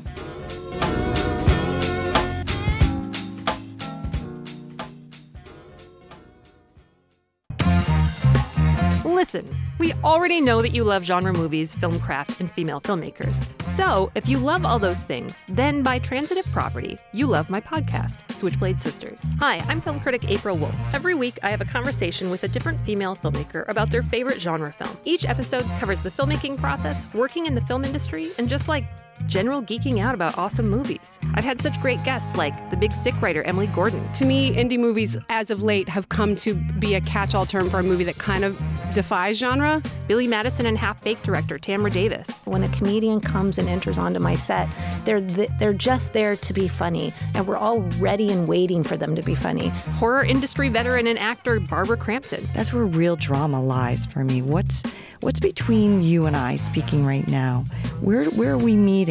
[9.32, 13.46] Listen, we already know that you love genre movies, film craft, and female filmmakers.
[13.64, 18.28] So, if you love all those things, then by transitive property, you love my podcast,
[18.32, 19.22] Switchblade Sisters.
[19.38, 20.74] Hi, I'm film critic April Wolf.
[20.92, 24.72] Every week, I have a conversation with a different female filmmaker about their favorite genre
[24.72, 24.98] film.
[25.04, 28.82] Each episode covers the filmmaking process, working in the film industry, and just like
[29.26, 31.18] general geeking out about awesome movies.
[31.34, 34.10] I've had such great guests like the big sick writer Emily Gordon.
[34.14, 37.70] To me, indie movies as of late have come to be a catch all term
[37.70, 38.58] for a movie that kind of
[38.94, 39.82] defies genre.
[40.08, 42.40] Billy Madison and Half Baked director Tamra Davis.
[42.44, 44.68] When a comedian comes and enters onto my set,
[45.04, 48.96] they're th- they're just there to be funny, and we're all ready and waiting for
[48.96, 49.68] them to be funny.
[49.68, 52.48] Horror industry veteran and actor Barbara Crampton.
[52.54, 54.42] That's where real drama lies for me.
[54.42, 54.82] What's
[55.20, 57.64] what's between you and I speaking right now?
[58.00, 59.09] Where where are we meeting?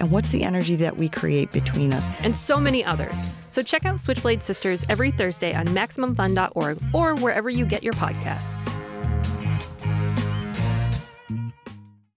[0.00, 2.10] And what's the energy that we create between us?
[2.22, 3.18] And so many others.
[3.50, 8.70] So check out Switchblade Sisters every Thursday on MaximumFun.org or wherever you get your podcasts.